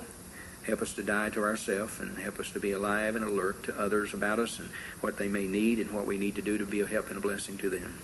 Help 0.66 0.82
us 0.82 0.94
to 0.94 1.04
die 1.04 1.30
to 1.32 1.44
ourselves 1.44 2.00
and 2.00 2.18
help 2.18 2.40
us 2.40 2.50
to 2.52 2.62
be 2.62 2.72
alive 2.72 3.18
and 3.18 3.26
alert 3.26 3.62
to 3.64 3.78
others 3.78 4.14
about 4.14 4.40
us 4.40 4.58
and 4.58 4.70
what 5.02 5.18
they 5.18 5.28
may 5.28 5.48
need 5.48 5.80
and 5.80 5.92
what 5.92 6.08
we 6.08 6.18
need 6.18 6.36
to 6.36 6.42
do 6.42 6.58
to 6.58 6.66
be 6.66 6.80
a 6.80 6.88
help 6.88 7.10
and 7.10 7.18
a 7.18 7.22
blessing 7.22 7.58
to 7.58 7.70
them. 7.70 8.00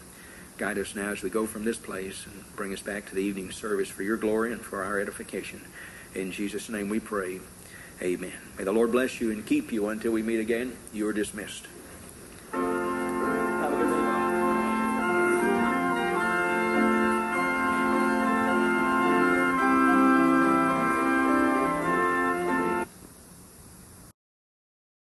Guide 0.57 0.77
us 0.77 0.93
now 0.93 1.11
as 1.11 1.21
we 1.21 1.29
go 1.29 1.45
from 1.45 1.63
this 1.63 1.77
place 1.77 2.25
and 2.25 2.43
bring 2.57 2.73
us 2.73 2.81
back 2.81 3.07
to 3.07 3.15
the 3.15 3.23
evening 3.23 3.51
service 3.51 3.87
for 3.87 4.03
your 4.03 4.17
glory 4.17 4.51
and 4.51 4.59
for 4.59 4.83
our 4.83 4.99
edification. 4.99 5.61
In 6.13 6.33
Jesus' 6.33 6.67
name 6.67 6.89
we 6.89 6.99
pray. 6.99 7.39
Amen. 8.01 8.33
May 8.57 8.65
the 8.65 8.73
Lord 8.73 8.91
bless 8.91 9.21
you 9.21 9.31
and 9.31 9.45
keep 9.45 9.71
you 9.71 9.87
until 9.87 10.11
we 10.11 10.23
meet 10.23 10.41
again. 10.41 10.75
You 10.91 11.07
are 11.07 11.13
dismissed. 11.13 11.67